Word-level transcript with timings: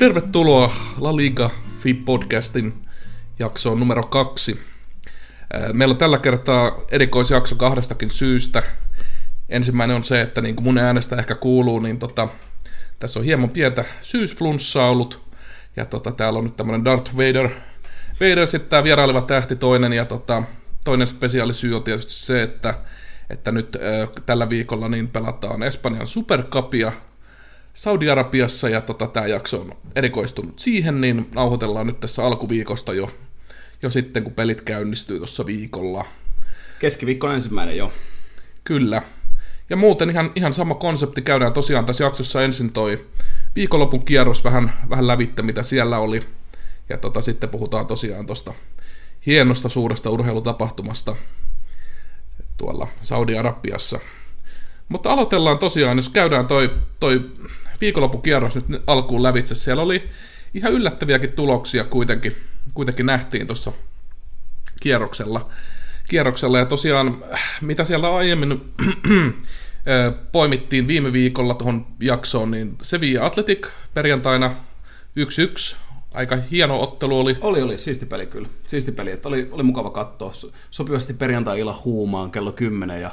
Tervetuloa 0.00 0.72
La 1.00 1.16
Liga 1.16 1.50
Fi-podcastin 1.78 2.72
jaksoon 3.38 3.78
numero 3.78 4.02
kaksi. 4.02 4.60
Meillä 5.72 5.92
on 5.92 5.98
tällä 5.98 6.18
kertaa 6.18 6.80
erikoisjakso 6.90 7.54
kahdestakin 7.54 8.10
syystä. 8.10 8.62
Ensimmäinen 9.48 9.96
on 9.96 10.04
se, 10.04 10.20
että 10.20 10.40
niin 10.40 10.56
kuin 10.56 10.64
mun 10.64 10.78
äänestä 10.78 11.16
ehkä 11.16 11.34
kuuluu, 11.34 11.78
niin 11.78 11.98
tota, 11.98 12.28
tässä 12.98 13.20
on 13.20 13.24
hieman 13.24 13.50
pientä 13.50 13.84
syysflunssaa 14.00 14.90
ollut. 14.90 15.22
Ja 15.76 15.84
tota, 15.84 16.12
täällä 16.12 16.38
on 16.38 16.44
nyt 16.44 16.56
tämmönen 16.56 16.84
Darth 16.84 17.16
Vader, 17.16 17.50
Vader 18.20 18.46
sitten 18.46 18.70
tämä 18.70 18.84
vieraileva 18.84 19.22
tähti 19.22 19.56
toinen. 19.56 19.92
Ja 19.92 20.04
tota, 20.04 20.42
toinen 20.84 21.08
spesiaalisyy 21.08 21.76
on 21.76 21.82
tietysti 21.82 22.12
se, 22.12 22.42
että, 22.42 22.74
että 23.30 23.52
nyt 23.52 23.76
äh, 23.76 24.08
tällä 24.26 24.50
viikolla 24.50 24.88
niin 24.88 25.08
pelataan 25.08 25.62
Espanjan 25.62 26.06
Supercupia 26.06 26.92
Saudi-Arabiassa 27.80 28.68
ja 28.68 28.80
tota, 28.80 29.06
tämä 29.06 29.26
jakso 29.26 29.60
on 29.60 29.72
erikoistunut 29.94 30.58
siihen, 30.58 31.00
niin 31.00 31.30
nauhoitellaan 31.34 31.86
nyt 31.86 32.00
tässä 32.00 32.24
alkuviikosta 32.26 32.94
jo, 32.94 33.10
jo 33.82 33.90
sitten, 33.90 34.24
kun 34.24 34.32
pelit 34.32 34.62
käynnistyy 34.62 35.16
tuossa 35.16 35.46
viikolla. 35.46 36.04
Keskiviikko 36.78 37.30
ensimmäinen 37.30 37.76
jo. 37.76 37.92
Kyllä. 38.64 39.02
Ja 39.70 39.76
muuten 39.76 40.10
ihan, 40.10 40.32
ihan 40.34 40.54
sama 40.54 40.74
konsepti 40.74 41.22
käydään 41.22 41.52
tosiaan 41.52 41.84
tässä 41.84 42.04
jaksossa 42.04 42.42
ensin 42.42 42.72
toi 42.72 43.06
viikonlopun 43.56 44.04
kierros 44.04 44.44
vähän, 44.44 44.72
vähän 44.90 45.06
lävitte, 45.06 45.42
mitä 45.42 45.62
siellä 45.62 45.98
oli. 45.98 46.20
Ja 46.88 46.98
tota, 46.98 47.20
sitten 47.20 47.48
puhutaan 47.48 47.86
tosiaan 47.86 48.26
tuosta 48.26 48.54
hienosta 49.26 49.68
suuresta 49.68 50.10
urheilutapahtumasta 50.10 51.16
tuolla 52.56 52.88
Saudi-Arabiassa. 53.02 54.00
Mutta 54.88 55.12
aloitellaan 55.12 55.58
tosiaan, 55.58 55.98
jos 55.98 56.08
käydään 56.08 56.46
toi, 56.46 56.70
toi 57.00 57.30
viikonloppukierros 57.80 58.54
nyt 58.54 58.82
alkuun 58.86 59.22
lävitse. 59.22 59.54
Siellä 59.54 59.82
oli 59.82 60.08
ihan 60.54 60.72
yllättäviäkin 60.72 61.32
tuloksia 61.32 61.84
kuitenkin, 61.84 62.36
kuitenkin 62.74 63.06
nähtiin 63.06 63.46
tuossa 63.46 63.72
kierroksella. 64.80 65.48
kierroksella. 66.08 66.58
Ja 66.58 66.66
tosiaan, 66.66 67.24
mitä 67.60 67.84
siellä 67.84 68.16
aiemmin 68.16 68.72
poimittiin 70.32 70.88
viime 70.88 71.12
viikolla 71.12 71.54
tuohon 71.54 71.86
jaksoon, 72.00 72.50
niin 72.50 72.76
Sevilla 72.82 73.26
Athletic 73.26 73.68
perjantaina 73.94 74.54
1-1. 75.74 75.76
Aika 76.14 76.38
hieno 76.50 76.82
ottelu 76.82 77.18
oli. 77.18 77.36
Oli, 77.40 77.62
oli. 77.62 77.78
Siisti 77.78 78.06
peli 78.06 78.26
kyllä. 78.26 78.48
Siisti 78.66 78.92
peli. 78.92 79.10
Että 79.10 79.28
oli, 79.28 79.48
oli 79.50 79.62
mukava 79.62 79.90
katsoa. 79.90 80.32
Sopivasti 80.70 81.14
perjantai-illan 81.14 81.84
huumaan 81.84 82.30
kello 82.30 82.52
10 82.52 83.00
ja 83.00 83.10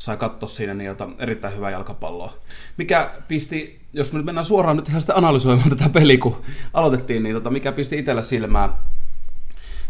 sai 0.00 0.16
katsoa 0.16 0.48
siinä 0.48 0.74
niin 0.74 0.86
jota, 0.86 1.08
erittäin 1.18 1.56
hyvää 1.56 1.70
jalkapalloa. 1.70 2.32
Mikä 2.76 3.10
pisti, 3.28 3.80
jos 3.92 4.12
me 4.12 4.16
nyt 4.16 4.26
mennään 4.26 4.44
suoraan 4.44 4.76
nyt 4.76 4.88
ihan 4.88 5.00
sitä 5.00 5.16
analysoimaan 5.16 5.70
tätä 5.70 5.88
peliä, 5.88 6.18
kun 6.18 6.42
aloitettiin, 6.74 7.22
niin 7.22 7.34
tota, 7.34 7.50
mikä 7.50 7.72
pisti 7.72 7.98
itsellä 7.98 8.22
silmään, 8.22 8.70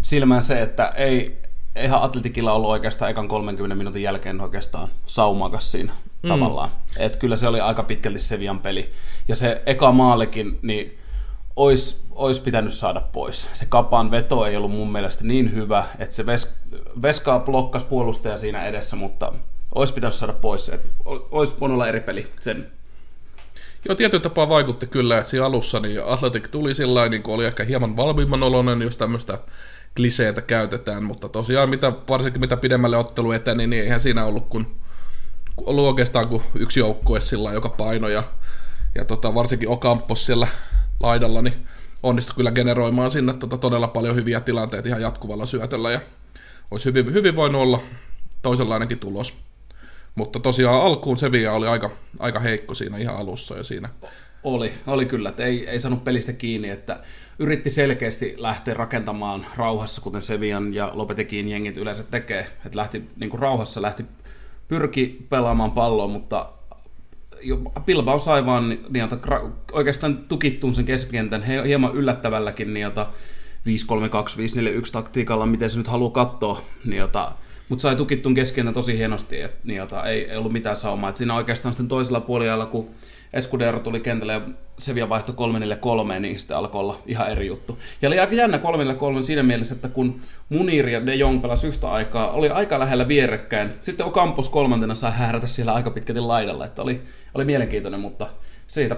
silmään 0.03 0.43
se, 0.43 0.63
että 0.63 0.87
ei, 0.87 1.39
eihän 1.77 2.03
Atletikilla 2.03 2.53
ollut 2.53 2.71
oikeastaan 2.71 3.11
ekan 3.11 3.29
30 3.29 3.75
minuutin 3.75 4.03
jälkeen 4.03 4.41
oikeastaan 4.41 4.89
saumakas 5.07 5.73
siinä 5.73 5.93
mm. 6.23 6.29
tavallaan. 6.29 6.71
Et 6.97 7.17
kyllä 7.17 7.37
se 7.37 7.49
oli 7.49 7.61
aika 7.61 7.83
pitkälti 7.83 8.21
Sevian 8.21 8.59
peli. 8.59 8.93
Ja 9.29 9.37
se 9.37 9.63
eka 9.67 9.93
maalikin, 9.93 10.59
niin 10.63 10.99
olisi, 11.57 12.07
olisi 12.11 12.43
pitänyt 12.43 12.73
saada 12.73 13.01
pois. 13.01 13.49
Se 13.53 13.67
kapan 13.69 14.11
veto 14.11 14.47
ei 14.47 14.57
ollut 14.57 14.71
mun 14.71 14.93
mielestä 14.93 15.25
niin 15.25 15.55
hyvä, 15.55 15.85
että 15.99 16.15
se 16.15 16.27
ves, 16.27 16.55
Veskaa 17.03 17.41
blokkasi 17.41 17.87
puolustaja 17.87 18.37
siinä 18.37 18.65
edessä, 18.65 18.97
mutta 18.97 19.33
olisi 19.75 19.95
pitänyt 19.95 20.15
saada 20.15 20.33
pois. 20.33 20.69
Että 20.69 20.89
olisi 21.31 21.55
voinut 21.61 21.75
olla 21.75 21.89
eri 21.89 22.01
peli 22.01 22.27
sen 22.41 22.73
Joo, 23.89 23.95
tietyllä 23.95 24.23
tapaa 24.23 24.49
vaikutti 24.49 24.87
kyllä, 24.87 25.19
että 25.19 25.31
siinä 25.31 25.47
alussa 25.47 25.81
niin 25.81 26.05
Athletic 26.05 26.51
tuli 26.51 26.75
sillä 26.75 27.09
niin 27.09 27.23
oli 27.27 27.45
ehkä 27.45 27.65
hieman 27.65 27.97
valmiimman 27.97 28.43
oloinen, 28.43 28.83
jos 28.83 28.97
tämmöistä 28.97 29.39
kliseitä 29.97 30.43
käytetään, 30.43 31.05
mutta 31.05 31.29
tosiaan 31.29 31.71
mitä, 31.71 31.93
varsinkin 32.09 32.41
mitä 32.41 32.57
pidemmälle 32.57 32.97
ottelu 32.97 33.33
eteni, 33.33 33.67
niin 33.67 33.83
eihän 33.83 34.01
siinä 34.01 34.25
ollut 34.25 34.47
kun, 34.49 34.67
ollut 35.57 35.85
oikeastaan 35.85 36.29
kuin 36.29 36.43
yksi 36.55 36.81
joukkue 36.81 37.21
sillä 37.21 37.53
joka 37.53 37.69
paino 37.69 38.09
ja, 38.09 38.23
ja 38.95 39.05
tota, 39.05 39.35
varsinkin 39.35 39.69
Okampos 39.69 40.27
siellä 40.27 40.49
laidalla, 41.01 41.43
niin 41.43 41.67
onnistui 42.03 42.35
kyllä 42.37 42.51
generoimaan 42.51 43.11
sinne 43.11 43.35
tota, 43.35 43.59
todella 43.59 43.89
paljon 43.89 44.15
hyviä 44.15 44.41
tilanteita 44.41 44.89
ihan 44.89 45.03
jatkuvalla 45.03 45.47
syötöllä 45.47 45.91
ja 45.91 46.01
olisi 46.71 46.85
hyvin, 46.85 47.13
hyvin 47.13 47.37
voinut 47.37 47.63
olla 47.63 47.81
toisenlainenkin 48.43 48.99
tulos. 48.99 49.50
Mutta 50.15 50.41
tosiaan 50.41 50.83
alkuun 50.83 51.19
Sevilla 51.19 51.53
oli 51.53 51.67
aika, 51.67 51.91
aika 52.19 52.41
heikko 52.41 52.75
siinä 52.75 52.99
ihan 52.99 53.17
alussa 53.17 53.57
ja 53.57 53.63
siinä. 53.63 53.89
Oli, 54.45 54.73
oli 54.87 55.07
kyllä, 55.07 55.29
että 55.29 55.45
ei, 55.45 55.69
ei 55.69 55.81
saanut 55.81 56.05
pelistä 56.05 56.33
kiinni, 56.33 56.71
että 56.71 57.01
yritti 57.39 57.71
selkeästi 57.71 58.35
lähteä 58.37 58.75
rakentamaan 58.75 59.47
rauhassa, 59.57 60.01
kuten 60.01 60.21
Sevian 60.21 60.75
ja 60.75 60.91
Lopetekin 60.95 61.49
jengit 61.49 61.77
yleensä 61.77 62.03
tekee. 62.03 62.47
Että 62.67 62.79
lähti 62.79 63.05
niin 63.17 63.31
kuin 63.31 63.41
rauhassa, 63.41 63.83
lähti 63.83 64.05
pyrki 64.69 65.27
pelaamaan 65.29 65.73
palloa, 65.73 66.09
mutta 66.09 66.53
Bilbao 67.87 68.19
sai 68.19 68.47
vaan 68.47 68.79
niiltä, 68.89 69.17
oikeastaan 69.73 70.19
tukittuun 70.19 70.75
sen 70.75 70.85
keskikentän 70.85 71.43
hieman 71.43 71.95
yllättävälläkin 71.95 72.75
niiltä 72.75 73.07
5-3-2, 73.67 73.69
5-4-1 74.87 74.93
taktiikalla, 74.93 75.47
miten 75.47 75.71
se 75.71 75.79
nyt 75.79 75.89
haluaa 75.89 76.11
katsoa, 76.11 76.63
niiltä 76.85 77.29
mutta 77.71 77.83
sai 77.83 77.97
tukittuun 77.97 78.35
keskellä 78.35 78.73
tosi 78.73 78.99
hienosti, 78.99 79.41
että 79.41 79.59
niin, 79.65 79.77
jota, 79.77 80.05
ei, 80.05 80.31
ei, 80.31 80.37
ollut 80.37 80.53
mitään 80.53 80.77
saumaa. 80.77 81.11
Et 81.11 81.17
siinä 81.17 81.35
oikeastaan 81.35 81.73
sitten 81.73 81.89
toisella 81.89 82.21
puolella, 82.21 82.67
kun 82.67 82.91
Escudero 83.33 83.81
tuli 83.81 84.01
kentälle 84.01 84.33
ja 84.33 84.41
Sevilla 84.79 85.09
vaihtoi 85.09 85.35
3 85.81 86.21
niin 86.21 86.39
sitten 86.39 86.57
alkoi 86.57 86.81
olla 86.81 86.99
ihan 87.07 87.31
eri 87.31 87.47
juttu. 87.47 87.79
Ja 88.03 88.09
oli 88.09 88.19
aika 88.19 88.35
jännä 88.35 88.59
3 88.59 89.23
siinä 89.23 89.43
mielessä, 89.43 89.75
että 89.75 89.89
kun 89.89 90.21
Munir 90.49 90.89
ja 90.89 91.07
De 91.07 91.15
Jong 91.15 91.43
pelasi 91.43 91.69
yhtä 91.69 91.91
aikaa, 91.91 92.31
oli 92.31 92.49
aika 92.49 92.79
lähellä 92.79 93.09
vierekkäin. 93.09 93.71
Sitten 93.83 94.07
Ocampos 94.07 94.49
kolmantena 94.49 94.95
sai 94.95 95.13
häärätä 95.13 95.47
siellä 95.47 95.75
aika 95.75 95.91
pitkälti 95.91 96.21
laidalla, 96.21 96.65
että 96.65 96.83
oli, 96.83 97.03
oli 97.35 97.45
mielenkiintoinen, 97.45 98.01
mutta 98.01 98.27
siitä 98.67 98.97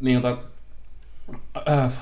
niin 0.00 0.14
jota, 0.14 0.38
äh, 1.68 1.92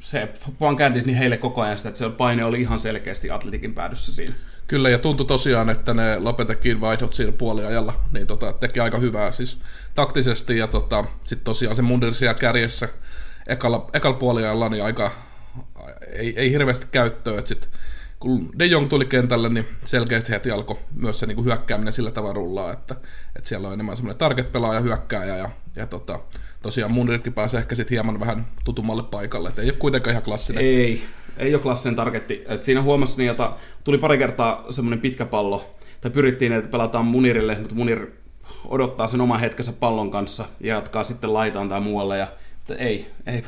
se 0.00 0.28
vaan 0.60 0.76
käänti 0.76 1.00
niin 1.00 1.18
heille 1.18 1.36
koko 1.36 1.62
ajan 1.62 1.78
sitä, 1.78 1.88
että 1.88 1.98
se 1.98 2.10
paine 2.10 2.44
oli 2.44 2.60
ihan 2.60 2.80
selkeästi 2.80 3.30
atletikin 3.30 3.74
päädyssä 3.74 4.14
siinä. 4.14 4.34
Kyllä, 4.68 4.88
ja 4.90 4.98
tuntui 4.98 5.26
tosiaan, 5.26 5.70
että 5.70 5.94
ne 5.94 6.18
Lopetekin 6.18 6.80
vaihdot 6.80 7.14
siinä 7.14 7.32
puoliajalla 7.32 7.94
niin 8.12 8.26
tota, 8.26 8.52
teki 8.52 8.80
aika 8.80 8.98
hyvää 8.98 9.30
siis 9.30 9.60
taktisesti, 9.94 10.58
ja 10.58 10.66
tota, 10.66 11.04
sitten 11.24 11.44
tosiaan 11.44 11.76
se 11.76 11.82
Mundersia 11.82 12.34
kärjessä 12.34 12.88
ekalla, 13.46 13.90
ekalla 13.92 14.16
puoliajalla 14.16 14.68
niin 14.68 14.84
aika, 14.84 15.10
ei, 16.12 16.34
ei 16.36 16.50
hirveästi 16.50 16.86
käyttöä, 16.92 17.38
että 17.38 17.48
sitten 17.48 17.70
kun 18.20 18.50
De 18.58 18.66
Jong 18.66 18.88
tuli 18.88 19.04
kentälle, 19.04 19.48
niin 19.48 19.66
selkeästi 19.84 20.32
heti 20.32 20.50
alkoi 20.50 20.78
myös 20.94 21.20
se 21.20 21.26
niin 21.26 21.36
kuin 21.36 21.44
hyökkääminen 21.44 21.92
sillä 21.92 22.10
tavalla 22.10 22.34
rullaa, 22.34 22.72
että, 22.72 22.94
että 23.36 23.48
siellä 23.48 23.68
on 23.68 23.74
enemmän 23.74 23.96
semmoinen 23.96 24.18
target-pelaaja, 24.18 24.80
hyökkääjä 24.80 25.36
ja, 25.36 25.50
ja 25.76 25.86
tota, 25.86 26.20
tosiaan 26.62 26.92
Mundirkin 26.92 27.32
pääsee 27.32 27.60
ehkä 27.60 27.74
sitten 27.74 27.94
hieman 27.94 28.20
vähän 28.20 28.46
tutummalle 28.64 29.02
paikalle, 29.02 29.48
että 29.48 29.62
ei 29.62 29.70
ole 29.70 29.78
kuitenkaan 29.78 30.12
ihan 30.12 30.22
klassinen. 30.22 30.64
Ei, 30.64 31.04
ei 31.38 31.54
ole 31.54 31.62
klassinen 31.62 31.96
targetti. 31.96 32.44
Et 32.48 32.62
siinä 32.62 32.82
huomasi, 32.82 33.18
niin, 33.18 33.30
että 33.30 33.52
tuli 33.84 33.98
pari 33.98 34.18
kertaa 34.18 34.64
semmoinen 34.70 35.00
pitkä 35.00 35.26
pallo, 35.26 35.74
tai 36.00 36.10
pyrittiin, 36.10 36.52
että 36.52 36.70
pelataan 36.70 37.04
Munirille, 37.04 37.56
mutta 37.58 37.74
Munir 37.74 38.06
odottaa 38.68 39.06
sen 39.06 39.20
oman 39.20 39.40
hetkensä 39.40 39.72
pallon 39.72 40.10
kanssa 40.10 40.44
ja 40.60 40.74
jatkaa 40.74 41.04
sitten 41.04 41.34
laitaan 41.34 41.68
tai 41.68 41.80
muualle. 41.80 42.18
Ja, 42.18 42.26
ei, 42.78 43.06
ei. 43.26 43.44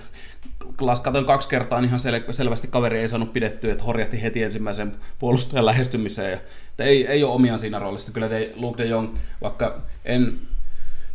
Katsoin 1.02 1.24
kaksi 1.24 1.48
kertaa, 1.48 1.80
niin 1.80 1.88
ihan 1.88 2.00
sel- 2.00 2.32
selvästi 2.32 2.68
kaveri 2.68 2.98
ei 2.98 3.08
saanut 3.08 3.32
pidettyä, 3.32 3.72
että 3.72 3.84
horjahti 3.84 4.22
heti 4.22 4.42
ensimmäisen 4.42 4.92
puolustajan 5.18 5.66
lähestymiseen. 5.66 6.30
Ja, 6.30 6.38
että 6.70 6.84
ei, 6.84 7.06
ei 7.06 7.24
ole 7.24 7.34
omiaan 7.34 7.58
siinä 7.58 7.78
roolissa. 7.78 8.12
Kyllä 8.12 8.30
de, 8.30 8.52
Luke 8.56 8.82
de 8.82 8.88
Jong, 8.88 9.08
vaikka 9.42 9.80
en 10.04 10.38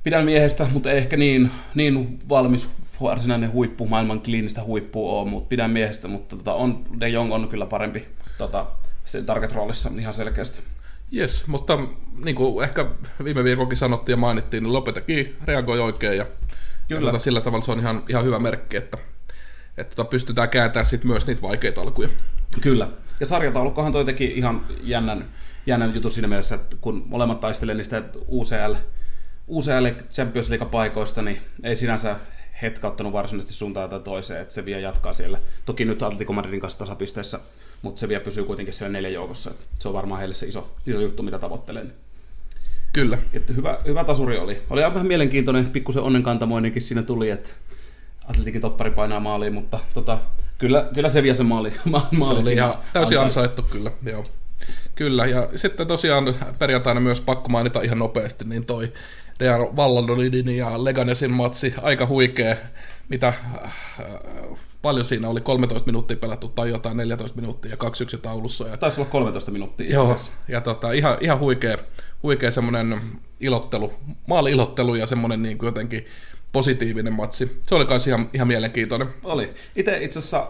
pidän 0.04 0.26
miehestä, 0.26 0.68
mutta 0.74 0.92
ehkä 0.92 1.18
niin, 1.18 1.52
niin 1.76 2.20
valmis 2.30 2.70
varsinainen 3.02 3.52
huippu, 3.52 3.88
maailman 3.88 4.22
kliinistä 4.22 4.64
huippua 4.64 5.22
on, 5.22 5.28
mutta 5.30 5.50
pidän 5.50 5.72
miehestä, 5.72 6.08
mutta 6.08 6.36
tota, 6.36 6.54
on, 6.54 6.84
De 7.00 7.10
Jong 7.10 7.34
on 7.34 7.50
kyllä 7.50 7.66
parempi 7.66 8.08
tota, 8.38 8.66
se 9.06 9.22
target-roolissa 9.22 9.92
ihan 10.00 10.14
selkeästi. 10.14 10.62
Yes, 11.16 11.48
mutta 11.48 11.78
niin 12.24 12.36
kuin 12.36 12.64
ehkä 12.64 12.86
viime 13.24 13.44
viikollakin 13.44 13.78
sanottiin 13.78 14.14
ja 14.14 14.18
mainittiin, 14.18 14.64
niin 14.64 14.74
Lopetakin 14.74 15.36
reagoi 15.46 15.80
oikein 15.80 16.18
ja, 16.18 16.26
kyllä. 16.88 17.02
ja 17.02 17.12
tota, 17.12 17.24
sillä 17.24 17.42
tavalla 17.42 17.66
se 17.66 17.72
on 17.72 17.80
ihan, 17.80 18.04
ihan 18.10 18.26
hyvä 18.26 18.40
merkki, 18.40 18.78
että, 18.78 18.98
että 19.78 19.96
tota, 19.96 20.10
pystytään 20.10 20.50
kääntämään 20.50 20.86
sit 20.86 21.04
myös 21.04 21.28
niitä 21.28 21.42
vaikeita 21.42 21.82
alkuja. 21.82 22.10
Kyllä. 22.62 22.88
Ja 23.20 23.26
sarjataulukkohan 23.26 23.92
toi 23.92 24.06
teki 24.06 24.26
ihan 24.26 24.66
jännän, 24.84 25.26
jännän 25.66 25.96
jutun 25.96 26.12
siinä 26.12 26.28
mielessä, 26.28 26.56
että 26.56 26.78
kun 26.82 27.06
molemmat 27.08 27.40
taistelee 27.40 27.76
niistä 27.76 28.04
UCL, 28.28 28.74
UCL 29.48 29.88
Champions 30.10 30.50
League-paikoista, 30.50 31.22
niin 31.22 31.42
ei 31.64 31.76
sinänsä 31.76 32.16
hetkauttanut 32.66 33.14
varsinaisesti 33.14 33.54
suuntaan 33.54 33.90
tai 33.90 34.00
toiseen, 34.00 34.42
että 34.42 34.54
se 34.54 34.66
vielä 34.66 34.82
jatkaa 34.82 35.14
siellä. 35.14 35.40
Toki 35.66 35.86
nyt 35.86 36.04
Atletico 36.04 36.34
Madridin 36.34 36.60
kanssa 36.60 36.80
tasapisteessä, 36.80 37.40
mutta 37.82 38.00
se 38.00 38.08
vielä 38.08 38.24
pysyy 38.24 38.44
kuitenkin 38.44 38.74
siellä 38.74 38.92
neljän 38.92 39.14
joukossa. 39.14 39.52
Että 39.52 39.66
se 39.80 39.88
on 39.88 39.94
varmaan 39.94 40.20
heille 40.20 40.36
se 40.36 40.46
iso, 40.46 40.72
iso 40.88 41.02
juttu, 41.02 41.24
mitä 41.24 41.40
tavoittelen. 41.40 41.94
Kyllä. 42.94 43.18
Että 43.34 43.54
hyvä, 43.54 43.78
hyvä 43.86 44.04
tasuri 44.04 44.38
oli. 44.38 44.62
Oli 44.70 44.84
aivan 44.84 44.94
vähän 44.94 45.08
mielenkiintoinen, 45.08 45.70
pikkusen 45.70 46.04
onnenkantamoinenkin 46.04 46.82
siinä 46.82 47.04
tuli, 47.04 47.30
että 47.30 47.50
Atletikin 48.28 48.62
toppari 48.62 48.92
painaa 48.92 49.20
maaliin, 49.20 49.54
mutta 49.54 49.80
tota, 49.94 50.20
kyllä, 50.58 50.90
kyllä 50.94 51.10
se 51.10 51.24
vie 51.24 51.34
se 51.34 51.44
maali. 51.44 51.74
Ma- 51.86 52.08
maali 52.12 52.36
Se 52.36 52.42
oli 52.42 52.54
ihan 52.54 52.74
täysin 52.94 53.20
ansaittu 53.20 53.62
kyllä, 53.62 53.92
joo. 54.04 54.26
Kyllä, 54.96 55.26
ja 55.26 55.50
sitten 55.56 55.88
tosiaan 55.88 56.36
perjantaina 56.60 57.00
myös 57.00 57.22
pakko 57.22 57.50
mainita 57.50 57.82
ihan 57.82 58.00
nopeasti, 58.00 58.46
niin 58.46 58.66
toi 58.66 58.94
Real 59.40 59.76
Valladolidin 59.76 60.58
ja 60.58 60.84
Leganesin 60.84 61.34
matsi, 61.34 61.74
aika 61.82 62.08
huikea, 62.08 62.56
mitä 63.10 63.28
äh, 63.28 63.74
paljon 64.82 65.06
siinä 65.06 65.30
oli, 65.30 65.42
13 65.42 65.86
minuuttia 65.86 66.18
pelattu 66.18 66.48
tai 66.48 66.70
jotain, 66.70 66.98
14 66.98 67.42
minuuttia 67.42 67.72
ja 67.72 67.78
2-1 68.18 68.18
taulussa. 68.22 68.68
Ja, 68.68 68.78
Taisi 68.78 69.02
olla 69.02 69.12
13 69.12 69.52
minuuttia 69.52 69.84
itse 69.84 69.96
joo, 69.96 70.16
ja 70.48 70.62
tota, 70.62 70.92
ihan, 70.92 71.18
ihan 71.22 71.40
huikea, 71.40 71.78
huikea 72.24 72.52
semmoinen 72.52 73.02
ilottelu, 73.40 73.94
maali-ilottelu 74.28 74.96
ja 74.96 75.06
semmoinen 75.06 75.44
niin 75.44 75.58
kuin 75.58 75.68
jotenkin 75.68 76.06
positiivinen 76.52 77.14
matsi. 77.14 77.60
Se 77.64 77.76
oli 77.76 77.86
myös 77.86 78.08
ihan, 78.08 78.30
ihan 78.34 78.48
mielenkiintoinen. 78.48 79.08
Oli. 79.24 79.54
Itse 79.76 80.04
itse 80.04 80.20
asiassa 80.20 80.48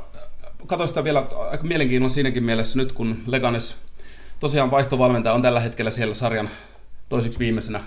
katsoin 0.68 0.88
sitä 0.88 1.04
vielä 1.04 1.28
aika 1.52 1.64
mielenkiinnolla 1.64 2.14
siinäkin 2.14 2.44
mielessä 2.44 2.78
nyt, 2.78 2.92
kun 2.92 3.24
Leganes 3.28 3.78
tosiaan 4.40 4.72
vaihtovalmentaja 4.72 5.34
on 5.34 5.42
tällä 5.42 5.60
hetkellä 5.60 5.92
siellä 5.92 6.14
sarjan 6.14 6.50
toiseksi 7.10 7.40
viimeisenä 7.40 7.84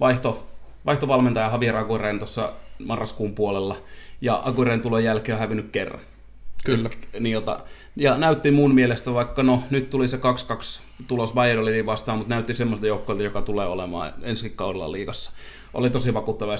vaihto, 0.00 0.46
vaihtovalmentaja 0.86 1.50
Javier 1.50 1.76
Aguirre 1.76 2.18
tuossa 2.18 2.52
marraskuun 2.78 3.34
puolella, 3.34 3.76
ja 4.20 4.42
Aguirren 4.44 4.80
tulon 4.80 5.04
jälkeen 5.04 5.36
on 5.36 5.40
hävinnyt 5.40 5.70
kerran. 5.72 6.00
Kyllä. 6.64 6.90
Niin 7.20 7.32
jota, 7.32 7.60
ja 7.96 8.18
näytti 8.18 8.50
mun 8.50 8.74
mielestä, 8.74 9.14
vaikka 9.14 9.42
no 9.42 9.62
nyt 9.70 9.90
tuli 9.90 10.08
se 10.08 10.16
2-2 10.16 10.20
tulos 11.06 11.32
Bayerniin 11.32 11.86
vastaan, 11.86 12.18
mutta 12.18 12.34
näytti 12.34 12.54
semmoista 12.54 12.86
joukkoilta, 12.86 13.22
joka 13.22 13.42
tulee 13.42 13.66
olemaan 13.66 14.14
ensi 14.22 14.50
kaudella 14.50 14.92
liigassa. 14.92 15.32
Oli 15.74 15.90
tosi 15.90 16.14
vakuuttava. 16.14 16.54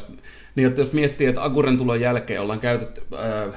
Niin, 0.55 0.69
että 0.69 0.81
jos 0.81 0.93
miettii, 0.93 1.27
että 1.27 1.45
Aguren 1.45 1.79
tulon 1.79 2.01
jälkeen 2.01 2.41
ollaan 2.41 2.61
käytetty, 2.61 3.03
ää, 3.17 3.49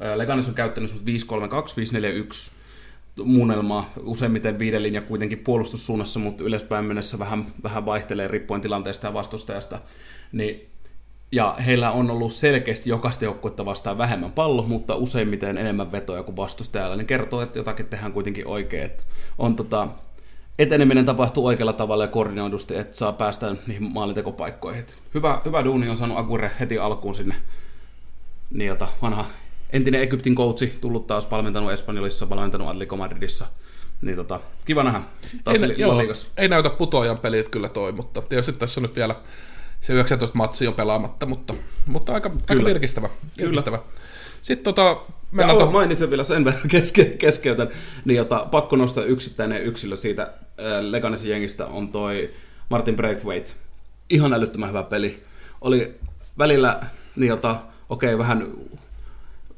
ää, 0.00 0.18
Leganes 0.18 0.48
on 0.48 0.54
käyttänyt 0.54 0.90
semmoista 0.90 1.36
5-3-2, 1.36 2.50
5-4-1 2.50 2.59
muunnelmaa, 3.24 3.90
useimmiten 4.02 4.58
viiden 4.58 4.82
linja 4.82 5.00
kuitenkin 5.00 5.38
puolustussuunnassa, 5.38 6.20
mutta 6.20 6.44
ylöspäin 6.44 6.84
mennessä 6.84 7.18
vähän, 7.18 7.46
vähän 7.62 7.86
vaihtelee 7.86 8.28
riippuen 8.28 8.60
tilanteesta 8.60 9.06
ja 9.06 9.14
vastustajasta, 9.14 9.78
niin 10.32 10.70
ja 11.32 11.56
heillä 11.66 11.90
on 11.90 12.10
ollut 12.10 12.32
selkeästi 12.32 12.90
jokaista 12.90 13.24
joukkuetta 13.24 13.64
vastaan 13.64 13.98
vähemmän 13.98 14.32
pallo, 14.32 14.62
mutta 14.62 14.94
useimmiten 14.94 15.58
enemmän 15.58 15.92
vetoja 15.92 16.22
kuin 16.22 16.36
vastustajalla. 16.36 16.96
Ne 16.96 17.04
kertoo, 17.04 17.42
että 17.42 17.58
jotakin 17.58 17.86
tehdään 17.86 18.12
kuitenkin 18.12 18.46
oikein. 18.46 18.82
Että 18.82 19.02
on 19.38 19.56
tota, 19.56 19.88
eteneminen 20.58 21.04
tapahtuu 21.04 21.46
oikealla 21.46 21.72
tavalla 21.72 22.04
ja 22.04 22.08
koordinoidusti, 22.08 22.76
että 22.76 22.96
saa 22.96 23.12
päästä 23.12 23.56
niihin 23.66 23.92
maalintekopaikkoihin. 23.92 24.86
Hyvä, 25.14 25.40
hyvä 25.44 25.64
duuni 25.64 25.88
on 25.88 25.96
saanut 25.96 26.18
Agure 26.18 26.50
heti 26.60 26.78
alkuun 26.78 27.14
sinne. 27.14 27.34
Niin 28.50 28.68
jota, 28.68 28.88
vanha 29.02 29.24
entinen 29.72 30.02
Egyptin 30.02 30.34
coachi, 30.34 30.72
tullut 30.80 31.06
taas 31.06 31.30
valmentanut 31.30 31.72
Espanjolissa, 31.72 32.28
valmentanut 32.28 32.68
Atletico 32.68 32.96
Madridissa. 32.96 33.46
Niin 34.02 34.16
tota, 34.16 34.40
kiva 34.64 34.82
nähdä 34.82 35.02
taas 35.44 35.62
Ei, 35.62 35.68
li- 35.68 35.74
joo, 35.78 36.02
ei 36.36 36.48
näytä 36.48 36.70
putoajan 36.70 37.18
pelit 37.18 37.48
kyllä 37.48 37.68
toi, 37.68 37.92
mutta 37.92 38.22
tietysti 38.22 38.52
tässä 38.52 38.80
on 38.80 38.82
nyt 38.82 38.96
vielä 38.96 39.14
se 39.80 39.92
19 39.92 40.38
matsi 40.38 40.66
on 40.66 40.74
pelaamatta, 40.74 41.26
mutta, 41.26 41.54
mutta 41.86 42.14
aika, 42.14 42.30
aika 42.48 42.64
virkistävä. 42.64 43.08
virkistävä. 43.38 43.78
Sitten 44.42 44.64
tota, 44.64 45.00
mennään 45.32 45.50
oh, 45.50 45.58
tuohon. 45.58 45.72
mainitsen 45.72 46.10
vielä 46.10 46.24
sen 46.24 46.44
verran 46.44 46.68
keske, 46.74 47.04
keskeytän, 47.04 47.68
niin 48.04 48.16
jota, 48.16 48.46
pakko 48.50 48.76
nostaa 48.76 49.04
yksittäinen 49.04 49.62
yksilö 49.62 49.96
siitä 49.96 50.22
äh, 50.22 50.30
Leganesin 50.80 51.30
jengistä 51.30 51.66
on 51.66 51.88
toi 51.88 52.30
Martin 52.68 52.96
Braithwaite. 52.96 53.52
Ihan 54.10 54.32
älyttömän 54.32 54.68
hyvä 54.68 54.82
peli. 54.82 55.22
Oli 55.60 55.94
välillä, 56.38 56.80
niin 57.16 57.28
jota, 57.28 57.56
okei, 57.88 58.18
vähän, 58.18 58.46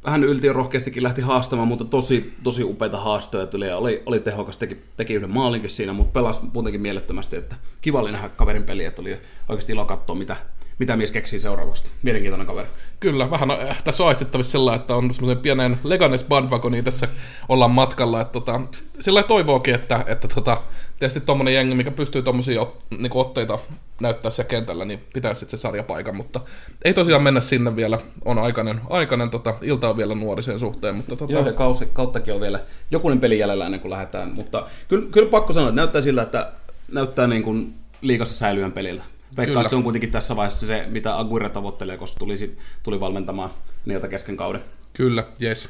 vähän 0.05 0.25
ylti 0.25 0.53
rohkeastikin 0.53 1.03
lähti 1.03 1.23
haastamaan, 1.23 1.69
mutta 1.69 1.85
tosi, 1.85 2.35
tosi 2.43 2.65
upeita 2.65 2.99
haastoja 2.99 3.47
tuli 3.47 3.69
ja 3.69 3.77
oli, 3.77 4.03
oli 4.07 4.21
tehokas, 4.21 4.59
teki, 4.59 4.83
teki 4.97 5.15
yhden 5.15 5.31
maalinkin 5.31 5.71
siinä, 5.71 5.93
mutta 5.93 6.13
pelasi 6.13 6.41
muutenkin 6.55 6.81
mielettömästi, 6.81 7.37
että 7.37 7.57
kiva 7.81 8.01
oli 8.01 8.13
nähdä 8.13 8.29
kaverin 8.29 8.63
peliä, 8.63 8.89
että 8.89 9.03
oli 9.03 9.21
oikeasti 9.49 9.73
ilo 9.73 9.85
katsoa, 9.85 10.17
mitä, 10.17 10.37
mitä 10.83 10.97
mies 10.97 11.11
keksii 11.11 11.39
seuraavaksi. 11.39 11.85
Mielenkiintoinen 12.03 12.47
kaveri. 12.47 12.69
Kyllä, 13.01 13.31
vähän 13.31 13.51
äh, 13.51 13.83
tässä 13.83 14.03
on 14.03 14.09
aistittavissa 14.09 14.53
sellainen, 14.53 14.81
että 14.81 14.95
on 14.95 15.15
semmoisen 15.15 15.43
pienen 15.43 15.79
Leganes 15.85 16.25
bandwagoniin 16.25 16.85
tässä 16.85 17.09
ollaan 17.49 17.71
matkalla. 17.71 18.21
Että 18.21 18.33
tota, 18.33 18.61
sillä 19.01 19.23
toivookin, 19.23 19.75
että, 19.75 20.05
että 20.07 20.29
tota, 20.29 20.57
tietysti 20.99 21.21
tuommoinen 21.21 21.55
jengi, 21.55 21.75
mikä 21.75 21.91
pystyy 21.91 22.23
tuommoisia 22.23 22.67
niin 22.99 23.11
otteita 23.15 23.59
näyttää 24.01 24.31
siellä 24.31 24.49
kentällä, 24.49 24.85
niin 24.85 25.01
pitäisi 25.15 25.39
sitten 25.39 25.59
se 25.59 25.63
sarjapaikan, 25.63 26.17
mutta 26.17 26.41
ei 26.85 26.95
tosiaan 26.95 27.23
mennä 27.23 27.41
sinne 27.41 27.77
vielä. 27.77 27.99
On 28.25 28.39
aikainen, 28.39 28.81
aikainen 28.91 29.31
tota, 29.31 29.55
ilta 29.63 29.89
on 29.89 29.97
vielä 29.97 30.15
nuori 30.15 30.43
sen 30.43 30.59
suhteen, 30.59 30.95
mutta 30.95 31.17
tota, 31.17 31.33
Joo, 31.33 31.47
ja 31.47 31.53
kausi, 31.53 31.89
kauttakin 31.93 32.35
on 32.35 32.41
vielä 32.41 32.61
jokunen 32.91 33.21
peli 33.21 33.39
jäljellä 33.39 33.65
ennen 33.67 33.81
kuin 33.81 33.91
lähdetään, 33.91 34.33
mutta 34.35 34.67
kyllä, 34.89 35.09
kyllä 35.11 35.31
pakko 35.31 35.53
sanoa, 35.53 35.69
että 35.69 35.81
näyttää 35.81 36.03
siltä, 36.03 36.23
että 36.23 36.53
näyttää 36.93 37.27
niin 37.27 37.43
kuin 37.43 37.75
liikassa 38.01 38.39
säilyvän 38.39 38.73
peliltä. 38.73 39.03
Veikkaan, 39.37 39.61
että 39.61 39.71
se 39.71 39.77
on 39.77 39.83
kuitenkin 39.83 40.13
tässä 40.13 40.37
vaiheessa 40.37 40.67
se, 40.67 40.87
mitä 40.89 41.19
Aguirre 41.19 41.49
tavoittelee, 41.49 41.97
koska 41.97 42.19
tuli, 42.19 42.57
tuli 42.83 43.01
valmentamaan 43.01 43.51
niiltä 43.85 44.09
kesken 44.09 44.37
kauden. 44.37 44.61
Kyllä, 44.93 45.25
yes. 45.43 45.69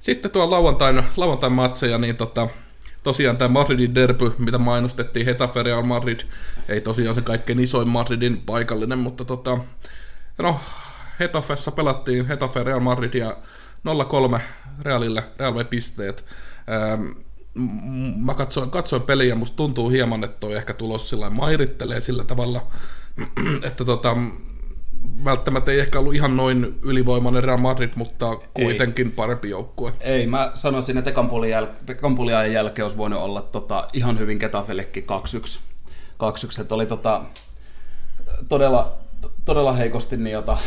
Sitten 0.00 0.30
tuo 0.30 0.50
lauantain, 0.50 1.02
lauantain 1.16 1.52
matseja, 1.52 1.98
niin 1.98 2.16
tota, 2.16 2.48
tosiaan 3.02 3.36
tämä 3.36 3.48
Madridin 3.48 3.94
derby, 3.94 4.32
mitä 4.38 4.58
mainostettiin, 4.58 5.26
Hetafe 5.26 5.62
Real 5.62 5.82
Madrid, 5.82 6.20
ei 6.68 6.80
tosiaan 6.80 7.14
se 7.14 7.20
kaikkein 7.20 7.60
isoin 7.60 7.88
Madridin 7.88 8.42
paikallinen, 8.46 8.98
mutta 8.98 9.24
tota, 9.24 9.58
no, 10.38 10.60
Hetafessa 11.20 11.70
pelattiin 11.70 12.26
Hetafe 12.26 12.62
Real 12.62 12.80
Madrid 12.80 13.14
ja 13.14 13.36
0-3 14.38 14.40
Realille, 14.82 15.22
Real 15.38 15.64
pisteet. 15.64 16.24
Ähm, 16.92 17.02
m- 17.02 17.14
mä 18.16 18.34
katsoin, 18.34 18.70
katsoin 18.70 19.02
peliä 19.02 19.34
musta 19.34 19.56
tuntuu 19.56 19.88
hieman, 19.88 20.24
että 20.24 20.36
toi 20.40 20.56
ehkä 20.56 20.74
tulos 20.74 21.10
sillä 21.10 21.30
mairittelee 21.30 22.00
sillä 22.00 22.24
tavalla, 22.24 22.66
että 23.68 23.84
tota, 23.84 24.16
välttämättä 25.24 25.72
ei 25.72 25.80
ehkä 25.80 25.98
ollut 25.98 26.14
ihan 26.14 26.36
noin 26.36 26.78
ylivoimainen 26.82 27.44
Real 27.44 27.58
Madrid, 27.58 27.90
mutta 27.96 28.36
kuitenkin 28.54 29.12
parempi 29.12 29.50
joukkue. 29.50 29.92
Ei, 30.00 30.26
mä 30.26 30.50
sanoisin, 30.54 30.98
että 30.98 31.10
ekan 31.10 31.28
puolin 31.28 31.50
jäl- 31.50 32.52
jälkeen 32.52 32.84
olisi 32.84 32.96
voinut 32.96 33.22
olla 33.22 33.42
tota, 33.42 33.88
ihan 33.92 34.18
hyvin 34.18 34.38
Getafellekin 34.38 35.04
2-1. 35.04 35.60
2-1, 36.58 36.60
että 36.60 36.74
oli 36.74 36.86
tota, 36.86 37.22
todella, 38.48 38.92
todella 39.44 39.72
heikosti 39.72 40.16
niin 40.16 40.32
jota, 40.32 40.58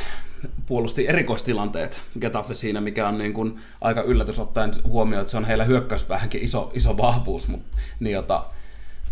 puolusti 0.70 1.08
erikoistilanteet 1.08 2.02
Getafe 2.20 2.56
siinä, 2.56 2.82
mikä 2.82 3.08
on 3.08 3.18
niin 3.18 3.34
kuin 3.34 3.60
aika 3.82 4.02
yllätys 4.02 4.40
ottaen 4.40 4.72
huomioon, 4.88 5.22
että 5.22 5.32
se 5.32 5.38
on 5.38 5.46
heillä 5.46 5.64
hyökkäyspäähänkin 5.64 6.44
iso, 6.44 6.72
iso 6.74 6.98
vahvuus, 6.98 7.48
mutta 7.48 7.78
niin 8.00 8.14
jota, 8.14 8.46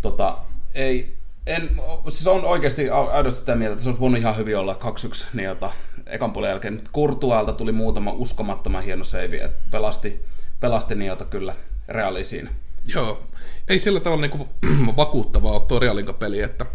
tota, 0.02 0.38
ei, 0.74 1.16
en, 1.46 1.80
siis 2.08 2.26
on 2.26 2.44
oikeasti 2.44 2.90
aidosti 2.90 3.40
sitä 3.40 3.54
mieltä, 3.54 3.72
että 3.72 3.82
se 3.82 3.88
olisi 3.88 4.00
voinut 4.00 4.20
ihan 4.20 4.36
hyvin 4.36 4.58
olla 4.58 4.78
2-1 5.24 5.26
niin 5.34 5.44
jota, 5.44 5.72
ekan 6.06 6.32
puolen 6.32 6.48
jälkeen. 6.48 6.80
Kurtualta 6.92 7.52
tuli 7.52 7.72
muutama 7.72 8.12
uskomattoman 8.12 8.84
hieno 8.84 9.04
save, 9.04 9.36
että 9.36 9.62
pelasti, 9.70 10.20
pelasti 10.60 10.94
niin 10.94 11.08
jota 11.08 11.24
kyllä 11.24 11.54
reaali 11.88 12.24
siinä. 12.24 12.50
Joo, 12.86 13.22
ei 13.68 13.78
sillä 13.78 14.00
tavalla 14.00 14.20
niinku 14.20 14.48
vakuuttavaa 14.96 15.52
ole 15.52 15.62
tuo 15.68 15.78
Realinka 15.78 16.12
peli, 16.12 16.40
että 16.40 16.66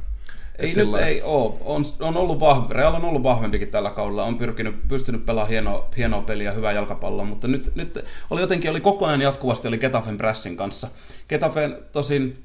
Ei 0.64 0.70
et 0.70 0.76
nyt 0.76 0.86
sillä- 0.86 1.06
ei 1.06 1.22
ole. 1.22 1.54
On, 1.62 1.84
on 2.00 2.18
ollut 2.18 2.40
vahva, 2.40 2.74
Real 2.74 2.94
on 2.94 3.06
ollut 3.06 3.24
vahvempikin 3.24 3.68
tällä 3.68 3.90
kaudella. 3.90 4.24
On 4.24 4.38
pyrkinyt, 4.38 4.88
pystynyt 4.88 5.26
pelaamaan 5.26 5.50
hienoa, 5.50 5.90
hienoa 5.98 6.22
peliä, 6.22 6.52
hyvää 6.52 6.72
jalkapalloa, 6.72 7.26
mutta 7.26 7.48
nyt, 7.48 7.72
nyt 7.76 8.06
oli 8.30 8.42
jotenkin 8.42 8.72
oli 8.72 8.82
koko 8.82 9.06
ajan 9.06 9.22
jatkuvasti 9.22 9.68
oli 9.68 9.78
Getafen 9.78 10.18
Brassin 10.18 10.58
kanssa. 10.58 10.88
Getafen 11.30 11.78
tosin 11.92 12.44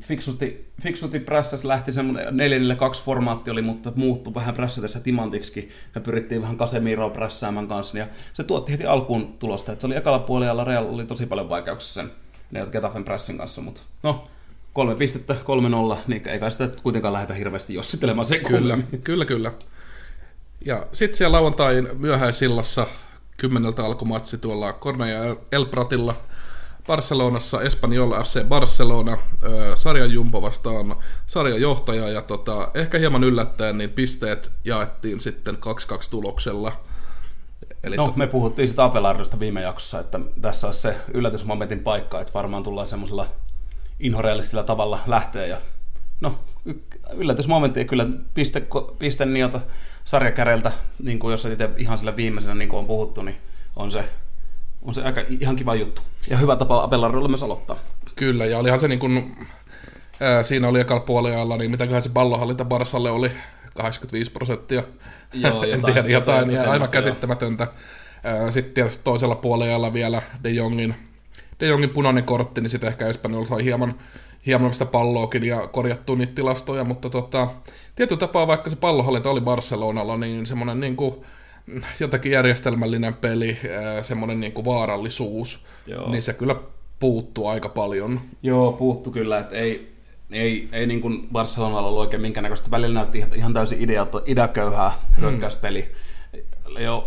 fiksusti, 0.00 0.70
fiksusti 0.82 1.20
prässäs 1.20 1.64
lähti 1.64 1.92
semmoinen 1.92 2.36
4 2.36 2.74
2 2.74 3.02
formaatti 3.02 3.50
oli, 3.50 3.62
mutta 3.62 3.92
muuttui 3.96 4.34
vähän 4.34 4.54
prässätessä 4.54 5.00
timantiksi. 5.00 5.68
Me 5.94 6.00
pyrittiin 6.00 6.42
vähän 6.42 6.56
Casemiroa 6.56 7.10
prässäämään 7.10 7.68
kanssa, 7.68 7.98
ja 7.98 8.06
se 8.32 8.44
tuotti 8.44 8.72
heti 8.72 8.86
alkuun 8.86 9.34
tulosta. 9.38 9.72
että 9.72 9.80
se 9.80 9.86
oli 9.86 9.96
ekalla 9.96 10.18
puolella, 10.18 10.64
Real 10.64 10.86
oli 10.86 11.06
tosi 11.06 11.26
paljon 11.26 11.48
vaikeuksia 11.48 12.02
sen 12.02 12.12
ne 12.50 12.66
Getafen 12.72 13.04
Pressin 13.04 13.38
kanssa, 13.38 13.60
mutta 13.60 13.80
no, 14.02 14.26
kolme 14.74 14.94
pistettä, 14.94 15.34
kolme 15.44 15.68
nolla, 15.68 15.98
niin 16.06 16.28
eikä 16.28 16.50
sitä 16.50 16.68
kuitenkaan 16.82 17.12
lähdetä 17.12 17.34
hirveästi 17.34 17.74
jossittelemaan 17.74 18.26
se 18.26 18.38
Kyllä, 18.38 18.78
kyllä, 19.04 19.24
kyllä. 19.24 19.52
Ja 20.64 20.86
sitten 20.92 21.18
siellä 21.18 21.36
lauantain 21.36 21.88
myöhäisillassa 21.98 22.86
kymmeneltä 23.36 23.84
alkumatsi 23.84 24.38
tuolla 24.38 24.72
Cornea 24.72 25.36
El 25.52 25.64
Pratilla 25.64 26.14
Barcelonassa, 26.86 27.62
Espanyol 27.62 28.22
FC 28.22 28.44
Barcelona, 28.44 29.18
sarjan 29.74 30.10
jumpo 30.10 30.42
vastaan 30.42 30.96
sarjan 31.26 31.60
johtaja 31.60 32.08
ja 32.08 32.22
tota, 32.22 32.70
ehkä 32.74 32.98
hieman 32.98 33.24
yllättäen 33.24 33.78
niin 33.78 33.90
pisteet 33.90 34.52
jaettiin 34.64 35.20
sitten 35.20 35.54
2-2 35.54 35.58
tuloksella. 36.10 36.72
Eli 37.84 37.96
No, 37.96 38.06
to- 38.06 38.12
me 38.16 38.26
puhuttiin 38.26 38.68
sitä 38.68 38.84
Apelardosta 38.84 39.38
viime 39.38 39.62
jaksossa, 39.62 40.00
että 40.00 40.20
tässä 40.40 40.66
olisi 40.66 40.80
se 40.80 40.96
yllätysmomentin 41.14 41.80
paikka, 41.80 42.20
että 42.20 42.34
varmaan 42.34 42.62
tullaan 42.62 42.86
semmoisella 42.86 43.26
inhorealistisella 44.00 44.64
tavalla 44.64 45.00
lähteä 45.06 45.46
ja 45.46 45.56
no, 46.20 46.38
yllätysmomentti, 47.12 47.84
kyllä 47.84 48.06
piste, 48.34 48.62
piste 48.98 49.24
niiltä 49.24 49.60
sarjakärjeltä, 50.04 50.72
niin 51.02 51.18
kuin 51.18 51.30
jos 51.32 51.44
itse 51.44 51.70
ihan 51.76 51.98
sillä 51.98 52.16
viimeisenä, 52.16 52.54
niin 52.54 52.68
kuin 52.68 52.78
on 52.78 52.86
puhuttu, 52.86 53.22
niin 53.22 53.36
on 53.76 53.92
se, 53.92 54.04
on 54.82 54.94
se 54.94 55.02
aika 55.02 55.20
ihan 55.40 55.56
kiva 55.56 55.74
juttu. 55.74 56.02
Ja 56.30 56.36
hyvä 56.36 56.56
tapa 56.56 56.82
Abelardolle 56.82 57.28
myös 57.28 57.42
aloittaa. 57.42 57.76
Kyllä, 58.16 58.46
ja 58.46 58.58
olihan 58.58 58.80
se 58.80 58.88
niin 58.88 58.98
kuin, 58.98 59.36
ää, 60.20 60.42
siinä 60.42 60.68
oli 60.68 60.80
ekalla 60.80 61.04
puoliajalla, 61.04 61.56
niin 61.56 61.70
mitäköhän 61.70 62.02
se 62.02 62.08
pallohallinta 62.08 62.64
Barsalle 62.64 63.10
oli 63.10 63.30
85 63.74 64.30
prosenttia. 64.30 64.82
Joo, 65.32 65.62
en 65.62 65.70
jotain- 65.70 65.94
tiedä, 65.94 66.08
jotain, 66.08 66.50
jotain 66.50 66.66
ja 66.66 66.72
aivan 66.72 66.88
käsittämätöntä. 66.88 67.66
Sitten 68.50 68.74
tietysti 68.74 69.04
toisella 69.04 69.34
puoliajalla 69.34 69.92
vielä 69.92 70.22
De 70.44 70.50
Jongin, 70.50 70.94
De 71.60 71.66
Jongin 71.66 71.90
punainen 71.90 72.24
kortti, 72.24 72.60
niin 72.60 72.70
sitten 72.70 72.88
ehkä 72.88 73.06
Espanyol 73.06 73.44
sai 73.44 73.64
hieman, 73.64 73.94
hieman 74.46 74.72
sitä 74.72 74.86
palloakin 74.86 75.44
ja 75.44 75.66
korjattua 75.66 76.16
niitä 76.16 76.34
tilastoja, 76.34 76.84
mutta 76.84 77.10
tota, 77.10 77.48
tietyllä 77.96 78.20
tapaa 78.20 78.46
vaikka 78.46 78.70
se 78.70 78.76
pallohallinta 78.76 79.30
oli 79.30 79.40
Barcelonalla, 79.40 80.16
niin 80.16 80.46
semmoinen 80.46 80.80
niin 80.80 80.96
kuin, 80.96 81.14
jotakin 82.00 82.32
järjestelmällinen 82.32 83.14
peli, 83.14 83.58
semmoinen 84.02 84.40
niin 84.40 84.52
kuin 84.52 84.64
vaarallisuus, 84.64 85.64
Joo. 85.86 86.10
niin 86.10 86.22
se 86.22 86.32
kyllä 86.32 86.56
puuttuu 86.98 87.46
aika 87.48 87.68
paljon. 87.68 88.20
Joo, 88.42 88.72
puuttu 88.72 89.10
kyllä, 89.10 89.38
että 89.38 89.54
ei, 89.54 89.92
ei, 90.30 90.68
ei 90.72 90.86
niin 90.86 91.00
kuin 91.00 91.28
Barcelonalla 91.32 91.88
ollut 91.88 92.00
oikein 92.00 92.22
minkäännäköistä. 92.22 92.70
Välillä 92.70 92.94
näytti 92.94 93.24
ihan- 93.34 93.54
täysin 93.54 93.80
idea, 93.80 94.06
ideaköyhää 94.26 94.92
hyökkäyspeli. 95.20 95.88
Leo, 96.74 97.06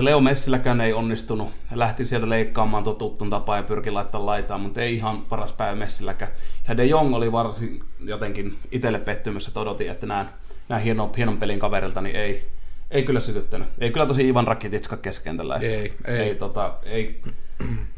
Leo 0.00 0.20
Messilläkään 0.20 0.80
ei 0.80 0.92
onnistunut. 0.92 1.50
Hän 1.66 1.78
lähti 1.78 2.04
sieltä 2.04 2.28
leikkaamaan 2.28 2.84
totuttuun 2.84 3.30
tapaan 3.30 3.58
ja 3.58 3.62
pyrki 3.62 3.90
laittamaan 3.90 4.26
laitaan, 4.26 4.60
mutta 4.60 4.80
ei 4.80 4.94
ihan 4.94 5.22
paras 5.22 5.52
päivä 5.52 5.74
Messilläkään. 5.74 6.32
Ja 6.68 6.76
De 6.76 6.84
Jong 6.84 7.14
oli 7.14 7.32
varsin 7.32 7.84
jotenkin 8.04 8.58
itselle 8.72 8.98
pettymys, 8.98 9.48
että 9.48 9.60
odotin, 9.60 9.90
että 9.90 10.06
näin, 10.06 10.26
näin 10.68 10.82
hieno, 10.82 11.12
hienon 11.16 11.38
pelin 11.38 11.58
kaverilta, 11.58 12.00
niin 12.00 12.16
ei, 12.16 12.48
ei 12.90 13.02
kyllä 13.02 13.20
sytyttänyt. 13.20 13.68
Ei 13.78 13.90
kyllä 13.90 14.06
tosi 14.06 14.28
Ivan 14.28 14.46
Rakititska 14.46 14.96
keskentällä. 14.96 15.56
Ei, 15.56 15.92
ei. 16.04 16.18
ei, 16.18 16.34
tota, 16.34 16.74
ei, 16.82 17.22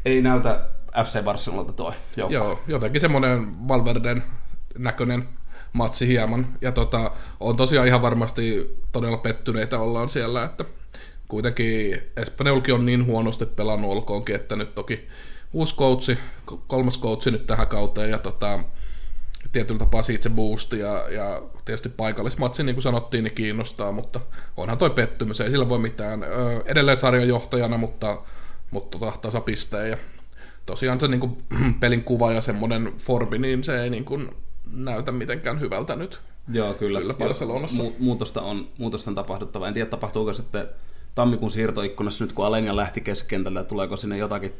ei 0.05 0.21
näytä 0.21 0.65
FC 1.03 1.23
Barcelonalta 1.23 1.73
toi 1.73 1.93
joukko. 2.17 2.33
Joo, 2.33 2.59
jotenkin 2.67 3.01
semmoinen 3.01 3.67
Valverden 3.67 4.23
näköinen 4.77 5.29
matsi 5.73 6.07
hieman. 6.07 6.47
Ja 6.61 6.71
tota, 6.71 7.11
on 7.39 7.57
tosiaan 7.57 7.87
ihan 7.87 8.01
varmasti 8.01 8.77
todella 8.91 9.17
pettyneitä 9.17 9.79
ollaan 9.79 10.09
siellä, 10.09 10.43
että 10.43 10.65
kuitenkin 11.31 12.01
Espanjolki 12.17 12.71
on 12.71 12.85
niin 12.85 13.05
huonosti 13.05 13.45
pelannut 13.45 13.91
olkoonkin, 13.91 14.35
että 14.35 14.55
nyt 14.55 14.75
toki 14.75 15.07
uusi 15.53 15.75
coachi, 15.75 16.17
ko- 16.51 16.59
kolmas 16.67 16.99
coachi 16.99 17.31
nyt 17.31 17.47
tähän 17.47 17.67
kauteen 17.67 18.11
ja 18.11 18.17
tota, 18.17 18.59
tietyllä 19.51 19.79
tapaa 19.79 20.01
siitä 20.01 20.23
se 20.23 20.29
boosti 20.29 20.79
ja, 20.79 21.09
ja 21.09 21.41
tietysti 21.65 21.89
paikallismatsi, 21.89 22.63
niin 22.63 22.75
kuin 22.75 22.83
sanottiin, 22.83 23.23
niin 23.23 23.33
kiinnostaa, 23.33 23.91
mutta 23.91 24.19
onhan 24.57 24.77
toi 24.77 24.89
pettymys, 24.89 25.41
ei 25.41 25.51
sillä 25.51 25.69
voi 25.69 25.79
mitään. 25.79 26.23
Ö, 26.23 26.27
edelleen 26.65 26.97
sarjan 26.97 27.27
johtajana, 27.27 27.77
mutta, 27.77 28.17
mutta 28.71 28.99
tota, 28.99 29.17
tasapisteen 29.21 29.89
ja 29.89 29.97
tosiaan 30.65 30.99
se 30.99 31.07
niin 31.07 31.19
kuin, 31.19 31.37
pelin 31.81 32.03
kuva 32.03 32.31
ja 32.31 32.41
semmoinen 32.41 32.93
formi, 32.97 33.37
niin 33.37 33.63
se 33.63 33.83
ei 33.83 33.89
niin 33.89 34.05
kuin, 34.05 34.29
näytä 34.71 35.11
mitenkään 35.11 35.59
hyvältä 35.59 35.95
nyt. 35.95 36.21
Joo, 36.53 36.73
kyllä. 36.73 36.99
Kyllä 36.99 37.13
Barcelonassa. 37.13 37.83
Mu- 37.83 37.93
muutosta, 37.99 38.41
on, 38.41 38.69
muutosta 38.77 39.11
on 39.11 39.15
tapahduttava. 39.15 39.67
En 39.67 39.73
tiedä, 39.73 39.89
tapahtuuko 39.89 40.33
sitten 40.33 40.67
tammikuun 41.15 41.51
siirtoikkunassa 41.51 42.23
nyt, 42.23 42.33
kun 42.33 42.45
Alenia 42.45 42.75
lähti 42.75 43.01
keskentältä, 43.01 43.63
tuleeko 43.63 43.97
sinne 43.97 44.17
jotakin, 44.17 44.53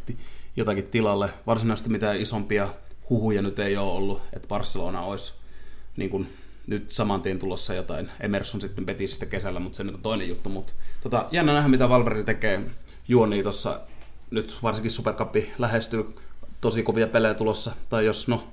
jotakin 0.56 0.84
tilalle. 0.84 1.30
Varsinaisesti 1.48 1.90
mitään 1.90 2.22
isompia 2.22 2.70
huhuja 3.10 3.42
nyt 3.42 3.60
ei 3.60 3.78
ole 3.78 3.92
ollut, 3.92 4.22
että 4.34 4.48
Barcelona 4.48 5.02
olisi 5.02 5.34
niin 5.98 6.10
kuin, 6.10 6.28
nyt 6.68 6.90
saman 6.90 7.22
tien 7.22 7.40
tulossa 7.40 7.74
jotain. 7.74 8.12
Emerson 8.20 8.62
sitten 8.62 8.86
Betisistä 8.86 9.26
kesällä, 9.26 9.60
mutta 9.60 9.78
se 9.78 9.84
nyt 9.84 9.96
on 9.96 10.02
toinen 10.02 10.30
juttu. 10.30 10.50
Mutta, 10.50 10.74
tota, 11.04 11.28
jännä 11.32 11.54
nähdä, 11.54 11.70
mitä 11.70 11.90
Valveri 11.90 12.24
tekee 12.24 12.62
juoni 13.08 13.44
tuossa. 13.44 13.80
Nyt 14.32 14.56
varsinkin 14.64 14.92
Supercup 14.92 15.36
lähestyy 15.58 16.16
tosi 16.62 16.84
kovia 16.84 17.08
pelejä 17.08 17.34
tulossa. 17.34 17.72
Tai 17.90 18.06
jos, 18.06 18.28
no, 18.28 18.48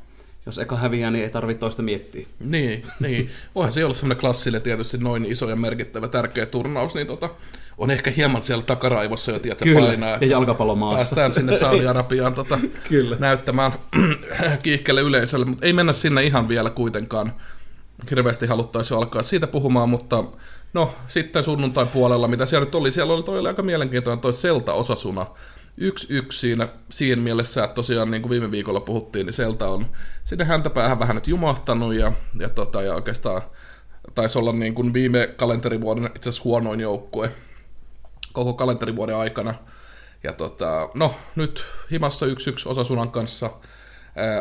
jos 0.48 0.58
eka 0.58 0.76
häviää, 0.76 1.10
niin 1.10 1.24
ei 1.24 1.30
tarvitse 1.30 1.60
toista 1.60 1.82
miettiä. 1.82 2.26
Niin, 2.40 2.82
niin. 3.00 3.30
Voihan 3.54 3.72
se 3.72 3.84
olla 3.84 3.94
semmoinen 3.94 4.20
klassille 4.20 4.60
tietysti 4.60 4.98
noin 4.98 5.24
iso 5.24 5.48
ja 5.48 5.56
merkittävä 5.56 6.08
tärkeä 6.08 6.46
turnaus, 6.46 6.94
niin 6.94 7.06
tota, 7.06 7.30
on 7.78 7.90
ehkä 7.90 8.10
hieman 8.10 8.42
siellä 8.42 8.62
takaraivossa 8.62 9.32
jo, 9.32 9.38
tiedätkö, 9.38 9.74
painaa. 9.74 10.08
ja 10.08 10.14
että 10.14 10.26
jalkapallo 10.26 10.76
maassa. 10.76 10.96
Päästään 10.96 11.32
sinne 11.32 11.52
Saudi-Arabiaan 11.52 12.34
tota, 12.34 12.58
Kyllä. 12.88 13.16
näyttämään 13.18 13.72
kiihkeelle 14.62 15.00
yleisölle, 15.00 15.44
mutta 15.44 15.66
ei 15.66 15.72
mennä 15.72 15.92
sinne 15.92 16.24
ihan 16.24 16.48
vielä 16.48 16.70
kuitenkaan. 16.70 17.32
Hirveästi 18.10 18.46
haluttaisiin 18.46 18.98
alkaa 18.98 19.22
siitä 19.22 19.46
puhumaan, 19.46 19.88
mutta 19.88 20.24
no 20.72 20.94
sitten 21.08 21.44
sunnuntain 21.44 21.88
puolella, 21.88 22.28
mitä 22.28 22.46
siellä 22.46 22.64
nyt 22.64 22.74
oli, 22.74 22.90
siellä 22.90 23.12
oli 23.12 23.22
toi 23.22 23.38
oli 23.38 23.48
aika 23.48 23.62
mielenkiintoinen 23.62 24.20
toi 24.20 24.32
Selta 24.32 24.72
Osasuna. 24.72 25.26
Yksi 25.80 26.06
yksi 26.10 26.38
siinä, 26.38 26.68
siinä 26.90 27.22
mielessä, 27.22 27.64
että 27.64 27.74
tosiaan 27.74 28.10
niin 28.10 28.22
kuin 28.22 28.30
viime 28.30 28.50
viikolla 28.50 28.80
puhuttiin, 28.80 29.26
niin 29.26 29.34
Selta 29.34 29.68
on 29.68 29.86
sinne 30.24 30.44
häntä 30.44 30.70
päähän 30.70 30.98
vähän 30.98 31.14
nyt 31.14 31.28
jumahtanut 31.28 31.94
ja, 31.94 32.12
ja, 32.38 32.48
tota, 32.48 32.82
ja 32.82 32.94
oikeastaan 32.94 33.42
taisi 34.14 34.38
olla 34.38 34.52
niin 34.52 34.74
kuin 34.74 34.92
viime 34.92 35.34
kalenterivuoden 35.36 36.10
itse 36.14 36.28
asiassa 36.28 36.44
huonoin 36.44 36.80
joukkue 36.80 37.30
koko 38.32 38.54
kalenterivuoden 38.54 39.16
aikana. 39.16 39.54
Ja 40.24 40.32
tota, 40.32 40.88
no, 40.94 41.14
nyt 41.36 41.64
himassa 41.90 42.26
1-1 42.26 42.28
Osasunan 42.66 43.10
kanssa. 43.10 43.50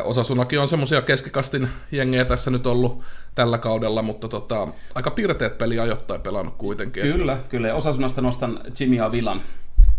Osasunakin 0.04 0.60
on 0.60 0.68
semmoisia 0.68 1.02
keskikastin 1.02 1.68
jengejä 1.92 2.24
tässä 2.24 2.50
nyt 2.50 2.66
ollut 2.66 3.02
tällä 3.34 3.58
kaudella, 3.58 4.02
mutta 4.02 4.28
tota, 4.28 4.68
aika 4.94 5.10
piirteet 5.10 5.58
peli 5.58 5.78
ajoittain 5.78 6.20
pelannut 6.20 6.54
kuitenkin. 6.58 7.02
Kyllä, 7.02 7.38
kyllä. 7.48 7.74
Osasunasta 7.74 8.20
nostan 8.20 8.60
Jimmy 8.80 9.00
Avilan, 9.00 9.42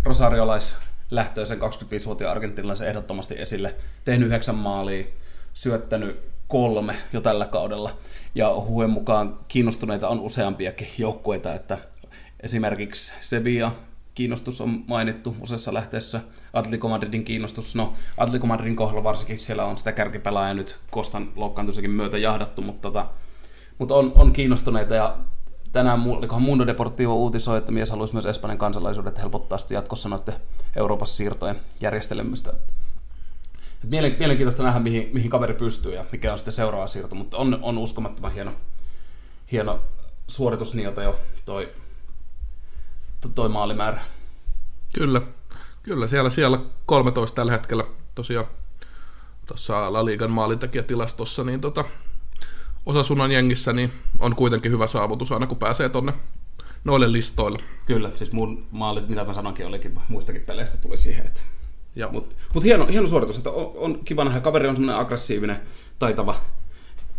rosariolais 0.03 0.88
lähtöisen 1.11 1.57
25-vuotiaan 1.57 2.31
argentinilaisen 2.31 2.87
ehdottomasti 2.87 3.35
esille. 3.37 3.75
Tehnyt 4.05 4.27
yhdeksän 4.27 4.55
maalia, 4.55 5.05
syöttänyt 5.53 6.19
kolme 6.47 6.95
jo 7.13 7.21
tällä 7.21 7.45
kaudella. 7.45 7.97
Ja 8.35 8.53
huhujen 8.55 8.89
mukaan 8.89 9.39
kiinnostuneita 9.47 10.09
on 10.09 10.19
useampiakin 10.19 10.87
joukkueita, 10.97 11.53
että 11.53 11.77
esimerkiksi 12.39 13.13
Sevilla 13.21 13.75
kiinnostus 14.15 14.61
on 14.61 14.83
mainittu 14.87 15.35
useassa 15.41 15.73
lähteessä. 15.73 16.21
Atletico 16.53 16.87
Madridin 16.87 17.23
kiinnostus, 17.23 17.75
no 17.75 17.93
Atletico 18.17 18.47
Madridin 18.47 18.75
kohdalla 18.75 19.03
varsinkin 19.03 19.39
siellä 19.39 19.65
on 19.65 19.77
sitä 19.77 19.91
kärkipelaajaa 19.91 20.53
nyt 20.53 20.77
Kostan 20.91 21.31
loukkaantuisenkin 21.35 21.91
myötä 21.91 22.17
jahdattu, 22.17 22.61
mutta, 22.61 22.81
tota, 22.81 23.07
mutta 23.77 23.95
on, 23.95 24.11
on 24.15 24.33
kiinnostuneita 24.33 24.95
ja 24.95 25.17
tänään 25.71 26.03
olikohan 26.07 26.41
Mundo 26.41 26.67
Deportivo 26.67 27.15
uutisoi, 27.15 27.57
että 27.57 27.71
mies 27.71 27.91
haluaisi 27.91 28.13
myös 28.13 28.25
Espanjan 28.25 28.57
kansalaisuudet 28.57 29.17
helpottaa 29.17 29.57
sitten 29.57 29.75
jatkossa 29.75 30.09
noiden 30.09 30.35
Euroopassa 30.75 31.15
siirtojen 31.15 31.59
järjestelemistä. 31.81 32.53
Mielenkiintoista 33.83 34.63
nähdä, 34.63 34.79
mihin, 34.79 35.09
mihin 35.13 35.29
kaveri 35.29 35.53
pystyy 35.53 35.95
ja 35.95 36.05
mikä 36.11 36.31
on 36.31 36.37
sitten 36.37 36.53
seuraava 36.53 36.87
siirto, 36.87 37.15
mutta 37.15 37.37
on, 37.37 37.59
on 37.61 37.77
uskomattoman 37.77 38.33
hieno, 38.33 38.51
hieno 39.51 39.79
suoritus 40.27 40.73
niiltä 40.73 41.03
jo 41.03 41.19
toi, 41.45 41.73
to- 43.21 43.29
toi 43.29 43.49
maalimäärä. 43.49 44.01
Kyllä, 44.93 45.21
kyllä 45.83 46.07
siellä, 46.07 46.29
siellä 46.29 46.59
13 46.85 47.35
tällä 47.35 47.51
hetkellä 47.51 47.83
tosiaan 48.15 48.45
tuossa 49.45 49.93
La 49.93 50.05
Ligan 50.05 50.31
maalintekijätilastossa, 50.31 51.43
niin 51.43 51.61
tota, 51.61 51.85
Osasunan 52.85 53.31
jengissä 53.31 53.73
niin 53.73 53.91
on 54.19 54.35
kuitenkin 54.35 54.71
hyvä 54.71 54.87
saavutus 54.87 55.31
aina 55.31 55.47
kun 55.47 55.57
pääsee 55.57 55.89
tonne 55.89 56.13
noille 56.83 57.11
listoille. 57.11 57.59
Kyllä, 57.85 58.11
siis 58.15 58.31
mun 58.31 58.67
maalit, 58.71 59.09
mitä 59.09 59.23
mä 59.23 59.33
sanoinkin, 59.33 59.65
olikin 59.65 59.99
muistakin 60.07 60.41
peleistä 60.41 60.77
tuli 60.77 60.97
siihen, 60.97 61.25
että 61.25 61.41
Mutta 62.11 62.35
mut 62.53 62.63
hieno, 62.63 62.85
hieno 62.85 63.07
suoritus, 63.07 63.37
että 63.37 63.49
on, 63.49 63.71
on 63.75 63.99
kiva 64.05 64.23
nähdä. 64.23 64.39
Kaveri 64.39 64.67
on 64.67 64.75
semmoinen 64.75 65.01
aggressiivinen, 65.01 65.57
taitava, 65.99 66.35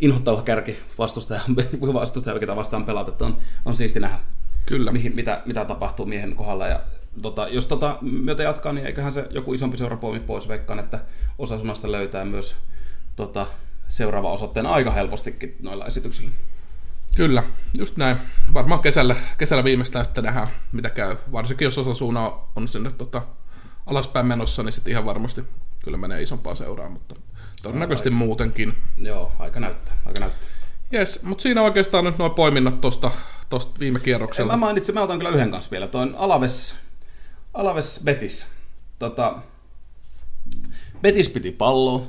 inhottava 0.01 0.43
kärki 0.43 0.77
vastustaja, 0.99 1.41
vastustaja 1.93 2.39
ketä 2.39 2.57
vastaan 2.57 2.85
pelata. 2.85 3.11
Että 3.11 3.25
on, 3.25 3.37
on 3.65 3.77
siisti 3.77 4.01
nähdä, 4.01 4.19
kyllä. 4.67 4.93
mihin, 4.93 5.15
mitä, 5.15 5.43
mitä 5.47 5.65
tapahtuu 5.65 6.07
miehen 6.07 6.37
kohdalla. 6.37 6.67
Ja, 6.67 6.81
tota, 7.23 7.49
jos 7.49 7.67
tota 7.67 7.99
myötä 8.01 8.43
jatkaa, 8.43 8.73
niin 8.73 8.87
eiköhän 8.87 9.13
se 9.13 9.27
joku 9.31 9.53
isompi 9.53 9.77
seura 9.77 9.97
poimi 9.97 10.21
pois. 10.21 10.49
Veikkaan, 10.49 10.79
että 10.79 11.01
osa 11.39 11.59
sunasta 11.59 11.93
löytää 11.93 12.25
myös 12.25 12.57
tota, 13.17 13.47
seuraava 13.91 14.33
osoitteen 14.33 14.67
aika 14.67 14.91
helpostikin 14.91 15.57
noilla 15.63 15.87
esityksillä. 15.87 16.31
Kyllä, 17.17 17.43
just 17.79 17.97
näin. 17.97 18.17
Varmaan 18.55 18.81
kesällä, 18.81 19.17
kesällä 19.39 19.65
viimeistään 19.65 20.05
sitten 20.05 20.25
nähdään, 20.25 20.47
mitä 20.73 20.91
käy. 20.91 21.17
Varsinkin 21.33 21.65
jos 21.65 21.79
osa 21.79 21.95
suuna 21.95 22.33
on 22.57 22.69
sinne 22.69 22.91
tota, 22.91 23.23
alaspäin 23.87 24.27
menossa, 24.27 24.63
niin 24.63 24.73
sitten 24.73 24.91
ihan 24.91 25.05
varmasti 25.05 25.45
kyllä 25.85 25.97
menee 25.97 26.23
isompaa 26.23 26.55
seuraa, 26.55 26.89
mutta 26.89 27.15
todennäköisesti 27.63 28.11
muutenkin. 28.11 28.77
Joo, 28.99 29.33
aika 29.39 29.61
näyttää. 29.61 29.95
Aika 30.07 30.21
näyttää. 30.21 30.49
Jes, 30.93 31.23
mutta 31.23 31.43
siinä 31.43 31.63
oikeastaan 31.63 32.05
nyt 32.05 32.19
nuo 32.19 32.31
poiminnat 32.31 32.81
tuosta 32.81 33.11
tosta 33.49 33.81
viime 33.81 33.99
Mä 33.99 34.05
kierrokselta. 34.05 34.57
mainitsin, 34.57 34.95
mä 34.95 35.03
otan 35.03 35.19
kyllä 35.19 35.31
yhden 35.31 35.51
kanssa 35.51 35.71
vielä. 35.71 35.87
Toin 35.87 36.15
Alaves, 36.15 36.75
Alaves 37.55 38.01
Betis. 38.05 38.47
Tota, 38.99 39.39
Betis 41.01 41.29
piti 41.29 41.53
palloa, 41.53 42.07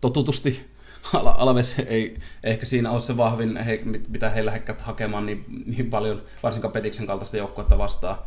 totutusti. 0.00 0.73
Alves 1.12 1.78
ei 1.78 2.18
ehkä 2.42 2.66
siinä 2.66 2.90
ole 2.90 3.00
se 3.00 3.16
vahvin, 3.16 3.56
he, 3.56 3.80
mitä 4.08 4.30
he 4.30 4.46
lähdekät 4.46 4.80
hakemaan 4.80 5.26
niin, 5.26 5.44
niin 5.66 5.90
paljon, 5.90 6.22
varsinkaan 6.42 6.72
Petiksen 6.72 7.06
kaltaista 7.06 7.36
joukkuetta 7.36 7.78
vastaan. 7.78 8.18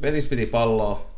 Petis 0.00 0.26
piti 0.26 0.46
palloa. 0.46 1.10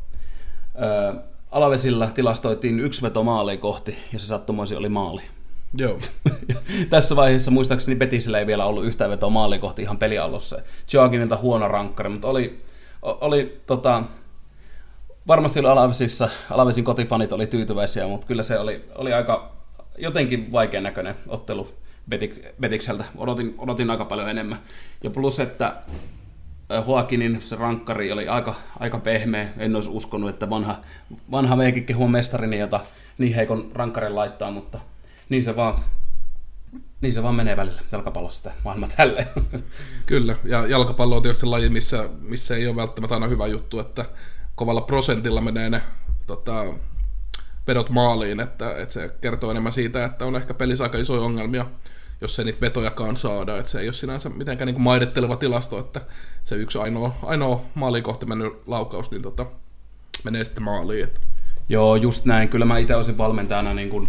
Alavesilla 1.51 2.07
tilastoitiin 2.07 2.81
yksi 2.81 3.03
veto 3.03 3.23
maaliin 3.23 3.59
kohti, 3.59 3.97
ja 4.13 4.19
se 4.19 4.27
sattumoisin 4.27 4.79
oli 4.79 4.89
maali. 4.89 5.23
Joo. 5.79 5.99
Tässä 6.91 7.17
vaiheessa 7.17 7.51
muistaakseni 7.51 7.97
Betisillä 7.97 8.39
ei 8.39 8.47
vielä 8.47 8.65
ollut 8.65 8.85
yhtään 8.85 9.11
vetoa 9.11 9.31
maaliin 9.31 9.61
kohti 9.61 9.83
ihan 9.83 9.99
pelialussa. 9.99 10.59
Joaquinilta 10.93 11.37
huono 11.37 11.69
rankkari, 11.69 12.09
mutta 12.09 12.29
oli, 12.29 12.63
oli 13.03 13.61
tota, 13.67 14.03
varmasti 15.29 15.61
oli 15.61 15.69
Alavesissa, 15.69 16.29
Alavesin 16.51 16.85
kotifanit 16.85 17.33
oli 17.33 17.47
tyytyväisiä, 17.47 18.07
mutta 18.07 18.27
kyllä 18.27 18.43
se 18.43 18.59
oli, 18.59 18.85
oli 18.95 19.13
aika 19.13 19.53
jotenkin 19.99 20.53
vaikean 20.53 20.83
näköinen 20.83 21.15
ottelu 21.29 21.75
Betikseltä. 22.61 23.05
Odotin, 23.17 23.55
odotin 23.59 23.91
aika 23.91 24.05
paljon 24.05 24.29
enemmän. 24.29 24.59
Ja 25.03 25.11
plus, 25.11 25.41
että 25.41 25.83
Joaquinin 26.87 27.41
se 27.45 27.57
rankkari 27.57 28.13
oli 28.13 28.29
aika, 28.29 28.55
aika 28.79 28.99
pehmeä. 28.99 29.49
En 29.59 29.75
olisi 29.75 29.89
uskonut, 29.89 30.31
että 30.31 30.51
vanha, 30.51 30.77
vanha 31.31 31.57
meikin 31.57 31.85
kehua 31.85 32.09
mestarini, 32.09 32.59
jota 32.59 32.81
niin 33.19 33.35
heikon 33.35 33.71
rankkarin 33.75 34.15
laittaa, 34.15 34.51
mutta 34.51 34.81
niin 35.29 35.43
se 35.43 35.57
vaan, 35.57 35.85
niin 37.01 37.13
se 37.13 37.23
vaan 37.23 37.35
menee 37.35 37.57
välillä 37.57 37.81
jalkapallossa 37.93 38.51
maailma 38.65 38.89
tälleen. 38.97 39.29
Kyllä, 40.07 40.37
ja 40.45 40.67
jalkapallo 40.67 41.17
on 41.17 41.23
tietysti 41.23 41.47
laji, 41.47 41.69
missä, 41.69 42.09
missä 42.21 42.57
ei 42.57 42.67
ole 42.67 42.77
välttämättä 42.77 43.15
aina 43.15 43.27
hyvä 43.27 43.47
juttu, 43.47 43.81
että 43.81 44.05
kovalla 44.55 44.81
prosentilla 44.81 45.41
menee 45.41 45.71
ne 45.71 45.83
tota, 46.27 46.65
vedot 47.67 47.91
maaliin, 47.91 48.41
että, 48.41 48.77
että 48.77 48.95
se 48.95 49.11
kertoo 49.21 49.51
enemmän 49.51 49.73
siitä, 49.73 50.05
että 50.05 50.25
on 50.25 50.37
ehkä 50.37 50.55
pelissä 50.55 50.85
aika 50.85 50.99
isoja 50.99 51.21
ongelmia, 51.21 51.67
jos 52.21 52.39
ei 52.39 52.45
niitä 52.45 52.61
vetojakaan 52.61 53.17
saada. 53.17 53.59
Että 53.59 53.71
se 53.71 53.81
ei 53.81 53.87
ole 53.87 53.93
sinänsä 53.93 54.29
mitenkään 54.29 54.67
niin 54.67 54.81
maidetteleva 54.81 55.37
tilasto, 55.37 55.79
että 55.79 56.01
se 56.43 56.55
yksi 56.57 56.79
ainoa, 56.79 57.17
ainoa 57.23 57.65
maaliin 57.75 58.05
kohti 58.05 58.27
mennyt 58.27 58.53
laukaus 58.67 59.11
niin 59.11 59.23
tota, 59.23 59.47
menee 60.25 60.45
sitten 60.45 60.65
maaliin. 60.65 61.05
Että. 61.05 61.21
Joo, 61.69 61.97
just 61.97 62.25
näin. 62.25 62.49
Kyllä 62.49 62.65
mä 62.65 62.79
itse 62.79 62.97
olisin 62.97 63.19
valmentajana 63.19 63.75
niin 63.75 63.91
kuin 63.91 64.09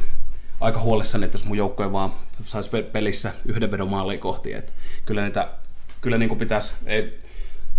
aika 0.61 0.79
huolissani, 0.79 1.25
että 1.25 1.37
jos 1.37 1.45
mun 1.45 1.57
joukkoja 1.57 1.91
vaan 1.91 2.13
saisi 2.43 2.69
pelissä 2.91 3.33
yhden 3.45 3.71
vedon 3.71 3.89
maaliin 3.89 4.19
kohti. 4.19 4.53
Että 4.53 4.71
kyllä 5.05 5.21
niitä 5.21 5.47
kyllä 6.03 6.17
niin 6.17 6.29
kuin 6.29 6.39
pitäisi, 6.39 6.73
ei, 6.85 7.19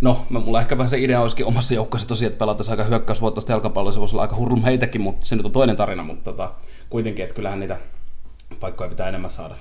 No, 0.00 0.26
mulla 0.30 0.60
ehkä 0.60 0.78
vähän 0.78 0.88
se 0.88 0.98
idea 0.98 1.20
olisikin 1.20 1.46
omassa 1.46 1.74
joukkueessa 1.74 2.08
tosiaan, 2.08 2.32
että 2.32 2.38
pelataan 2.38 2.70
aika 2.70 2.84
hyökkäysvoittaista 2.84 3.52
jalkapalloa, 3.52 3.92
se 3.92 4.00
voisi 4.00 4.14
olla 4.14 4.22
aika 4.22 4.36
hurlum 4.36 4.62
heitäkin, 4.62 5.00
mutta 5.00 5.26
se 5.26 5.36
nyt 5.36 5.46
on 5.46 5.52
toinen 5.52 5.76
tarina, 5.76 6.02
mutta 6.02 6.30
tota, 6.30 6.52
kuitenkin, 6.90 7.22
että 7.22 7.34
kyllähän 7.34 7.60
niitä 7.60 7.76
paikkoja 8.60 8.90
pitää 8.90 9.08
enemmän 9.08 9.30
saada. 9.30 9.54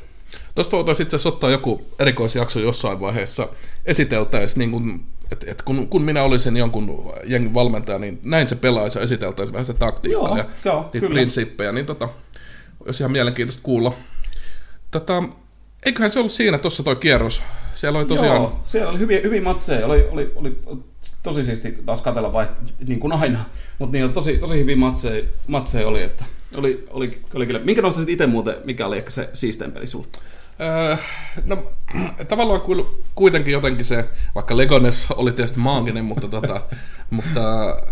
Tuosta 0.56 0.78
voitaisiin 0.78 1.06
itse 1.06 1.16
asiassa 1.16 1.30
ottaa 1.30 1.50
joku 1.50 1.86
erikoisjakso 2.00 2.60
jossain 2.60 3.00
vaiheessa 3.00 3.48
esiteltäisiin, 3.86 4.60
niin 4.60 4.72
kun, 4.72 5.06
et, 5.32 5.46
et 5.48 5.62
kun, 5.62 5.88
kun 5.88 6.02
minä 6.02 6.24
olisin 6.24 6.58
jonkun 6.58 7.14
jengin 7.24 7.54
valmentaja, 7.54 8.00
niin 8.00 8.20
näin 8.24 8.48
se 8.48 8.56
pelaisi 8.56 9.00
ja 9.00 9.04
esiteltäisiin 9.04 9.54
vähän 9.54 9.66
se 9.66 9.74
taktiikkaa 9.74 10.28
joo, 10.28 10.38
ja 10.38 10.46
joo, 10.66 10.82
niitä 10.82 11.00
kyllä. 11.00 11.10
prinsiippejä, 11.10 11.72
niin 11.72 11.86
tota, 11.86 12.10
olisi 12.86 13.04
ihan 13.04 13.12
mielenkiintoista 13.12 13.64
kuulla. 13.64 13.94
Tota, 14.92 15.24
eiköhän 15.86 16.12
se 16.12 16.20
ollut 16.20 16.32
siinä 16.32 16.58
tuossa 16.58 16.84
toi 16.84 16.96
kierros. 16.96 17.42
Siellä 17.84 18.00
oli 18.00 18.06
tosiaan... 18.06 18.42
Joo, 18.42 18.60
siellä 18.66 18.92
oli 18.92 19.00
hyviä, 19.00 19.20
hyviä 19.24 19.42
matseja. 19.42 19.86
Oli, 19.86 20.08
oli, 20.12 20.32
oli 20.36 20.58
tosi 21.24 21.44
siisti 21.44 21.72
taas 21.86 22.02
katsella 22.02 22.34
vai, 22.34 22.48
niin 22.88 23.00
kuin 23.00 23.14
aina. 23.14 23.40
Mutta 23.80 23.98
niin 23.98 24.14
tosi, 24.14 24.38
tosi 24.38 24.60
hyviä 24.60 24.76
matseja, 24.76 25.24
matseja 25.48 25.88
oli, 25.88 26.04
että 26.04 26.26
oli, 26.56 26.86
oli, 26.90 27.22
oli 27.34 27.46
kyllä. 27.46 27.60
Minkä 27.60 27.82
nostaisit 27.82 28.10
itse 28.10 28.28
muuten, 28.28 28.56
mikä 28.64 28.88
oli 28.88 28.98
ehkä 28.98 29.12
se 29.12 29.30
siistein 29.34 29.72
peli 29.72 29.88
sulla? 29.88 30.08
Öö, 30.62 30.98
no, 31.46 31.72
tavallaan 32.28 32.62
kuitenkin 33.16 33.52
jotenkin 33.52 33.86
se, 33.86 34.06
vaikka 34.36 34.58
Legones 34.58 35.08
oli 35.12 35.32
tietysti 35.32 35.60
maaginen, 35.60 36.06
mutta, 36.06 36.28
tota, 36.28 36.62
mutta, 37.14 37.42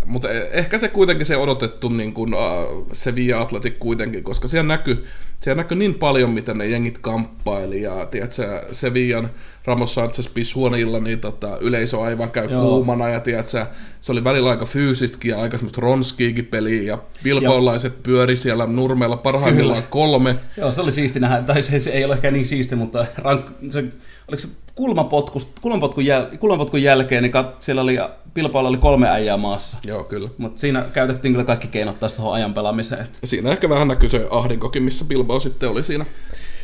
mutta 0.04 0.30
ehkä 0.30 0.78
se 0.78 0.88
kuitenkin 0.88 1.26
se 1.26 1.36
odotettu 1.36 1.88
niin 1.88 2.12
kuin, 2.12 2.34
uh, 2.34 2.88
Sevilla 2.92 3.40
Athletic 3.40 3.74
kuitenkin, 3.78 4.22
koska 4.22 4.48
siellä 4.48 4.68
näkyy, 4.68 5.04
siellä 5.40 5.62
näkyy 5.62 5.78
niin 5.78 5.94
paljon, 5.94 6.30
miten 6.30 6.58
ne 6.58 6.66
jengit 6.66 6.98
kamppaili 6.98 7.82
ja 7.82 8.06
tiedätkö, 8.06 8.66
Sevillan 8.72 9.30
Ramos 9.64 9.94
Sanchez 9.94 10.28
Pisuonilla, 10.34 11.00
niin 11.00 11.20
tota, 11.20 11.58
yleisö 11.60 12.00
aivan 12.00 12.30
käy 12.30 12.48
Joo. 12.50 12.62
kuumana 12.62 13.08
ja 13.08 13.20
tiedätkö, 13.20 13.66
se 14.00 14.12
oli 14.12 14.24
välillä 14.24 14.50
aika 14.50 14.66
fyysistäkin 14.66 15.30
ja 15.30 15.40
aika 15.40 15.58
semmoista 15.58 15.80
ronskiikin 15.80 16.46
peliä 16.46 16.82
ja 16.82 16.98
bilbaolaiset 17.24 18.02
pyöri 18.02 18.36
siellä 18.36 18.66
nurmeella 18.66 19.16
parhaimmillaan 19.16 19.82
Kyllä. 19.82 19.90
kolme. 19.90 20.36
Joo, 20.56 20.72
se 20.72 20.80
oli 20.80 20.92
siisti 20.92 21.20
nähdä, 21.20 21.42
tai 21.42 21.62
se, 21.62 21.80
se 21.80 21.90
ei 21.90 22.04
ole 22.04 22.14
ehkä 22.14 22.30
niin 22.30 22.46
siisti, 22.46 22.74
mutta 22.74 23.06
rank, 23.18 23.46
se, 23.68 23.84
oliko 24.28 24.40
se 24.40 24.48
kulmapotkun, 24.74 26.04
jäl, 26.04 26.26
kulmapotkun 26.40 26.82
jälkeen, 26.82 27.22
niin 27.22 27.32
kat, 27.32 27.62
siellä 27.62 27.82
oli 27.82 27.98
Bilbaolla 28.34 28.68
oli 28.68 28.78
kolme 28.78 29.08
äijää 29.08 29.36
maassa. 29.36 29.78
Joo, 29.86 30.04
kyllä. 30.04 30.28
Mutta 30.38 30.60
siinä 30.60 30.84
käytettiin 30.92 31.34
kyllä 31.34 31.44
kaikki 31.44 31.68
keinot 31.68 32.00
taas 32.00 32.16
tuohon 32.16 32.34
ajan 32.34 32.54
pelaamiseen. 32.54 33.08
Siinä 33.24 33.52
ehkä 33.52 33.68
vähän 33.68 33.88
näkyy 33.88 34.10
se 34.10 34.26
ahdinkokin, 34.30 34.82
missä 34.82 35.04
Bilbao 35.04 35.40
sitten 35.40 35.68
oli 35.68 35.82
siinä. 35.82 36.06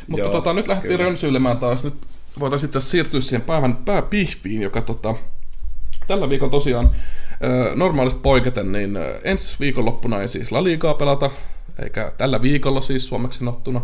Mutta 0.07 0.27
Joo, 0.27 0.33
tota, 0.33 0.53
nyt 0.53 0.68
lähti 0.68 0.97
rönsyilemään 0.97 1.59
taas. 1.59 1.85
Nyt 1.85 1.94
voitaisiin 2.40 2.68
itse 2.68 2.81
siirtyä 2.81 3.21
siihen 3.21 3.42
päivän 3.42 3.77
pääpihviin, 3.77 4.62
joka 4.62 4.81
tota, 4.81 5.14
tällä 6.07 6.31
viikolla 6.31 6.51
tosiaan 6.51 6.90
normaalista 7.75 8.21
poiketen, 8.23 8.73
niin 8.73 8.99
ensi 9.25 9.57
viikonloppuna 9.61 10.21
ei 10.21 10.29
siis 10.29 10.53
La 10.53 10.64
Ligaa 10.64 10.94
pelata, 10.94 11.31
eikä 11.83 12.12
tällä 12.18 12.42
viikolla 12.42 12.81
siis 12.81 13.09
suomeksi 13.09 13.38
sanottuna 13.38 13.81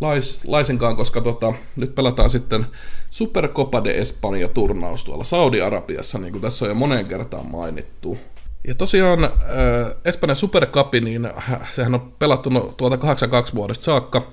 lais, 0.00 0.40
laisinkaan, 0.46 0.96
koska 0.96 1.20
tota, 1.20 1.52
nyt 1.76 1.94
pelataan 1.94 2.30
sitten 2.30 2.66
Supercopa 3.10 3.84
de 3.84 3.90
Espanja 3.90 4.48
turnaus 4.48 5.04
tuolla 5.04 5.24
Saudi-Arabiassa, 5.24 6.18
niin 6.18 6.32
kuin 6.32 6.42
tässä 6.42 6.64
on 6.64 6.68
jo 6.68 6.74
moneen 6.74 7.06
kertaan 7.06 7.46
mainittu. 7.46 8.18
Ja 8.68 8.74
tosiaan 8.74 9.24
äh, 9.24 9.30
Espanjan 10.04 10.36
Supercup, 10.36 10.94
niin 10.94 11.30
sehän 11.72 11.94
on 11.94 12.12
pelattu 12.18 12.50
no, 12.50 12.74
tuolta 12.76 12.96
82 12.96 13.54
vuodesta 13.54 13.84
saakka, 13.84 14.32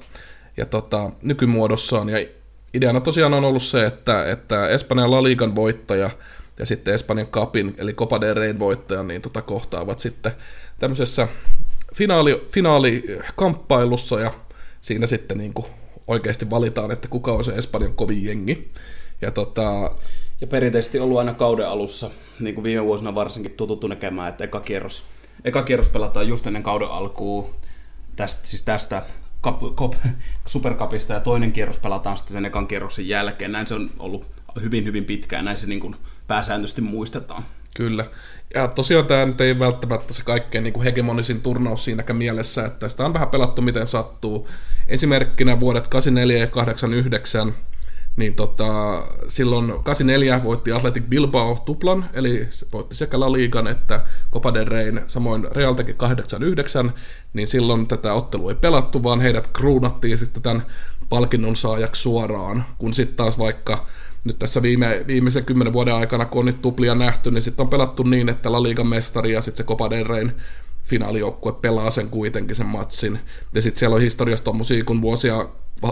ja 0.58 0.65
tota, 0.65 1.12
nykymuodossaan, 1.21 2.10
ja 2.10 2.26
ideana 2.74 3.02
tosiaan 3.02 3.34
on 3.34 3.43
ollut 3.43 3.63
se, 3.63 3.86
että, 3.86 4.32
että 4.32 4.67
Espanjan 4.67 5.12
La 5.12 5.24
Ligan 5.24 5.56
voittaja 5.56 6.10
ja 6.60 6.65
sitten 6.65 6.93
Espanjan 6.93 7.28
Cupin, 7.28 7.76
eli 7.78 7.93
Copa 7.93 8.21
del 8.21 8.36
Reyn 8.36 8.60
voittaja, 8.60 9.04
niin 9.04 9.21
tota, 9.21 9.41
kohtaavat 9.41 10.00
sitten 10.00 10.32
tämmöisessä 10.80 11.28
finaali, 11.93 12.45
finaalikamppailussa, 12.52 14.19
ja 14.19 14.32
siinä 14.82 15.08
sitten 15.08 15.38
niin 15.38 15.54
kuin 15.54 15.67
oikeasti 16.08 16.50
valitaan, 16.50 16.91
että 16.91 17.08
kuka 17.08 17.34
on 17.34 17.44
se 17.44 17.52
Espanjan 17.52 17.94
kovin 17.94 18.26
jengi. 18.26 18.72
Ja, 19.22 19.32
tota... 19.32 19.96
ja 20.41 20.48
perinteisesti 20.48 21.00
ollut 21.00 21.20
aina 21.20 21.34
kauden 21.34 21.67
alussa, 21.67 22.12
niin 22.39 22.56
kuin 22.56 22.63
viime 22.63 22.84
vuosina 22.86 23.15
varsinkin 23.15 23.52
tututtu 23.52 23.88
näkemään, 23.88 24.30
että 24.30 24.44
eka 24.44 24.60
kierros, 24.60 25.06
eka 25.46 25.63
kierros 25.63 25.89
pelataan 25.89 26.28
just 26.28 26.48
ennen 26.48 26.63
kauden 26.63 26.88
alkuun, 26.88 27.50
tästä, 28.15 28.48
siis 28.48 28.62
tästä 28.62 29.06
kap, 29.41 29.60
kop, 29.76 29.96
superkapista 30.46 31.13
ja 31.13 31.20
toinen 31.20 31.52
kierros 31.52 31.80
pelataan 31.80 32.17
sitten 32.17 32.34
sen 32.34 32.46
ekan 32.46 32.67
kierroksen 32.67 33.08
jälkeen. 33.08 33.52
Näin 33.52 33.67
se 33.67 33.76
on 33.76 33.89
ollut 34.00 34.28
hyvin, 34.62 34.86
hyvin 34.86 35.06
pitkään, 35.06 35.46
näin 35.46 35.58
se 35.58 35.67
niin 35.67 35.80
kuin 35.80 35.96
pääsääntöisesti 36.28 36.82
muistetaan. 36.82 37.44
Kyllä. 37.75 38.05
Ja 38.53 38.67
tosiaan 38.67 39.05
tämä 39.05 39.25
nyt 39.25 39.41
ei 39.41 39.60
välttämättä 39.60 40.13
se 40.13 40.23
kaikkein 40.23 40.63
niin 40.63 40.73
kuin 40.73 40.84
hegemonisin 40.84 41.41
turnaus 41.41 41.86
siinäkään 41.86 42.17
mielessä, 42.17 42.65
että 42.65 42.89
sitä 42.89 43.05
on 43.05 43.13
vähän 43.13 43.29
pelattu 43.29 43.62
miten 43.62 43.88
sattuu. 43.88 44.47
Esimerkkinä 44.88 45.60
vuodet 45.60 45.88
84 45.88 46.38
ja 46.38 46.47
89, 46.47 47.55
niin 48.15 48.36
tota, 48.36 48.65
silloin 49.27 49.73
84 49.84 50.43
voitti 50.43 50.71
Athletic 50.71 51.03
Bilbao 51.10 51.62
tuplan, 51.65 52.10
eli 52.13 52.47
se 52.49 52.67
voitti 52.73 52.95
sekä 52.95 53.19
La 53.19 53.31
Ligan 53.31 53.67
että 53.67 54.03
Copa 54.34 54.53
del 54.53 54.65
Reyn, 54.65 55.03
samoin 55.07 55.47
Real 55.51 55.73
teki 55.73 55.93
89, 55.93 56.93
niin 57.34 57.47
silloin 57.47 57.88
tätä 57.88 58.13
ottelua 58.13 58.51
ei 58.51 58.55
pelattu, 58.55 59.03
vaan 59.03 59.21
heidät 59.21 59.47
kruunattiin 59.47 60.17
sitten 60.17 60.43
tämän 60.43 60.65
palkinnon 61.10 61.55
saajaksi 61.55 62.01
suoraan, 62.01 62.65
kun 62.77 62.93
sitten 62.93 63.15
taas 63.15 63.38
vaikka 63.38 63.86
nyt 64.23 64.39
tässä 64.39 64.62
viime, 64.62 65.03
viimeisen 65.07 65.45
kymmenen 65.45 65.73
vuoden 65.73 65.95
aikana, 65.95 66.25
kun 66.25 66.39
on 66.39 66.45
nyt 66.45 66.62
tuplia 66.62 66.95
nähty, 66.95 67.31
niin 67.31 67.41
sitten 67.41 67.63
on 67.63 67.69
pelattu 67.69 68.03
niin, 68.03 68.29
että 68.29 68.51
La 68.51 68.63
Ligan 68.63 68.88
mestari 68.88 69.34
ja 69.34 69.41
sitten 69.41 69.57
se 69.57 69.67
Copa 69.67 69.89
del 69.89 70.05
Reyn 70.05 70.36
finaalijoukkue 70.84 71.53
pelaa 71.53 71.91
sen 71.91 72.10
kuitenkin 72.10 72.55
sen 72.55 72.65
matsin. 72.65 73.19
Ja 73.53 73.62
sitten 73.62 73.79
siellä 73.79 73.95
on 73.95 74.01
historiassa 74.01 74.43
tuommoisia, 74.43 74.84
kun 74.84 75.01
vuosia, 75.01 75.47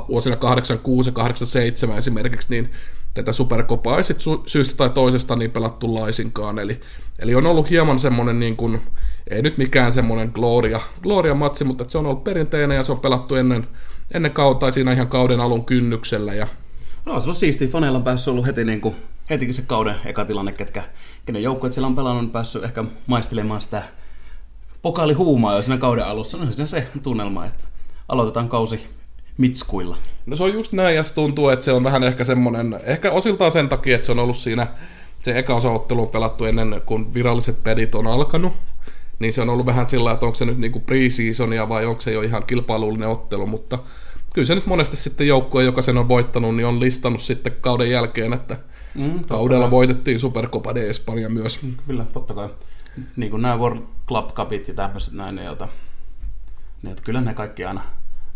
vuosina 0.10 0.36
86 0.36 1.10
ja 1.10 1.14
87 1.14 1.98
esimerkiksi, 1.98 2.48
niin 2.50 2.72
tätä 3.14 3.32
superkopaa 3.32 3.98
ei 3.98 4.04
sitten 4.04 4.34
syystä 4.46 4.78
tai 4.78 4.90
toisesta 4.90 5.36
niin 5.36 5.52
pelattu 5.52 5.96
laisinkaan. 5.96 6.60
Eli, 6.60 6.80
eli 7.20 7.36
on 7.36 7.46
ollut 7.46 7.70
hieman 7.70 8.00
semmoinen, 8.00 8.40
niin 8.40 8.56
kuin, 8.56 8.82
ei 9.30 9.42
nyt 9.42 9.58
mikään 9.58 9.94
semmoinen 9.94 10.32
gloria, 10.34 10.80
gloria 11.02 11.34
matsi, 11.34 11.64
mutta 11.64 11.86
se 11.88 11.98
on 11.98 12.06
ollut 12.06 12.24
perinteinen 12.24 12.76
ja 12.76 12.84
se 12.84 12.92
on 12.92 13.00
pelattu 13.00 13.36
ennen, 13.36 13.68
ennen 14.14 14.32
kautta 14.32 14.72
siinä 14.72 14.94
ihan 14.94 15.08
kauden 15.08 15.40
alun 15.40 15.66
kynnyksellä 15.66 16.34
ja 16.34 16.48
No 17.10 17.22
se 17.22 17.30
on 17.30 17.36
siisti. 17.36 17.68
Faneilla 17.68 17.98
on 17.98 18.04
päässyt 18.04 18.32
ollut 18.32 18.46
heti, 18.46 18.66
niin 18.66 18.82
kuin, 18.82 18.96
heti 19.30 19.54
se 19.54 19.62
kauden 19.62 19.96
eka 20.06 20.26
tilanne, 20.26 20.52
ketkä, 20.52 20.84
kenen 21.26 21.44
joukkueet 21.44 21.74
siellä 21.74 21.88
on 21.88 21.96
pelannut, 21.96 22.24
on 22.24 22.32
päässyt 22.32 22.64
ehkä 22.64 22.84
maistelemaan 23.08 23.62
sitä 23.62 23.84
pokaalihuumaa 24.82 25.56
jo 25.56 25.62
siinä 25.62 25.78
kauden 25.78 26.06
alussa. 26.06 26.38
No 26.38 26.52
siinä 26.52 26.66
se 26.66 26.88
tunnelma, 27.04 27.46
että 27.46 27.64
aloitetaan 28.10 28.50
kausi 28.50 28.88
mitskuilla. 29.38 29.98
No 30.26 30.36
se 30.36 30.44
on 30.44 30.54
just 30.54 30.74
näin, 30.74 30.96
ja 30.96 31.04
se 31.04 31.14
tuntuu, 31.14 31.50
että 31.50 31.66
se 31.66 31.72
on 31.72 31.84
vähän 31.84 32.04
ehkä 32.04 32.24
semmoinen, 32.24 32.80
ehkä 32.84 33.12
osiltaan 33.12 33.52
sen 33.52 33.70
takia, 33.70 33.96
että 33.96 34.06
se 34.06 34.12
on 34.12 34.20
ollut 34.20 34.38
siinä, 34.38 34.68
se 35.24 35.40
eka 35.40 35.56
osaottelu 35.56 36.02
on 36.02 36.08
pelattu 36.08 36.46
ennen 36.46 36.82
kuin 36.86 37.14
viralliset 37.14 37.64
pedit 37.64 37.96
on 37.96 38.08
alkanut, 38.08 38.54
niin 39.20 39.34
se 39.34 39.42
on 39.42 39.50
ollut 39.50 39.66
vähän 39.66 39.90
sillä, 39.90 40.12
että 40.12 40.26
onko 40.26 40.36
se 40.36 40.46
nyt 40.46 40.58
niinku 40.58 40.80
pre-seasonia 40.80 41.70
vai 41.70 41.86
onko 41.86 42.02
se 42.02 42.12
jo 42.12 42.22
ihan 42.22 42.44
kilpailullinen 42.44 43.10
ottelu, 43.10 43.46
mutta 43.48 43.80
kyllä 44.40 44.48
se 44.48 44.56
nyt 44.56 44.66
monesti 44.66 44.98
sitten 44.98 45.28
joukkue, 45.28 45.64
joka 45.64 45.82
sen 45.82 45.98
on 45.98 46.08
voittanut, 46.08 46.56
niin 46.56 46.66
on 46.66 46.80
listannut 46.80 47.22
sitten 47.22 47.56
kauden 47.62 47.90
jälkeen, 47.90 48.34
että 48.34 48.58
mm, 48.96 49.24
kaudella 49.24 49.66
kai. 49.66 49.72
voitettiin 49.72 50.20
Supercopa 50.20 50.76
de 50.76 50.90
Espanja 50.90 51.30
myös. 51.30 51.60
Kyllä, 51.88 52.06
totta 52.14 52.34
kai. 52.34 52.50
Niin 53.16 53.32
kuin 53.32 53.42
nämä 53.42 53.58
World 53.58 53.82
Club 54.08 54.34
Cupit 54.34 54.68
ja 54.68 54.74
tämmöiset 54.74 55.14
näin, 55.14 55.36
niin, 55.36 55.46
jota, 55.46 55.68
niin 56.82 56.92
että 56.92 57.04
kyllä 57.04 57.22
ne 57.22 57.34
kaikki 57.34 57.66
aina 57.66 57.82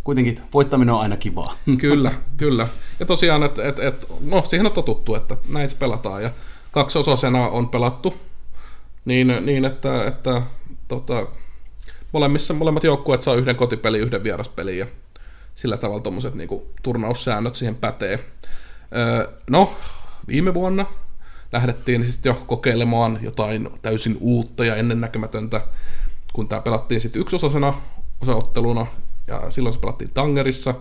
kuitenkin 0.04 0.40
voittaminen 0.54 0.94
on 0.94 1.02
aina 1.02 1.18
kivaa. 1.18 1.54
Kyllä, 1.82 2.12
kyllä. 2.38 2.68
Ja 3.00 3.06
tosiaan, 3.06 3.44
että 3.44 3.68
et, 3.68 3.80
et, 3.80 4.08
no 4.22 4.44
siihen 4.48 4.66
on 4.66 4.72
totuttu, 4.72 5.16
että 5.16 5.38
näin 5.50 5.70
se 5.70 5.76
pelataan. 5.76 6.24
Ja 6.24 6.32
kaksi 6.72 7.00
osasena 7.00 7.48
on 7.48 7.70
pelattu 7.70 8.14
niin, 9.06 9.34
niin 9.42 9.66
että, 9.66 10.08
että 10.08 10.42
tota, 10.88 11.28
molemmissa, 12.12 12.54
molemmat 12.54 12.84
joukkueet 12.84 13.22
saa 13.22 13.36
yhden 13.36 13.56
kotipeli, 13.56 14.00
yhden 14.00 14.24
vieraspeli 14.24 14.78
ja 14.78 14.88
sillä 15.56 15.78
tavalla 15.78 16.02
tuommoiset 16.02 16.36
niinku, 16.36 16.68
turnaussäännöt 16.84 17.56
siihen 17.56 17.76
pätee. 17.76 18.20
Öö, 18.98 19.34
no, 19.50 19.74
viime 20.28 20.54
vuonna 20.54 20.86
lähdettiin 21.52 22.06
sitten 22.06 22.30
jo 22.30 22.44
kokeilemaan 22.48 23.20
jotain 23.22 23.70
täysin 23.82 24.18
uutta 24.20 24.66
ja 24.66 24.76
ennennäkemätöntä, 24.76 25.62
kun 26.34 26.48
tämä 26.48 26.62
pelattiin 26.62 27.02
sitten 27.02 27.22
yksiosasena 27.22 27.74
osaotteluna 28.22 28.88
ja 29.28 29.52
silloin 29.52 29.74
se 29.74 29.80
pelattiin 29.80 30.12
Tangerissa, 30.14 30.74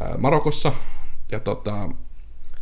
ää, 0.00 0.18
Marokossa. 0.18 0.72
Ja 1.32 1.40
tota, 1.40 1.88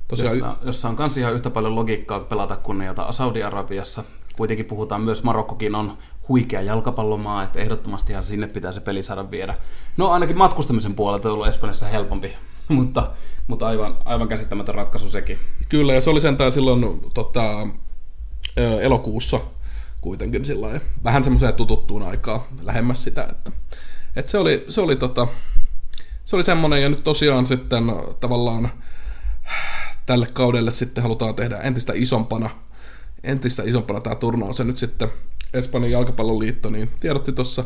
tosiaan... 0.09 0.39
jossa, 0.39 0.57
jossa 0.63 0.89
on 0.89 0.97
kans 0.97 1.17
ihan 1.17 1.35
yhtä 1.35 1.51
paljon 1.51 1.75
logiikkaa 1.75 2.21
pelata 2.21 2.57
kuin 2.57 2.83
jota 2.83 3.13
Saudi-Arabiassa. 3.13 4.05
Kuitenkin 4.37 4.67
puhutaan 4.67 5.01
myös, 5.01 5.23
Marokkokin 5.23 5.75
on 5.75 5.99
huikea 6.29 6.63
jalkapallomaa, 6.63 7.43
että 7.43 7.61
ehdottomastihan 7.61 8.25
sinne 8.25 8.47
pitää 8.47 8.73
se 8.73 8.81
peli 8.81 9.03
saada 9.03 9.31
viedä. 9.31 9.55
No 9.97 10.11
ainakin 10.11 10.39
matkustamisen 10.39 10.95
puolelta 10.95 11.29
on 11.29 11.35
ollut 11.35 11.47
Espanjassa 11.47 11.87
helpompi, 11.87 12.33
mutta, 12.69 13.11
mutta 13.47 13.67
aivan, 13.67 13.97
aivan 14.05 14.29
käsittämätön 14.29 14.75
ratkaisu 14.75 15.09
sekin. 15.09 15.39
Kyllä, 15.69 15.95
ja 15.95 16.01
se 16.01 16.11
oli 16.11 16.21
sentään 16.21 16.53
silloin 16.53 17.01
tota, 17.15 17.67
elokuussa 18.81 19.41
kuitenkin 20.01 20.45
sillä 20.45 20.81
vähän 21.05 21.25
semmoiseen 21.25 21.55
tututtuun 21.55 22.03
aikaa 22.03 22.47
lähemmäs 22.63 23.05
sitä, 23.05 23.29
että 23.31 23.53
et 24.17 24.29
se 24.29 24.39
oli, 24.39 24.65
se 24.69 24.81
oli, 24.81 24.97
tota, 24.97 25.27
se 26.25 26.37
oli 26.37 26.45
semmoinen, 26.45 26.83
ja 26.83 26.89
nyt 26.89 27.05
tosiaan 27.05 27.47
sitten 27.47 27.85
tavallaan 28.21 28.71
tälle 30.07 30.27
kaudelle 30.33 30.71
sitten 30.71 31.03
halutaan 31.03 31.35
tehdä 31.35 31.59
entistä 31.59 31.93
isompana, 31.97 32.51
entistä 33.25 33.63
isompana 33.63 34.01
tämä 34.01 34.17
turnaus, 34.17 34.59
ja 34.59 34.65
nyt 34.65 34.79
sitten 34.79 35.09
Espanjan 35.55 35.91
jalkapalloliitto 35.91 36.71
niin 36.71 36.91
tiedotti 37.01 37.33
tuossa, 37.33 37.65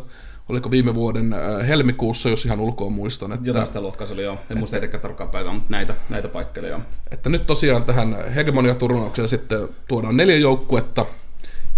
oliko 0.48 0.70
viime 0.70 0.94
vuoden 0.94 1.32
äh, 1.32 1.68
helmikuussa, 1.68 2.28
jos 2.28 2.46
ihan 2.46 2.60
ulkoa 2.60 2.90
muistan. 2.90 3.32
Että, 3.32 3.46
Jotain 3.46 3.66
sitä 3.66 3.80
luokkaa 3.80 4.06
se 4.06 4.14
oli 4.14 4.22
joo, 4.22 4.38
en 4.50 4.58
muista 4.58 4.76
etenkään 4.76 5.00
tarkkaan 5.00 5.30
päivää, 5.30 5.52
mutta 5.52 5.70
näitä, 5.70 5.94
näitä 6.08 6.28
paikkoja 6.28 6.68
joo. 6.68 6.80
Että 7.10 7.30
nyt 7.30 7.46
tosiaan 7.46 7.84
tähän 7.84 8.32
hegemonia-turnaukseen 8.34 9.28
sitten 9.28 9.68
tuodaan 9.88 10.16
neljä 10.16 10.36
joukkuetta, 10.36 11.06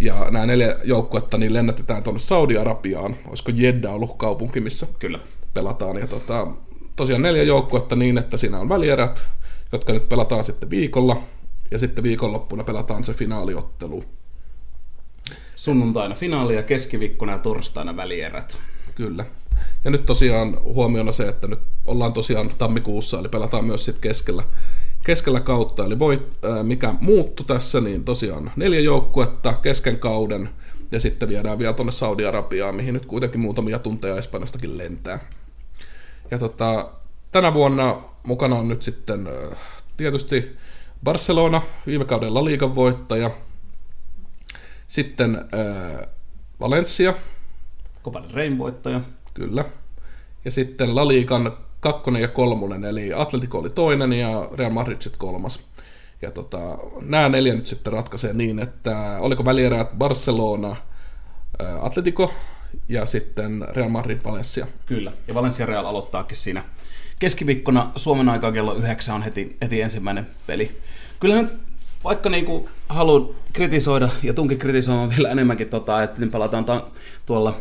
ja 0.01 0.27
nämä 0.31 0.47
neljä 0.47 0.77
joukkuetta 0.85 1.39
niin 1.39 1.55
lennätetään 1.55 2.03
tuonne 2.03 2.21
Saudi-Arabiaan. 2.21 3.17
Olisiko 3.29 3.53
Jeddah 3.55 3.95
ollut 3.95 4.17
kaupunki, 4.17 4.61
missä 4.61 4.87
Kyllä. 4.99 5.19
pelataan. 5.55 5.97
Ja 5.97 6.07
tota, 6.07 6.47
tosiaan 6.97 7.23
neljä 7.23 7.43
joukkuetta 7.43 7.97
niin, 7.97 8.19
että 8.19 8.37
siinä 8.37 8.59
on 8.59 8.69
välierät, 8.69 9.27
jotka 9.73 9.93
nyt 9.93 10.09
pelataan 10.09 10.45
sitten 10.45 10.71
viikolla. 10.71 11.23
Ja 11.71 11.79
sitten 11.79 12.05
viikonloppuna 12.05 12.65
pelataan 12.65 13.05
se 13.05 13.13
finaaliottelu. 13.13 14.05
Sunnuntaina 15.57 16.15
finaali 16.15 16.57
ja 16.57 16.63
keskiviikkona 16.63 17.33
ja 17.33 17.39
torstaina 17.39 17.97
välierät. 17.97 18.59
Kyllä. 18.95 19.25
Ja 19.85 19.91
nyt 19.91 20.07
tosiaan 20.07 20.57
huomiona 20.63 21.13
se, 21.13 21.29
että 21.29 21.47
nyt 21.47 21.59
ollaan 21.87 22.13
tosiaan 22.13 22.51
tammikuussa, 22.59 23.19
eli 23.19 23.29
pelataan 23.29 23.65
myös 23.65 23.85
sitten 23.85 24.03
keskellä 24.03 24.43
keskellä 25.05 25.41
kautta. 25.41 25.85
Eli 25.85 25.99
voi, 25.99 26.27
mikä 26.63 26.95
muuttu 27.01 27.45
tässä, 27.45 27.81
niin 27.81 28.05
tosiaan 28.05 28.53
neljä 28.57 28.81
joukkuetta 28.81 29.53
kesken 29.53 29.99
kauden, 29.99 30.49
ja 30.93 31.01
sitten 31.01 31.29
viedään 31.29 31.59
vielä 31.59 31.73
tuonne 31.73 31.93
Saudi-Arabiaan, 31.93 32.75
mihin 32.75 32.95
nyt 32.95 33.07
kuitenkin 33.07 33.41
muutamia 33.41 33.79
tunteja 33.79 34.17
Espanjastakin 34.17 34.79
lentää. 34.79 35.19
Ja 36.31 36.39
tota, 36.39 36.89
tänä 37.33 37.55
vuonna 37.55 38.01
mukana 38.23 38.57
on 38.57 38.69
nyt 38.69 38.83
sitten 38.83 39.29
tietysti 39.97 40.57
Barcelona, 41.05 41.63
viime 41.87 42.05
kauden 42.05 42.35
La 42.35 42.45
Ligan 42.45 42.75
voittaja, 42.75 43.31
sitten 44.89 45.37
äh, 45.37 46.09
Valencia. 46.61 47.15
Copa 48.05 48.23
del 48.23 48.35
Rein 48.35 48.59
voittaja. 48.59 49.01
Kyllä. 49.35 49.65
Ja 50.45 50.51
sitten 50.51 50.97
La 50.97 51.09
Ligan 51.09 51.57
kakkonen 51.81 52.23
ja 52.23 52.29
kolmonen, 52.29 52.85
eli 52.85 53.13
Atletico 53.15 53.59
oli 53.59 53.71
toinen 53.71 54.13
ja 54.13 54.49
Real 54.55 54.71
Madrid 54.71 54.97
sitten 55.01 55.19
kolmas. 55.19 55.61
Ja 56.23 56.31
tota, 56.31 56.59
nämä 57.01 57.29
neljä 57.29 57.55
nyt 57.55 57.67
sitten 57.67 57.93
ratkaisee 57.93 58.33
niin, 58.33 58.59
että 58.59 59.17
oliko 59.21 59.45
välierät 59.45 59.91
Barcelona, 59.99 60.77
Atletico 61.83 62.33
ja 62.89 63.07
sitten 63.07 63.67
Real 63.73 63.89
Madrid 63.89 64.21
Valencia. 64.25 64.67
Kyllä, 64.87 65.13
ja 65.29 65.35
Valencia 65.35 65.67
Real 65.67 65.87
aloittaakin 65.87 66.37
siinä 66.37 66.65
keskiviikkona 67.19 67.91
Suomen 67.97 68.29
aikaa 68.29 68.53
kello 68.53 68.75
9 68.75 69.15
on 69.15 69.23
heti, 69.23 69.57
heti 69.63 69.83
ensimmäinen 69.83 70.27
peli. 70.47 70.81
Kyllä 71.21 71.43
nyt 71.43 71.55
vaikka 72.05 72.29
niinku 72.29 72.69
haluan 72.89 73.35
kritisoida 73.53 74.09
ja 74.23 74.35
tunkin 74.35 74.59
kritisoimaan 74.59 75.11
vielä 75.17 75.31
enemmänkin, 75.31 75.69
tota, 75.69 76.03
että 76.03 76.21
niin 76.21 76.31
pelataan 76.31 76.65
ta- 76.65 76.87
tuolla 77.27 77.57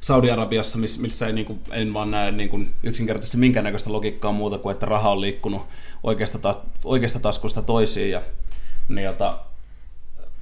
Saudi-Arabiassa, 0.00 0.78
missä 0.78 1.26
ei, 1.26 1.32
niin 1.32 1.46
kuin, 1.46 1.60
en 1.70 1.94
vaan 1.94 2.10
näe 2.10 2.30
niin 2.30 2.48
kuin, 2.48 2.70
yksinkertaisesti 2.82 3.36
minkäännäköistä 3.36 3.92
logiikkaa 3.92 4.32
muuta 4.32 4.58
kuin, 4.58 4.72
että 4.72 4.86
raha 4.86 5.10
on 5.10 5.20
liikkunut 5.20 5.62
oikeasta, 6.02 6.38
ta- 6.38 6.60
oikeasta 6.84 7.20
taskusta 7.20 7.62
toisiin. 7.62 8.10
Ja, 8.10 8.22
niin, 8.88 9.04
jota, 9.04 9.38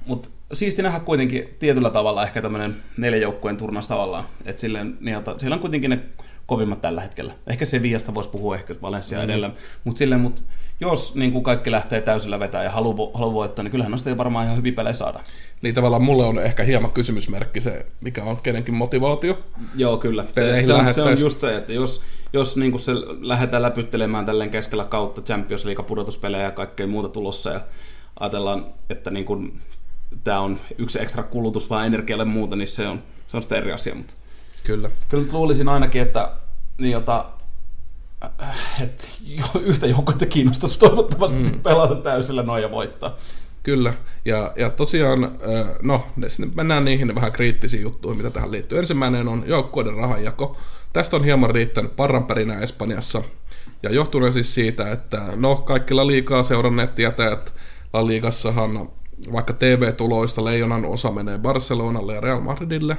mutta 0.05 0.29
siisti 0.53 0.81
nähdä 0.81 0.99
kuitenkin 0.99 1.55
tietyllä 1.59 1.89
tavalla 1.89 2.23
ehkä 2.23 2.41
tämmöinen 2.41 2.75
neljän 2.97 3.21
joukkueen 3.21 3.57
turnaus 3.57 3.87
tavallaan. 3.87 4.25
Että 4.45 4.59
silleen, 4.59 4.97
niin, 5.01 5.13
jota, 5.13 5.39
siellä 5.39 5.55
on 5.55 5.61
kuitenkin 5.61 5.89
ne 5.89 5.99
kovimmat 6.45 6.81
tällä 6.81 7.01
hetkellä. 7.01 7.33
Ehkä 7.47 7.65
se 7.65 7.81
viasta 7.81 8.15
voisi 8.15 8.29
puhua 8.29 8.55
ehkä 8.55 8.75
Valencia 8.81 9.17
mm. 9.17 9.23
edellä. 9.23 9.51
Mutta 9.83 9.97
silleen, 9.97 10.21
mut, 10.21 10.43
jos 10.79 11.15
niin 11.15 11.31
kuin 11.31 11.43
kaikki 11.43 11.71
lähtee 11.71 12.01
täysillä 12.01 12.39
vetää 12.39 12.63
ja 12.63 12.69
haluaa 12.69 13.11
halu 13.13 13.33
voittaa, 13.33 13.63
niin 13.63 13.71
kyllähän 13.71 13.91
noista 13.91 14.17
varmaan 14.17 14.45
ihan 14.45 14.57
hyvin 14.57 14.75
pelejä 14.75 14.93
saada. 14.93 15.19
Niin 15.61 15.75
tavallaan 15.75 16.03
mulle 16.03 16.25
on 16.25 16.39
ehkä 16.39 16.63
hieman 16.63 16.91
kysymysmerkki 16.91 17.61
se, 17.61 17.85
mikä 18.01 18.23
on 18.23 18.37
kenenkin 18.37 18.73
motivaatio. 18.73 19.39
Joo, 19.75 19.97
kyllä. 19.97 20.25
Se, 20.33 20.63
se, 20.63 20.73
on, 20.73 20.93
se 20.93 21.01
on 21.01 21.19
just 21.19 21.39
se, 21.39 21.57
että 21.57 21.73
jos, 21.73 22.01
jos 22.33 22.57
niin 22.57 22.71
kuin 22.71 22.81
se 22.81 22.91
lähdetään 23.21 23.63
läpyttelemään 23.63 24.25
tälleen 24.25 24.49
keskellä 24.49 24.85
kautta 24.85 25.21
Champions 25.21 25.65
League 25.65 25.85
pudotuspelejä 25.85 26.43
ja 26.43 26.51
kaikkea 26.51 26.87
muuta 26.87 27.09
tulossa 27.09 27.49
ja 27.49 27.61
ajatellaan, 28.19 28.65
että 28.89 29.11
niin 29.11 29.25
kuin, 29.25 29.61
tämä 30.23 30.39
on 30.39 30.59
yksi 30.77 31.01
ekstra 31.01 31.23
kulutus 31.23 31.69
vaan 31.69 31.87
energialle 31.87 32.25
muuta, 32.25 32.55
niin 32.55 32.67
se 32.67 32.87
on, 32.87 33.03
se 33.27 33.37
on 33.37 33.43
sitten 33.43 33.57
eri 33.57 33.71
asia. 33.71 33.95
Mutta 33.95 34.13
Kyllä. 34.63 34.89
Kyllä 35.09 35.27
luulisin 35.31 35.69
ainakin, 35.69 36.01
että 36.01 36.31
niin 36.77 36.91
jota, 36.91 37.25
että 38.81 39.07
yhtä 39.61 39.87
joukkuetta 39.87 40.25
kiinnostaisi 40.25 40.79
toivottavasti 40.79 41.43
mm. 41.43 41.59
pelata 41.59 41.95
täysillä 41.95 42.43
noin 42.43 42.63
ja 42.63 42.71
voittaa. 42.71 43.17
Kyllä, 43.63 43.93
ja, 44.25 44.53
ja 44.55 44.69
tosiaan, 44.69 45.31
no, 45.81 46.07
mennään 46.55 46.85
niihin 46.85 47.15
vähän 47.15 47.31
kriittisiin 47.31 47.83
juttuihin, 47.83 48.17
mitä 48.17 48.29
tähän 48.29 48.51
liittyy. 48.51 48.79
Ensimmäinen 48.79 49.27
on 49.27 49.43
joukkueiden 49.47 49.93
rahanjako. 49.93 50.57
Tästä 50.93 51.15
on 51.15 51.23
hieman 51.23 51.49
riittänyt 51.49 51.95
parranperinä 51.95 52.59
Espanjassa, 52.59 53.21
ja 53.83 53.91
johtuneen 53.91 54.33
siis 54.33 54.53
siitä, 54.53 54.91
että 54.91 55.21
no, 55.35 55.55
kaikki 55.55 55.93
La 55.93 56.07
Liigaa 56.07 56.43
seuranneet 56.43 56.95
tietää, 56.95 57.33
että 57.33 57.51
La 57.93 58.07
Liigassahan 58.07 58.89
vaikka 59.31 59.53
TV-tuloista 59.53 60.45
leijonan 60.45 60.85
osa 60.85 61.11
menee 61.11 61.37
Barcelonalle 61.37 62.15
ja 62.15 62.21
Real 62.21 62.41
Madridille, 62.41 62.97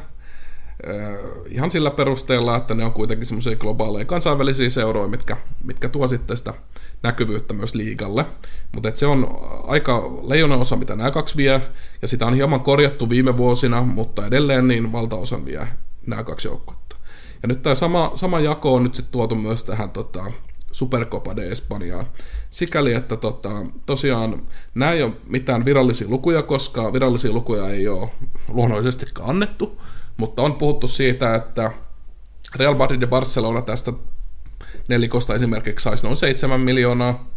ihan 1.49 1.71
sillä 1.71 1.91
perusteella, 1.91 2.57
että 2.57 2.75
ne 2.75 2.85
on 2.85 2.93
kuitenkin 2.93 3.27
semmoisia 3.27 3.57
globaaleja 3.57 4.05
kansainvälisiä 4.05 4.71
seuroja, 4.71 5.09
mitkä, 5.09 5.37
mitkä 5.65 5.89
tuo 5.89 6.09
sitten 6.09 6.37
sitä 6.37 6.55
näkyvyyttä 7.03 7.55
myös 7.55 7.75
liigalle. 7.75 8.27
Mutta 8.73 8.93
se 8.95 9.07
on 9.07 9.39
aika 9.67 10.11
leijonan 10.23 10.61
osa, 10.61 10.77
mitä 10.77 10.97
nämä 10.97 11.11
kaksi 11.11 11.37
vie, 11.37 11.63
ja 12.03 12.09
sitä 12.09 12.27
on 12.27 12.35
hieman 12.35 12.61
korjattu 12.61 13.11
viime 13.11 13.37
vuosina, 13.37 13.83
mutta 13.83 14.27
edelleen 14.27 14.69
niin 14.69 14.93
valtaosan 14.93 15.45
vie 15.45 15.69
nämä 16.07 16.25
kaksi 16.25 16.49
joukkuetta. 16.49 16.97
Ja 17.43 17.49
nyt 17.49 17.63
tämä 17.63 17.75
sama, 17.75 18.11
sama 18.15 18.41
jako 18.41 18.75
on 18.75 18.83
nyt 18.83 18.95
sitten 18.95 19.13
tuotu 19.13 19.35
myös 19.35 19.65
tähän 19.65 19.91
tota, 19.91 20.25
Supercopa 20.73 21.37
de 21.37 21.51
Espanjaan. 21.51 22.07
Sikäli, 22.51 22.93
että 22.93 23.17
tota, 23.17 23.51
tosiaan 23.87 24.43
nämä 24.75 24.93
ei 24.93 25.03
ole 25.03 25.13
mitään 25.27 25.65
virallisia 25.65 26.09
lukuja, 26.09 26.43
koska 26.43 26.93
virallisia 26.93 27.33
lukuja 27.33 27.69
ei 27.69 27.89
ole 27.89 28.09
luonnollisesti 28.49 29.07
annettu, 29.21 29.81
mutta 30.17 30.43
on 30.43 30.55
puhuttu 30.55 30.89
siitä, 30.89 31.35
että 31.35 31.73
Real 32.57 32.75
Madrid 32.75 33.03
ja 33.03 33.09
Barcelona 33.09 33.63
tästä 33.63 33.93
nelikosta 34.89 35.35
esimerkiksi 35.35 35.85
saisi 35.85 36.05
noin 36.05 36.17
7 36.17 36.61
miljoonaa, 36.61 37.31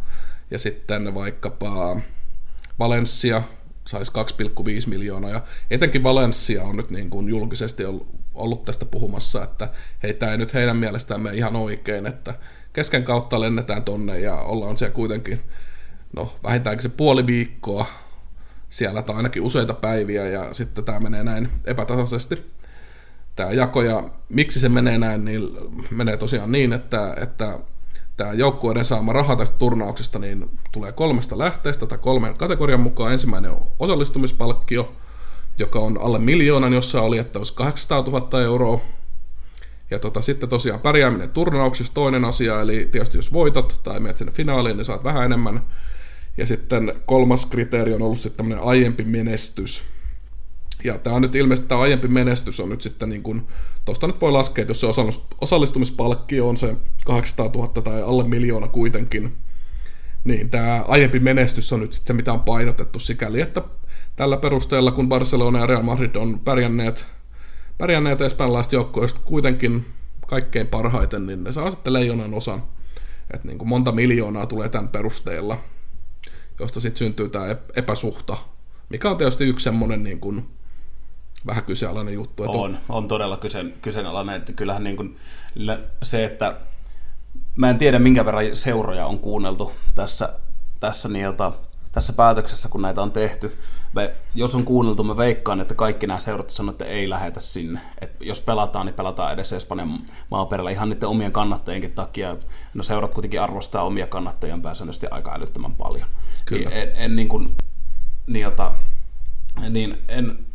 ja 0.50 0.58
sitten 0.58 1.14
vaikkapa 1.14 2.00
Valencia 2.78 3.42
saisi 3.84 4.12
2,5 4.12 4.88
miljoonaa, 4.88 5.30
ja 5.30 5.42
etenkin 5.70 6.02
Valencia 6.02 6.62
on 6.62 6.76
nyt 6.76 6.90
niin 6.90 7.10
kuin 7.10 7.28
julkisesti 7.28 7.82
ollut 8.34 8.62
tästä 8.62 8.84
puhumassa, 8.84 9.44
että 9.44 9.68
heitä 10.02 10.30
ei 10.30 10.38
nyt 10.38 10.54
heidän 10.54 10.76
mielestään 10.76 11.22
mene 11.22 11.36
ihan 11.36 11.56
oikein, 11.56 12.06
että 12.06 12.34
kesken 12.72 13.04
kautta 13.04 13.40
lennetään 13.40 13.82
tonne 13.82 14.20
ja 14.20 14.34
ollaan 14.34 14.78
siellä 14.78 14.94
kuitenkin, 14.94 15.40
no 16.16 16.36
vähintäänkin 16.42 16.82
se 16.82 16.88
puoli 16.88 17.26
viikkoa 17.26 17.86
siellä 18.68 19.02
tai 19.02 19.16
ainakin 19.16 19.42
useita 19.42 19.74
päiviä 19.74 20.28
ja 20.28 20.54
sitten 20.54 20.84
tämä 20.84 21.00
menee 21.00 21.24
näin 21.24 21.48
epätasaisesti 21.64 22.57
tämä 23.38 23.52
jako 23.52 23.82
ja 23.82 24.02
miksi 24.28 24.60
se 24.60 24.68
menee 24.68 24.98
näin, 24.98 25.24
niin 25.24 25.48
menee 25.90 26.16
tosiaan 26.16 26.52
niin, 26.52 26.72
että, 26.72 27.16
että 27.22 27.58
tämä 28.16 28.32
joukkueiden 28.32 28.84
saama 28.84 29.12
raha 29.12 29.36
tästä 29.36 29.58
turnauksesta 29.58 30.18
niin 30.18 30.50
tulee 30.72 30.92
kolmesta 30.92 31.38
lähteestä 31.38 31.86
tai 31.86 31.98
kolmen 31.98 32.38
kategorian 32.38 32.80
mukaan. 32.80 33.12
Ensimmäinen 33.12 33.50
on 33.50 33.60
osallistumispalkkio, 33.78 34.92
joka 35.58 35.78
on 35.78 36.00
alle 36.00 36.18
miljoonan, 36.18 36.72
jossa 36.72 37.02
oli, 37.02 37.18
että 37.18 37.38
olisi 37.38 37.54
800 37.54 38.02
000 38.02 38.42
euroa. 38.42 38.80
Ja 39.90 39.98
tota, 39.98 40.22
sitten 40.22 40.48
tosiaan 40.48 40.80
pärjääminen 40.80 41.30
turnauksessa 41.30 41.94
toinen 41.94 42.24
asia, 42.24 42.60
eli 42.60 42.88
tietysti 42.92 43.18
jos 43.18 43.32
voitat 43.32 43.80
tai 43.82 44.00
menet 44.00 44.16
sinne 44.16 44.32
finaaliin, 44.32 44.76
niin 44.76 44.84
saat 44.84 45.04
vähän 45.04 45.24
enemmän. 45.24 45.60
Ja 46.36 46.46
sitten 46.46 46.92
kolmas 47.06 47.46
kriteeri 47.46 47.94
on 47.94 48.02
ollut 48.02 48.20
sitten 48.20 48.36
tämmöinen 48.36 48.64
aiempi 48.64 49.04
menestys. 49.04 49.82
Ja 50.84 50.98
tämä 50.98 51.16
on 51.16 51.22
nyt 51.22 51.34
ilmeisesti 51.34 51.68
tämä 51.68 51.80
aiempi 51.80 52.08
menestys 52.08 52.60
on 52.60 52.68
nyt 52.68 52.82
sitten 52.82 53.08
niin 53.08 53.22
kuin, 53.22 53.46
tuosta 53.84 54.06
nyt 54.06 54.20
voi 54.20 54.32
laskea, 54.32 54.62
että 54.62 54.70
jos 54.70 54.80
se 54.80 54.86
osallistumispalkkio 55.40 56.48
on 56.48 56.56
se 56.56 56.76
800 57.04 57.46
000 57.54 57.68
tai 57.68 58.02
alle 58.02 58.24
miljoona 58.24 58.68
kuitenkin, 58.68 59.36
niin 60.24 60.50
tämä 60.50 60.84
aiempi 60.88 61.20
menestys 61.20 61.72
on 61.72 61.80
nyt 61.80 61.92
sitten 61.92 62.14
se, 62.14 62.16
mitä 62.16 62.32
on 62.32 62.40
painotettu 62.40 62.98
sikäli, 62.98 63.40
että 63.40 63.62
tällä 64.16 64.36
perusteella, 64.36 64.92
kun 64.92 65.08
Barcelona 65.08 65.58
ja 65.58 65.66
Real 65.66 65.82
Madrid 65.82 66.16
on 66.16 66.40
pärjänneet, 66.40 67.06
pärjänneet 67.78 68.20
espanjalaiset 68.20 68.72
joukkoista 68.72 69.20
kuitenkin 69.24 69.86
kaikkein 70.26 70.66
parhaiten, 70.66 71.26
niin 71.26 71.44
ne 71.44 71.52
saa 71.52 71.70
sitten 71.70 71.92
leijonan 71.92 72.34
osan. 72.34 72.62
Että 73.34 73.48
niin 73.48 73.58
kuin 73.58 73.68
monta 73.68 73.92
miljoonaa 73.92 74.46
tulee 74.46 74.68
tämän 74.68 74.88
perusteella, 74.88 75.58
josta 76.60 76.80
sitten 76.80 76.98
syntyy 76.98 77.28
tämä 77.28 77.56
epäsuhta, 77.74 78.36
mikä 78.90 79.10
on 79.10 79.16
tietysti 79.16 79.44
yksi 79.44 79.64
semmoinen 79.64 80.04
niin 80.04 80.20
kuin 80.20 80.46
vähän 81.46 81.64
kyseenalainen 81.64 82.14
juttu. 82.14 82.44
Että 82.44 82.58
on, 82.58 82.78
on 82.88 83.08
todella 83.08 83.36
kyseen, 83.36 83.74
kyseenalainen, 83.82 84.36
että 84.36 84.52
kyllähän 84.52 84.84
niin 84.84 84.96
kuin 84.96 85.16
se, 86.02 86.24
että 86.24 86.56
mä 87.56 87.70
en 87.70 87.78
tiedä 87.78 87.98
minkä 87.98 88.24
verran 88.24 88.56
seuroja 88.56 89.06
on 89.06 89.18
kuunneltu 89.18 89.72
tässä, 89.94 90.32
tässä, 90.80 91.08
niiltä, 91.08 91.52
tässä 91.92 92.12
päätöksessä, 92.12 92.68
kun 92.68 92.82
näitä 92.82 93.02
on 93.02 93.10
tehty. 93.10 93.58
Me, 93.92 94.12
jos 94.34 94.54
on 94.54 94.64
kuunneltu, 94.64 95.04
mä 95.04 95.16
veikkaan, 95.16 95.60
että 95.60 95.74
kaikki 95.74 96.06
nämä 96.06 96.18
seurat 96.18 96.50
sanoo, 96.50 96.70
että 96.70 96.84
ei 96.84 97.08
lähetä 97.08 97.40
sinne. 97.40 97.80
Et 98.00 98.12
jos 98.20 98.40
pelataan, 98.40 98.86
niin 98.86 98.94
pelataan 98.94 99.32
edes 99.32 99.52
Espanjan 99.52 99.98
maaperällä 100.30 100.70
ihan 100.70 100.88
niiden 100.88 101.08
omien 101.08 101.32
kannattajienkin 101.32 101.92
takia. 101.92 102.36
No 102.74 102.82
seurat 102.82 103.14
kuitenkin 103.14 103.40
arvostaa 103.40 103.82
omia 103.82 104.06
kannattajiaan 104.06 104.62
pääsääntöisesti 104.62 105.06
aika 105.10 105.34
älyttömän 105.34 105.74
paljon. 105.74 106.08
Kyllä. 106.44 106.70
En, 106.70 106.88
en 106.94 107.16
niin 107.16 107.28
kuin, 107.28 107.48
jota, 108.26 108.74
niin 109.70 109.98
en, 110.08 110.47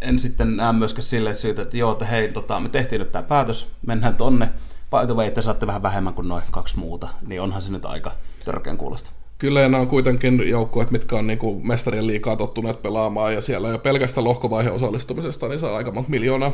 en 0.00 0.18
sitten 0.18 0.56
näe 0.56 0.72
myöskään 0.72 1.02
sille 1.02 1.34
syytä, 1.34 1.62
että 1.62 1.76
joo, 1.76 1.92
että 1.92 2.04
hei, 2.04 2.28
tota, 2.28 2.60
me 2.60 2.68
tehtiin 2.68 2.98
nyt 2.98 3.12
tämä 3.12 3.22
päätös, 3.22 3.68
mennään 3.86 4.16
tonne, 4.16 4.48
by 4.90 5.06
the 5.06 5.14
way, 5.14 5.26
että 5.26 5.42
saatte 5.42 5.66
vähän 5.66 5.82
vähemmän 5.82 6.14
kuin 6.14 6.28
noin 6.28 6.42
kaksi 6.50 6.78
muuta, 6.78 7.08
niin 7.26 7.40
onhan 7.40 7.62
se 7.62 7.72
nyt 7.72 7.84
aika 7.84 8.12
törkeän 8.44 8.76
kuulosta. 8.76 9.10
Kyllä, 9.38 9.60
ja 9.60 9.68
nämä 9.68 9.80
on 9.80 9.88
kuitenkin 9.88 10.48
joukkueet, 10.48 10.90
mitkä 10.90 11.16
on 11.16 11.26
niin 11.26 11.38
kuin 11.38 11.66
mestarien 11.66 12.06
liikaa 12.06 12.36
tottuneet 12.36 12.82
pelaamaan, 12.82 13.34
ja 13.34 13.40
siellä 13.40 13.68
jo 13.68 13.78
pelkästä 13.78 14.24
lohkovaiheen 14.24 14.74
osallistumisesta 14.74 15.48
niin 15.48 15.58
saa 15.58 15.76
aika 15.76 15.90
monta 15.90 16.10
miljoonaa 16.10 16.52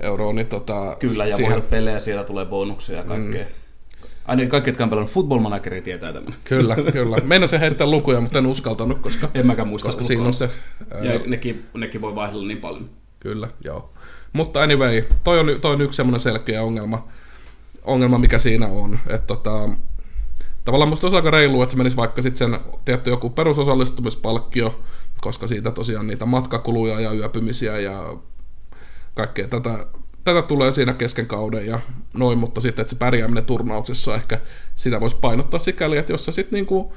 euroa. 0.00 0.32
Niin 0.32 0.46
tota, 0.46 0.96
Kyllä, 0.98 1.26
ja 1.26 1.36
siihen... 1.36 1.62
pelejä, 1.62 2.00
siellä 2.00 2.24
tulee 2.24 2.46
bonuksia 2.46 2.96
ja 2.96 3.04
kaikkea. 3.04 3.44
Mm. 3.44 3.63
Ainakin 4.24 4.50
kaikki, 4.50 4.70
jotka 4.70 4.84
on 4.84 4.90
pelannut 4.90 5.12
Football 5.12 5.40
Manageri, 5.40 5.82
tietää 5.82 6.12
tämän. 6.12 6.34
Kyllä, 6.44 6.76
kyllä. 6.92 7.46
Se 7.46 7.60
heittää 7.60 7.86
lukuja, 7.86 8.20
mutta 8.20 8.38
en 8.38 8.46
uskaltanut, 8.46 8.98
koska, 8.98 9.28
en 9.34 9.46
mäkään 9.46 9.68
muista 9.68 9.88
koska 9.88 10.04
siinä 10.04 10.24
on 10.24 10.34
se... 10.34 10.50
Ja 11.02 11.10
ää... 11.10 11.18
nekin, 11.26 11.66
nekin 11.74 12.00
voi 12.00 12.14
vaihdella 12.14 12.46
niin 12.46 12.60
paljon. 12.60 12.90
Kyllä, 13.20 13.48
joo. 13.64 13.90
Mutta 14.32 14.62
anyway, 14.62 15.02
toi 15.24 15.40
on, 15.40 15.46
toi 15.60 15.72
on 15.72 15.80
yksi 15.80 15.96
semmoinen 15.96 16.20
selkeä 16.20 16.62
ongelma, 16.62 17.08
ongelma, 17.82 18.18
mikä 18.18 18.38
siinä 18.38 18.66
on. 18.66 18.98
Että 19.06 19.26
tota, 19.26 19.68
tavallaan 20.64 20.88
musta 20.88 21.06
olisi 21.06 21.16
aika 21.16 21.30
reilu, 21.30 21.62
että 21.62 21.70
se 21.70 21.78
menisi 21.78 21.96
vaikka 21.96 22.22
sitten 22.22 22.50
sen 22.52 22.60
tietty 22.84 23.10
joku 23.10 23.30
perusosallistumispalkkio, 23.30 24.80
koska 25.20 25.46
siitä 25.46 25.70
tosiaan 25.70 26.06
niitä 26.06 26.26
matkakuluja 26.26 27.00
ja 27.00 27.12
yöpymisiä 27.12 27.78
ja 27.78 28.16
kaikkea 29.14 29.48
tätä 29.48 29.86
tätä 30.24 30.42
tulee 30.42 30.72
siinä 30.72 30.92
kesken 30.92 31.26
kauden 31.26 31.66
ja 31.66 31.80
noin, 32.12 32.38
mutta 32.38 32.60
sitten, 32.60 32.82
että 32.82 32.90
se 32.94 32.98
pärjääminen 32.98 33.44
turnauksessa 33.44 34.14
ehkä 34.14 34.40
sitä 34.74 35.00
voisi 35.00 35.16
painottaa 35.20 35.60
sikäli, 35.60 35.96
että 35.96 36.12
jos 36.12 36.26
sä 36.26 36.32
sitten 36.32 36.66
niin 36.66 36.88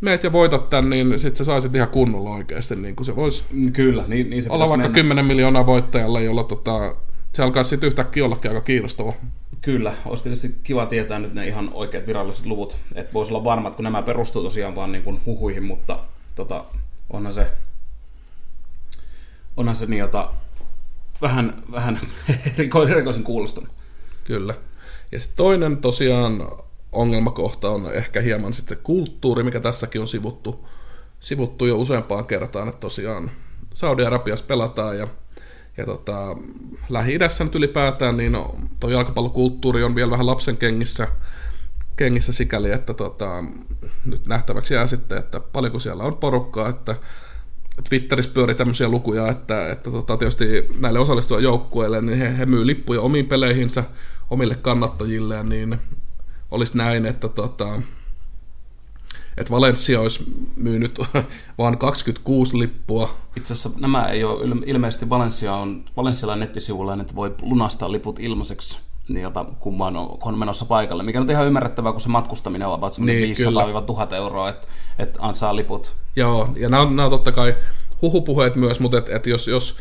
meet 0.00 0.24
ja 0.24 0.32
voitat 0.32 0.70
tämän, 0.70 0.90
niin 0.90 1.18
sitten 1.18 1.36
sä 1.36 1.44
saisit 1.44 1.74
ihan 1.74 1.88
kunnolla 1.88 2.30
oikeasti. 2.30 2.76
Niin 2.76 2.96
kuin 2.96 3.06
se 3.06 3.16
voisi 3.16 3.44
Kyllä, 3.72 4.04
niin, 4.06 4.30
niin 4.30 4.42
se 4.42 4.52
olla 4.52 4.68
vaikka 4.68 4.88
mennä. 4.88 4.94
10 4.94 5.24
miljoonaa 5.24 5.66
voittajalle, 5.66 6.24
jolla 6.24 6.44
tota, 6.44 6.96
se 7.32 7.42
alkaa 7.42 7.62
sitten 7.62 7.86
yhtäkkiä 7.86 8.24
ollakin 8.24 8.50
aika 8.50 8.60
kiinnostava. 8.60 9.12
Kyllä, 9.60 9.94
olisi 10.04 10.24
tietysti 10.24 10.54
kiva 10.62 10.86
tietää 10.86 11.18
nyt 11.18 11.34
ne 11.34 11.46
ihan 11.46 11.70
oikeat 11.72 12.06
viralliset 12.06 12.46
luvut, 12.46 12.76
että 12.94 13.12
voisi 13.12 13.32
olla 13.32 13.44
varma, 13.44 13.68
että 13.68 13.76
kun 13.76 13.84
nämä 13.84 14.02
perustuu 14.02 14.42
tosiaan 14.42 14.74
vaan 14.74 14.92
niin 14.92 15.04
kuin 15.04 15.20
huhuihin, 15.26 15.62
mutta 15.62 15.98
tota, 16.34 16.64
onhan 17.10 17.32
se 17.32 17.46
onhan 19.56 19.74
se 19.74 19.86
niin, 19.86 19.98
jota 19.98 20.30
vähän, 21.22 21.62
vähän 21.72 22.00
erikoisen 22.90 23.24
kuulostunut. 23.24 23.70
Kyllä. 24.24 24.54
Ja 25.12 25.18
sitten 25.18 25.36
toinen 25.36 25.76
tosiaan 25.76 26.48
ongelmakohta 26.92 27.70
on 27.70 27.94
ehkä 27.94 28.20
hieman 28.20 28.52
sitten 28.52 28.78
kulttuuri, 28.82 29.42
mikä 29.42 29.60
tässäkin 29.60 30.00
on 30.00 30.06
sivuttu, 30.06 30.68
sivuttu 31.20 31.66
jo 31.66 31.76
useampaan 31.76 32.26
kertaan, 32.26 32.68
että 32.68 32.80
tosiaan 32.80 33.30
Saudi-Arabiassa 33.74 34.44
pelataan 34.46 34.98
ja, 34.98 35.08
ja 35.76 35.86
tota, 35.86 36.36
Lähi-idässä 36.88 37.44
nyt 37.44 37.54
ylipäätään, 37.54 38.16
niin 38.16 38.38
tuo 38.80 38.90
jalkapallokulttuuri 38.90 39.84
on 39.84 39.94
vielä 39.94 40.10
vähän 40.10 40.26
lapsen 40.26 40.56
kengissä, 40.56 41.08
kengissä 41.96 42.32
sikäli, 42.32 42.70
että 42.70 42.94
tota, 42.94 43.44
nyt 44.06 44.26
nähtäväksi 44.26 44.74
jää 44.74 44.86
sitten, 44.86 45.18
että 45.18 45.40
paljonko 45.40 45.78
siellä 45.78 46.04
on 46.04 46.16
porukkaa, 46.16 46.68
että 46.68 46.96
Twitterissä 47.88 48.30
pyöri 48.34 48.54
tämmöisiä 48.54 48.88
lukuja, 48.88 49.30
että, 49.30 49.70
että 49.70 49.90
tota, 49.90 50.16
tietysti 50.16 50.44
näille 50.78 50.98
osallistuja 50.98 51.40
joukkueille, 51.40 52.00
niin 52.00 52.18
he, 52.18 52.38
he 52.38 52.46
myy 52.46 52.66
lippuja 52.66 53.00
omiin 53.00 53.26
peleihinsä, 53.26 53.84
omille 54.30 54.54
kannattajille, 54.54 55.42
niin 55.42 55.78
olisi 56.50 56.78
näin, 56.78 57.06
että, 57.06 57.28
tota, 57.28 57.82
että 59.36 59.50
Valencia 59.50 60.00
olisi 60.00 60.24
myynyt 60.56 60.98
vain 61.58 61.78
26 61.78 62.58
lippua. 62.58 63.16
Itse 63.36 63.52
asiassa 63.52 63.80
nämä 63.80 64.08
ei 64.08 64.24
ole, 64.24 64.56
ilmeisesti 64.66 65.10
Valencia 65.10 65.54
on, 65.54 65.84
Valencialla 65.96 66.36
nettisivulla, 66.36 66.94
että 66.94 67.14
voi 67.14 67.34
lunastaa 67.42 67.92
liput 67.92 68.18
ilmaiseksi 68.18 68.78
jota, 69.08 69.44
kun 69.60 69.82
on, 69.82 70.18
on 70.24 70.38
menossa 70.38 70.64
paikalle, 70.64 71.02
mikä 71.02 71.20
on 71.20 71.30
ihan 71.30 71.46
ymmärrettävää, 71.46 71.92
kun 71.92 72.00
se 72.00 72.08
matkustaminen 72.08 72.68
on 72.68 72.74
about 72.74 72.98
niin, 72.98 73.36
500-1000 74.10 74.14
euroa, 74.14 74.48
että 74.48 74.66
et 74.98 75.18
saa 75.32 75.56
liput. 75.56 75.96
Joo, 76.16 76.48
ja 76.56 76.68
nämä 76.68 76.82
on, 76.82 76.96
nämä 76.96 77.04
on 77.04 77.10
totta 77.10 77.32
kai 77.32 77.54
huhupuheet 78.02 78.56
myös, 78.56 78.80
mutta 78.80 78.98
et, 78.98 79.08
et 79.08 79.26
jos, 79.26 79.48
jos 79.48 79.76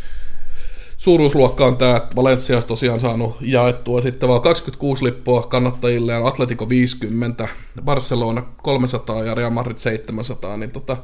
suuruusluokka 0.97 1.65
on 1.65 1.77
tämä, 1.77 1.97
että 1.97 2.15
Valencia 2.15 2.55
olisi 2.55 2.67
tosiaan 2.67 2.99
saanut 2.99 3.37
jaettua 3.41 4.01
sitten 4.01 4.29
vaan 4.29 4.41
26 4.41 5.03
lippua 5.03 5.43
kannattajille 5.43 6.13
ja 6.13 6.27
Atletico 6.27 6.69
50, 6.69 7.47
Barcelona 7.83 8.43
300 8.61 9.23
ja 9.23 9.33
Real 9.33 9.49
Madrid 9.49 9.77
700, 9.77 10.57
niin 10.57 10.71
tota, 10.71 10.97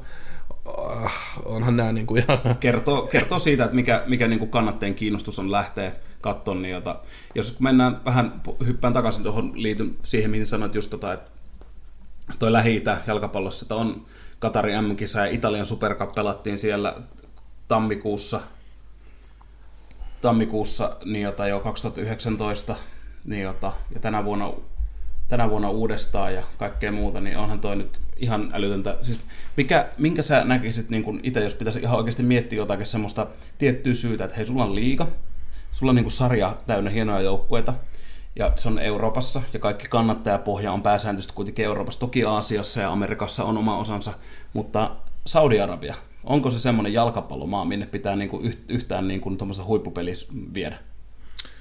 onhan 1.46 1.78
nämä 1.78 1.92
niin 1.92 2.08
kuin 2.08 2.24
ihan... 2.24 2.56
Kertoo, 2.60 3.02
kertoo 3.02 3.40
siitä, 3.40 3.64
että 3.64 3.76
mikä, 3.76 4.04
mikä 4.08 4.28
niin 4.28 4.40
kuin 4.40 4.52
kannattajien 4.52 4.96
kiinnostus 4.96 5.40
on 5.40 5.52
lähteä 5.52 5.92
katsomaan. 6.22 6.70
Jota, 6.70 7.00
jos 7.36 7.60
mennään 7.60 8.02
vähän, 8.06 8.42
hyppään 8.66 8.94
takaisin 8.94 9.24
tuohon, 9.24 9.52
liityn 9.56 9.96
siihen, 10.04 10.32
mihin 10.32 10.46
sanoit 10.46 10.76
just 10.76 10.90
tota, 10.90 11.14
että 11.14 11.32
toi 12.40 12.52
lähi 12.52 12.84
jalkapallossa, 13.08 13.64
että 13.64 13.76
on 13.76 14.06
Katarin 14.40 14.84
M-kisa 14.84 15.20
ja 15.20 15.32
Italian 15.32 15.66
Supercup 15.66 16.16
pelattiin 16.16 16.58
siellä 16.58 16.96
tammikuussa, 17.68 18.42
tammikuussa 20.22 20.98
niin 21.06 21.24
jota 21.24 21.48
jo 21.48 21.60
2019 21.60 22.76
niin 23.26 23.44
jota, 23.44 23.72
ja 23.94 24.00
tänä 24.00 24.26
vuonna, 24.26 24.54
tänä 25.28 25.50
vuonna 25.50 25.70
uudestaan 25.70 26.34
ja 26.34 26.44
kaikkea 26.58 26.92
muuta, 26.92 27.22
niin 27.22 27.38
onhan 27.38 27.60
toi 27.60 27.76
nyt 27.76 28.02
ihan 28.20 28.50
älytöntä. 28.54 28.98
Siis 29.02 29.20
mikä, 29.58 29.90
minkä 29.98 30.22
sä 30.22 30.44
näkisit 30.44 30.90
niin 30.90 31.20
itse, 31.24 31.44
jos 31.44 31.56
pitäisi 31.56 31.80
ihan 31.80 31.98
oikeasti 31.98 32.24
miettiä 32.24 32.58
jotakin 32.58 32.86
semmoista 32.86 33.28
tiettyä 33.58 33.94
syytä, 33.94 34.24
että 34.24 34.36
hei, 34.36 34.46
sulla 34.46 34.64
on 34.64 34.76
liiga, 34.76 35.08
sulla 35.72 35.90
on 35.90 35.96
niin 35.96 36.12
sarja 36.12 36.58
täynnä 36.68 36.90
hienoja 36.90 37.22
joukkueita, 37.22 37.74
ja 38.36 38.52
se 38.56 38.68
on 38.68 38.80
Euroopassa, 38.80 39.42
ja 39.54 39.60
kaikki 39.60 39.88
kannattajapohja 39.90 40.72
on 40.72 40.82
pääsääntöisesti 40.82 41.34
kuitenkin 41.34 41.66
Euroopassa. 41.66 42.00
Toki 42.00 42.24
Aasiassa 42.24 42.82
ja 42.82 42.92
Amerikassa 42.92 43.44
on 43.44 43.58
oma 43.58 43.78
osansa, 43.78 44.14
mutta 44.54 44.96
Saudi-Arabia, 45.26 45.96
onko 46.24 46.52
se 46.52 46.60
semmoinen 46.60 46.94
jalkapallomaa, 46.94 47.66
minne 47.66 47.86
pitää 47.86 48.16
niinku 48.16 48.42
yhtään 48.68 49.08
niinku 49.08 49.38
huippupeliä 49.66 50.16
viedä? 50.54 50.78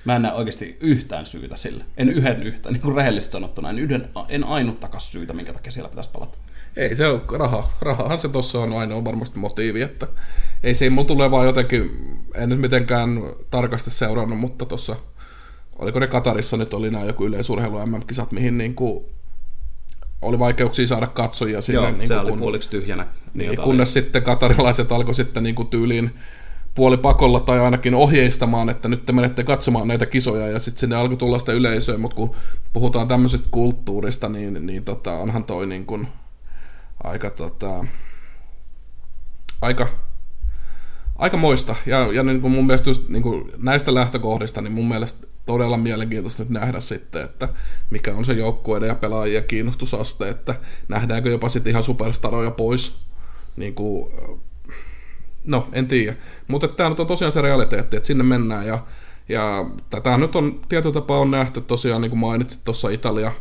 Mä 0.04 0.16
en 0.16 0.22
näe 0.22 0.32
oikeasti 0.32 0.76
yhtään 0.80 1.26
syytä 1.26 1.56
sille. 1.56 1.84
En 1.96 2.08
yhden 2.08 2.42
yhtä, 2.42 2.70
niin 2.70 2.80
kuin 2.80 2.96
rehellisesti 2.96 3.32
sanottuna. 3.32 3.70
En, 3.70 3.78
yhden, 3.78 4.10
en 4.28 4.44
ainuttakas 4.44 5.12
syytä, 5.12 5.32
minkä 5.32 5.52
takia 5.52 5.72
siellä 5.72 5.88
pitäisi 5.88 6.10
palata. 6.10 6.38
Ei 6.76 6.96
se 6.96 7.06
ole 7.06 7.20
raha. 7.38 7.70
Rahahan 7.80 8.18
se 8.18 8.28
tuossa 8.28 8.60
on 8.60 8.72
ainoa 8.72 9.04
varmasti 9.04 9.38
motiivi, 9.38 9.82
että 9.82 10.06
ei 10.62 10.74
se 10.74 10.90
mulla 10.90 11.08
tule 11.08 11.30
vaan 11.30 11.46
jotenkin, 11.46 11.90
en 12.34 12.48
nyt 12.48 12.60
mitenkään 12.60 13.22
tarkasti 13.50 13.90
seurannut, 13.90 14.38
mutta 14.38 14.66
tuossa, 14.66 14.96
oliko 15.78 15.98
ne 15.98 16.06
Katarissa 16.06 16.56
nyt 16.56 16.74
oli 16.74 16.90
nämä 16.90 17.04
joku 17.04 17.26
yleisurheilu 17.26 17.86
MM-kisat, 17.86 18.32
mihin 18.32 18.58
niin 18.58 18.74
kuin 18.74 19.04
oli 20.22 20.38
vaikeuksia 20.38 20.86
saada 20.86 21.06
katsojia 21.06 21.60
sinne. 21.60 21.80
Joo, 21.80 21.90
niin 21.90 22.08
se 22.08 22.14
kuin, 22.14 22.20
oli 22.20 22.30
kun, 22.30 22.38
puoliksi 22.38 22.70
tyhjänä. 22.70 23.06
Niin, 23.34 23.56
kunnes 23.56 23.88
oli. 23.88 23.92
sitten 24.02 24.22
katarilaiset 24.22 24.92
alkoi 24.92 25.14
sitten 25.14 25.42
niin 25.42 25.54
kuin 25.54 25.68
tyyliin 25.68 26.10
puolipakolla 26.74 27.40
tai 27.40 27.60
ainakin 27.60 27.94
ohjeistamaan, 27.94 28.68
että 28.68 28.88
nyt 28.88 29.06
te 29.06 29.12
menette 29.12 29.44
katsomaan 29.44 29.88
näitä 29.88 30.06
kisoja 30.06 30.48
ja 30.48 30.58
sitten 30.58 30.80
sinne 30.80 30.96
alkoi 30.96 31.16
tulla 31.16 31.38
sitä 31.38 31.52
yleisöä, 31.52 31.98
mutta 31.98 32.16
kun 32.16 32.34
puhutaan 32.72 33.08
tämmöisestä 33.08 33.48
kulttuurista, 33.50 34.28
niin, 34.28 34.66
niin 34.66 34.84
tota, 34.84 35.12
onhan 35.12 35.44
toi 35.44 35.66
niin 35.66 35.86
kuin 35.86 36.08
aika, 37.04 37.30
tota, 37.30 37.84
aika, 39.60 39.88
aika 41.16 41.36
moista. 41.36 41.76
Ja, 41.86 42.12
ja 42.12 42.22
niin 42.22 42.40
kuin 42.40 42.52
mun 42.52 42.66
mielestä 42.66 42.90
just, 42.90 43.08
niin 43.08 43.22
kuin 43.22 43.52
näistä 43.56 43.94
lähtökohdista, 43.94 44.60
niin 44.60 44.72
mun 44.72 44.88
mielestä 44.88 45.26
todella 45.46 45.76
mielenkiintoista 45.76 46.42
nyt 46.42 46.50
nähdä 46.50 46.80
sitten, 46.80 47.24
että 47.24 47.48
mikä 47.90 48.14
on 48.14 48.24
se 48.24 48.32
joukkueiden 48.32 48.88
ja 48.88 48.94
pelaajien 48.94 49.44
kiinnostusaste, 49.44 50.28
että 50.28 50.54
nähdäänkö 50.88 51.30
jopa 51.30 51.48
sitten 51.48 51.70
ihan 51.70 51.82
superstaroja 51.82 52.50
pois 52.50 53.00
niin 53.56 53.74
kuin 53.74 54.12
No, 55.44 55.68
en 55.72 55.88
tiedä. 55.88 56.16
Mutta 56.48 56.68
tämä 56.68 56.88
nyt 56.88 57.00
on 57.00 57.06
tosiaan 57.06 57.32
se 57.32 57.42
realiteetti, 57.42 57.96
että 57.96 58.06
sinne 58.06 58.24
mennään 58.24 58.66
ja, 58.66 58.78
ja 59.28 59.70
tätä 59.90 60.16
nyt 60.16 60.36
on 60.36 60.60
tietyllä 60.68 60.94
tapaa 60.94 61.18
on 61.18 61.30
nähty 61.30 61.60
tosiaan, 61.60 62.02
niin 62.02 62.10
kuin 62.10 62.20
mainitsit 62.20 62.64
tuossa 62.64 62.88
Italia, 62.88 63.32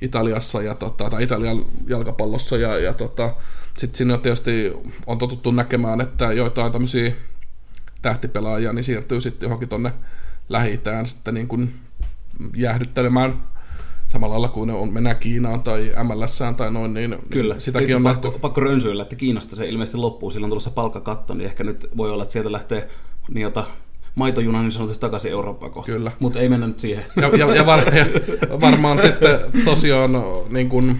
Italiassa 0.00 0.62
ja 0.62 0.74
tota, 0.74 1.10
tai 1.10 1.22
Italian 1.22 1.64
jalkapallossa 1.86 2.56
ja, 2.56 2.78
ja 2.78 2.92
tota, 2.92 3.34
sitten 3.78 3.98
sinne 3.98 4.18
tietysti 4.18 4.72
on 5.06 5.18
totuttu 5.18 5.50
näkemään, 5.50 6.00
että 6.00 6.32
joitain 6.32 6.72
tämmöisiä 6.72 7.12
tähtipelaajia 8.02 8.72
niin 8.72 8.84
siirtyy 8.84 9.20
sitten 9.20 9.46
johonkin 9.46 9.68
tonne 9.68 9.92
lähi 10.48 10.80
sitten 11.04 11.34
niin 11.34 11.48
kuin 11.48 11.74
jäähdyttelemään 12.54 13.42
samalla 14.08 14.32
lailla 14.32 14.48
kuin 14.48 14.66
ne 14.66 14.72
on, 14.72 14.92
mennään 14.92 15.16
Kiinaan 15.16 15.62
tai 15.62 15.92
MLSään 16.02 16.54
tai 16.54 16.70
noin, 16.70 16.94
niin 16.94 17.16
Kyllä. 17.30 17.58
sitäkin 17.58 17.96
on 17.96 18.02
pakko, 18.02 18.28
nähty. 18.28 18.40
pakko 18.40 18.60
rönsyillä, 18.60 19.02
että 19.02 19.16
Kiinasta 19.16 19.56
se 19.56 19.68
ilmeisesti 19.68 19.98
loppuu, 19.98 20.30
silloin 20.30 20.48
on 20.48 20.50
tulossa 20.50 20.70
palkkakatto, 20.70 21.34
niin 21.34 21.46
ehkä 21.46 21.64
nyt 21.64 21.86
voi 21.96 22.10
olla, 22.10 22.22
että 22.22 22.32
sieltä 22.32 22.52
lähtee 22.52 22.88
niin 23.28 23.42
jota 23.42 23.64
maitojuna 24.14 24.62
niin 24.62 24.72
sanotusti 24.72 25.00
takaisin 25.00 25.30
Eurooppaan 25.30 25.72
kohta. 25.72 25.92
Kyllä. 25.92 26.12
Mutta 26.18 26.38
ei 26.40 26.48
mennä 26.48 26.66
nyt 26.66 26.80
siihen. 26.80 27.04
Ja, 27.16 27.28
ja, 27.28 27.54
ja, 27.54 27.66
var, 27.66 27.94
ja 27.94 28.06
varmaan 28.60 29.00
sitten 29.00 29.38
tosiaan 29.64 30.10
niin 30.48 30.68
kuin, 30.68 30.98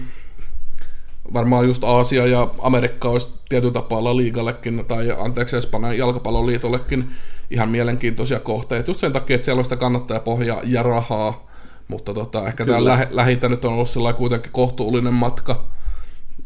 varmaan 1.33 1.67
just 1.67 1.83
Aasia 1.83 2.27
ja 2.27 2.49
Amerikka 2.59 3.09
olisi 3.09 3.29
tietyllä 3.49 3.73
tapaa 3.73 4.17
liigallekin, 4.17 4.85
tai 4.87 5.15
anteeksi 5.17 5.57
Espanjan 5.57 5.97
jalkapalloliitollekin 5.97 7.11
ihan 7.51 7.69
mielenkiintoisia 7.69 8.39
kohteita, 8.39 8.89
just 8.89 8.99
sen 8.99 9.13
takia, 9.13 9.35
että 9.35 9.45
siellä 9.45 9.59
on 9.59 9.65
sitä 9.65 9.75
kannattajapohjaa 9.75 10.61
ja 10.63 10.83
rahaa, 10.83 11.47
mutta 11.87 12.13
tota, 12.13 12.47
ehkä 12.47 12.65
tämä 12.65 12.85
lähi, 12.85 13.05
lähintä 13.09 13.49
nyt 13.49 13.65
on 13.65 13.73
ollut 13.73 13.89
sillä 13.89 14.13
kuitenkin 14.13 14.51
kohtuullinen 14.51 15.13
matka. 15.13 15.65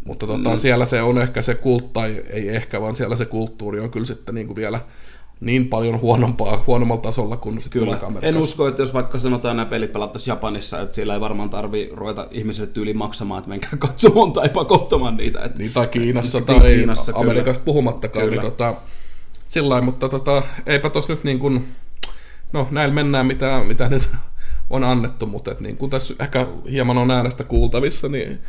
Mutta 0.05 0.27
tota, 0.27 0.49
mm. 0.49 0.57
siellä 0.57 0.85
se 0.85 1.01
on 1.01 1.21
ehkä 1.21 1.41
se 1.41 1.55
kult, 1.55 1.93
tai 1.93 2.23
ei 2.29 2.49
ehkä, 2.49 2.81
vaan 2.81 2.95
siellä 2.95 3.15
se 3.15 3.25
kulttuuri 3.25 3.79
on 3.79 3.91
kyllä 3.91 4.05
sitten 4.05 4.35
niin 4.35 4.47
kuin 4.47 4.55
vielä 4.55 4.79
niin 5.39 5.67
paljon 5.67 6.01
huonompaa, 6.01 6.63
huonommalla 6.67 7.01
tasolla 7.01 7.37
kuin 7.37 7.61
Kyllä. 7.69 7.99
En 8.21 8.37
usko, 8.37 8.67
että 8.67 8.81
jos 8.81 8.93
vaikka 8.93 9.19
sanotaan 9.19 9.57
nämä 9.57 9.69
pelit 9.69 9.93
pelattaisiin 9.93 10.31
Japanissa, 10.31 10.81
että 10.81 10.95
siellä 10.95 11.13
ei 11.13 11.19
varmaan 11.19 11.49
tarvi 11.49 11.89
ruveta 11.93 12.27
ihmisille 12.31 12.67
tyyli 12.67 12.93
maksamaan, 12.93 13.39
että 13.39 13.49
menkää 13.49 13.71
katsomaan 13.79 14.33
tai 14.33 14.49
pakottamaan 14.49 15.17
niitä. 15.17 15.39
Että, 15.39 15.57
niin, 15.57 15.73
tai 15.73 15.87
Kiinassa 15.87 16.37
että, 16.37 16.53
tai 16.53 16.75
Kiinassa, 16.75 17.11
Amerikasta 17.15 17.59
kyllä. 17.59 17.65
puhumattakaan. 17.65 18.25
Niin 18.25 18.29
kyllä. 18.29 18.41
Niin, 18.41 18.51
tota, 18.51 18.73
sillä 19.49 19.81
mutta 19.81 20.09
tota, 20.09 20.43
eipä 20.65 20.89
tos 20.89 21.09
nyt 21.09 21.23
niin 21.23 21.39
kuin, 21.39 21.67
no 22.53 22.67
näillä 22.71 22.95
mennään 22.95 23.25
mitä, 23.25 23.61
mitä 23.67 23.89
nyt 23.89 24.09
on 24.69 24.83
annettu, 24.83 25.25
mutta 25.25 25.51
et 25.51 25.59
niin 25.59 25.77
kuin 25.77 25.89
tässä 25.89 26.13
ehkä 26.19 26.47
hieman 26.71 26.97
on 26.97 27.11
äänestä 27.11 27.43
kuultavissa, 27.43 28.07
niin 28.07 28.39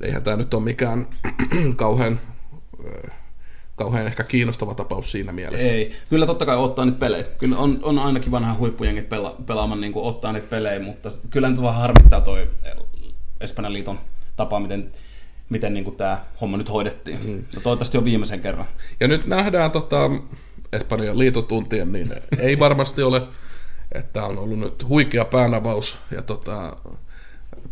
eihän 0.00 0.22
tämä 0.22 0.36
nyt 0.36 0.54
ole 0.54 0.62
mikään 0.62 1.06
kauhean, 1.76 2.20
kauhean 3.82 4.06
ehkä 4.06 4.24
kiinnostava 4.24 4.74
tapaus 4.74 5.12
siinä 5.12 5.32
mielessä. 5.32 5.74
Ei, 5.74 5.92
kyllä 6.10 6.26
totta 6.26 6.46
kai 6.46 6.56
ottaa 6.56 6.84
nyt 6.84 6.98
pelejä. 6.98 7.24
Kyllä 7.24 7.56
on, 7.56 7.78
on 7.82 7.98
ainakin 7.98 8.32
vanha 8.32 8.54
huippujengit 8.54 9.08
pela, 9.08 9.36
pelaamaan 9.46 9.80
niin 9.80 9.92
kuin 9.92 10.06
ottaa 10.06 10.32
nyt 10.32 10.48
pelejä, 10.48 10.80
mutta 10.80 11.10
kyllä 11.30 11.50
nyt 11.50 11.62
vähän 11.62 11.80
harmittaa 11.80 12.20
toi 12.20 12.50
Espanjan 13.40 13.72
liiton 13.72 14.00
tapa, 14.36 14.60
miten, 14.60 14.92
miten 15.50 15.74
niin 15.74 15.84
kuin 15.84 15.96
tämä 15.96 16.18
homma 16.40 16.56
nyt 16.56 16.70
hoidettiin. 16.70 17.24
Hmm. 17.24 17.44
No, 17.54 17.60
toivottavasti 17.62 17.98
on 17.98 18.04
viimeisen 18.04 18.40
kerran. 18.40 18.66
Ja 19.00 19.08
nyt 19.08 19.26
nähdään 19.26 19.70
tota, 19.70 20.10
Espanjan 20.72 21.18
liitotuntien, 21.18 21.92
niin 21.92 22.12
ei 22.38 22.58
varmasti 22.58 23.02
ole 23.02 23.22
että 23.94 24.24
on 24.24 24.38
ollut 24.38 24.58
nyt 24.58 24.88
huikea 24.88 25.24
päänavaus 25.24 25.98
ja 26.10 26.22
tota, 26.22 26.76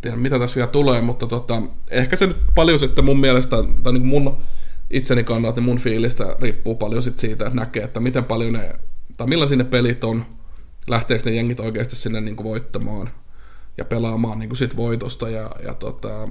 tiedän 0.01 0.19
mitä 0.19 0.39
tässä 0.39 0.55
vielä 0.55 0.67
tulee, 0.67 1.01
mutta 1.01 1.27
tota, 1.27 1.61
ehkä 1.89 2.15
se 2.15 2.27
nyt 2.27 2.37
paljon 2.55 2.79
sitten 2.79 3.05
mun 3.05 3.19
mielestä, 3.19 3.55
tai 3.83 3.93
niin 3.93 4.09
kuin 4.09 4.23
mun 4.23 4.37
itseni 4.91 5.23
kannalta, 5.23 5.59
niin 5.59 5.65
mun 5.65 5.79
fiilistä 5.79 6.35
riippuu 6.41 6.75
paljon 6.75 7.03
sit 7.03 7.19
siitä, 7.19 7.45
että 7.45 7.59
näkee, 7.59 7.83
että 7.83 7.99
miten 7.99 8.23
paljon 8.23 8.53
ne, 8.53 8.75
tai 9.17 9.27
millaisia 9.27 9.57
ne 9.57 9.63
pelit 9.63 10.03
on, 10.03 10.25
lähteekö 10.87 11.23
ne 11.25 11.35
jengit 11.35 11.59
oikeasti 11.59 11.95
sinne 11.95 12.21
niin 12.21 12.35
kuin 12.35 12.47
voittamaan 12.47 13.09
ja 13.77 13.85
pelaamaan 13.85 14.39
niin 14.39 14.49
kuin 14.49 14.57
sit 14.57 14.77
voitosta 14.77 15.29
ja, 15.29 15.51
ja, 15.63 15.73
tota, 15.73 16.29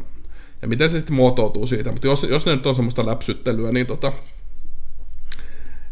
ja 0.63 0.69
miten 0.69 0.91
se 0.91 0.99
sitten 1.01 1.17
muotoutuu 1.17 1.67
siitä. 1.67 1.93
Mutta 1.93 2.07
jos, 2.07 2.23
jos 2.25 2.47
ne 2.47 2.53
nyt 2.53 2.67
on 2.67 2.75
semmoista 2.75 3.07
läpsyttelyä, 3.07 3.73
niin 3.73 3.87
tota, 3.87 4.13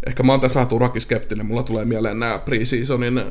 ehkä 0.06 0.22
mä 0.22 0.32
oon 0.32 0.40
tässä 0.40 0.54
vähän 0.54 0.68
turhakin 0.68 1.02
skeptinen. 1.02 1.46
Mulla 1.46 1.62
tulee 1.62 1.84
mieleen 1.84 2.20
nämä 2.20 2.38
pre-seasonin 2.38 3.18
äh, 3.18 3.26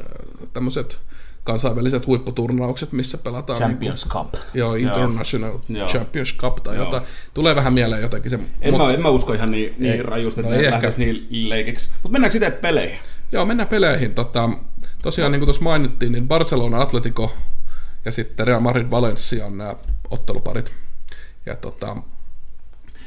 tämmöiset 0.54 1.00
kansainväliset 1.48 2.08
huipputurnaukset, 2.08 2.92
missä 2.92 3.18
pelataan... 3.18 3.60
Champions 3.60 4.06
niin 4.06 4.12
kuin, 4.12 4.26
Cup. 4.26 4.34
Joo, 4.54 4.76
International 4.76 5.60
joo. 5.70 5.88
Champions 5.88 6.36
Cup 6.38 6.56
tai 6.56 6.76
jotain. 6.76 7.04
Tulee 7.34 7.56
vähän 7.56 7.74
mieleen 7.74 8.02
jotenkin 8.02 8.32
se... 8.32 8.40
En, 8.62 8.74
mut, 8.74 8.82
mä, 8.82 8.94
en 8.94 9.02
mä 9.02 9.10
usko 9.10 9.34
ihan 9.34 9.52
niin, 9.52 9.76
niin 9.78 9.94
ei, 9.94 10.04
rajusti, 10.04 10.42
että 10.42 10.56
no 10.56 10.62
ne 10.62 10.72
lähtisi 10.72 11.06
niin 11.06 11.50
leikiksi. 11.50 11.90
Mutta 11.94 12.10
mennäänkö 12.10 12.32
sitten 12.32 12.54
peleihin? 12.54 12.98
Joo, 13.32 13.46
mennään 13.46 13.68
peleihin. 13.68 14.14
Tota, 14.14 14.50
tosiaan, 15.02 15.32
niin 15.32 15.40
kuin 15.40 15.48
tuossa 15.48 15.64
mainittiin, 15.64 16.12
niin 16.12 16.28
Barcelona, 16.28 16.82
Atletico 16.82 17.34
ja 18.06 18.12
sitten 18.12 18.48
Real 18.48 18.60
Madrid, 18.60 18.92
Valencia 18.92 19.46
on 19.46 19.58
nämä 19.58 19.76
otteluparit. 20.10 20.72
Ja 21.46 21.56
tota... 21.56 21.98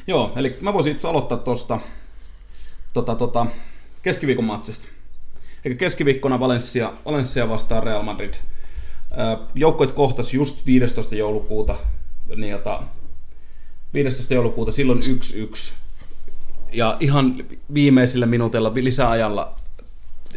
Joo, 0.06 0.32
eli 0.36 0.58
mä 0.60 0.72
voisin 0.72 0.92
itse 0.92 1.08
aloittaa 1.08 1.38
tuosta 1.38 1.78
tota, 2.92 3.14
tota, 3.14 3.46
keskiviikon 4.02 4.44
matsista. 4.44 4.88
Eli 5.64 5.74
keskiviikkona 5.74 6.40
Valencia, 6.40 6.92
Valencia 7.06 7.48
vastaan 7.48 7.82
Real 7.82 8.02
Madrid. 8.02 8.34
Joukkoit 9.54 9.92
kohtas 9.92 10.34
just 10.34 10.66
15. 10.66 11.14
joulukuuta, 11.14 11.76
niin 12.36 12.50
jota, 12.50 12.82
15. 13.94 14.34
joulukuuta, 14.34 14.72
silloin 14.72 15.00
1-1. 15.02 15.74
Ja 16.72 16.96
ihan 17.00 17.44
viimeisillä 17.74 18.26
minuutilla 18.26 18.72
lisäajalla 18.74 19.54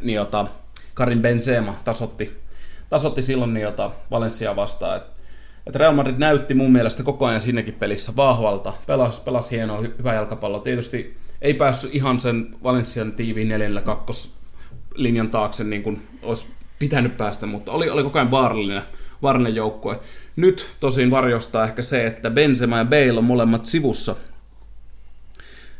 niin 0.01 0.15
jota, 0.15 0.47
Karin 0.93 1.21
Benzema 1.21 1.75
tasotti, 1.83 2.31
tasotti 2.89 3.21
silloin 3.21 3.53
niin 3.53 3.63
jota, 3.63 3.91
Valencia 4.11 4.55
vastaan. 4.55 4.97
Et, 4.97 5.03
et 5.67 5.75
Real 5.75 5.93
Madrid 5.93 6.15
näytti 6.17 6.53
mun 6.53 6.71
mielestä 6.71 7.03
koko 7.03 7.25
ajan 7.25 7.41
sinnekin 7.41 7.73
pelissä 7.73 8.15
vahvalta, 8.15 8.73
pelasi, 8.87 9.21
pelasi 9.21 9.55
hienoa, 9.55 9.81
hyvä 9.81 10.13
jalkapallo. 10.13 10.59
Tietysti 10.59 11.17
ei 11.41 11.53
päässyt 11.53 11.95
ihan 11.95 12.19
sen 12.19 12.55
Valencian 12.63 13.11
tiiviin 13.11 13.49
neljällä 13.49 13.81
kakkoslinjan 14.93 15.29
taakse 15.29 15.63
niin 15.63 15.83
kuin 15.83 16.07
olisi 16.21 16.53
pitänyt 16.79 17.17
päästä, 17.17 17.45
mutta 17.45 17.71
oli, 17.71 17.89
oli 17.89 18.03
koko 18.03 18.19
ajan 18.19 18.31
vaarallinen, 18.31 18.81
vaarallinen 19.21 19.55
joukkue. 19.55 19.99
Nyt 20.35 20.65
tosin 20.79 21.11
varjostaa 21.11 21.63
ehkä 21.63 21.81
se, 21.81 22.07
että 22.07 22.29
Benzema 22.29 22.77
ja 22.77 22.85
Bale 22.85 23.17
on 23.17 23.23
molemmat 23.23 23.65
sivussa. 23.65 24.15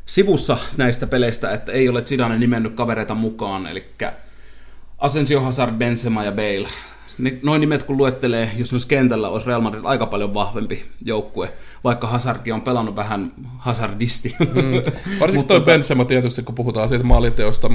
Sivussa 0.06 0.58
näistä 0.78 1.08
peleistä, 1.08 1.52
että 1.52 1.72
ei 1.72 1.90
ole 1.90 2.02
Zidane 2.02 2.38
nimennyt 2.38 2.76
kavereita 2.76 3.16
mukaan, 3.16 3.68
eli 3.68 3.86
Asensio, 4.98 5.42
Hazard, 5.42 5.72
Benzema 5.72 6.24
ja 6.24 6.32
Bale. 6.32 6.68
Noin 7.44 7.62
nimet 7.62 7.84
kun 7.84 7.98
luettelee, 7.98 8.52
jos 8.58 8.72
myös 8.72 8.86
kentällä 8.86 9.30
olisi 9.30 9.48
Real 9.48 9.62
Madrid 9.62 9.84
aika 9.86 10.06
paljon 10.06 10.34
vahvempi 10.34 10.86
joukkue, 11.06 11.52
vaikka 11.84 12.08
Hazardki 12.08 12.52
on 12.52 12.62
pelannut 12.62 12.96
vähän 12.96 13.32
hazardisti. 13.58 14.36
Mm. 14.40 14.82
Varsinkin 15.20 15.48
toi 15.48 15.62
Benzema 15.62 16.06
tietysti, 16.06 16.44
kun 16.44 16.56
puhutaan 16.56 16.90
siitä 16.90 17.04
maaliteosta. 17.04 17.70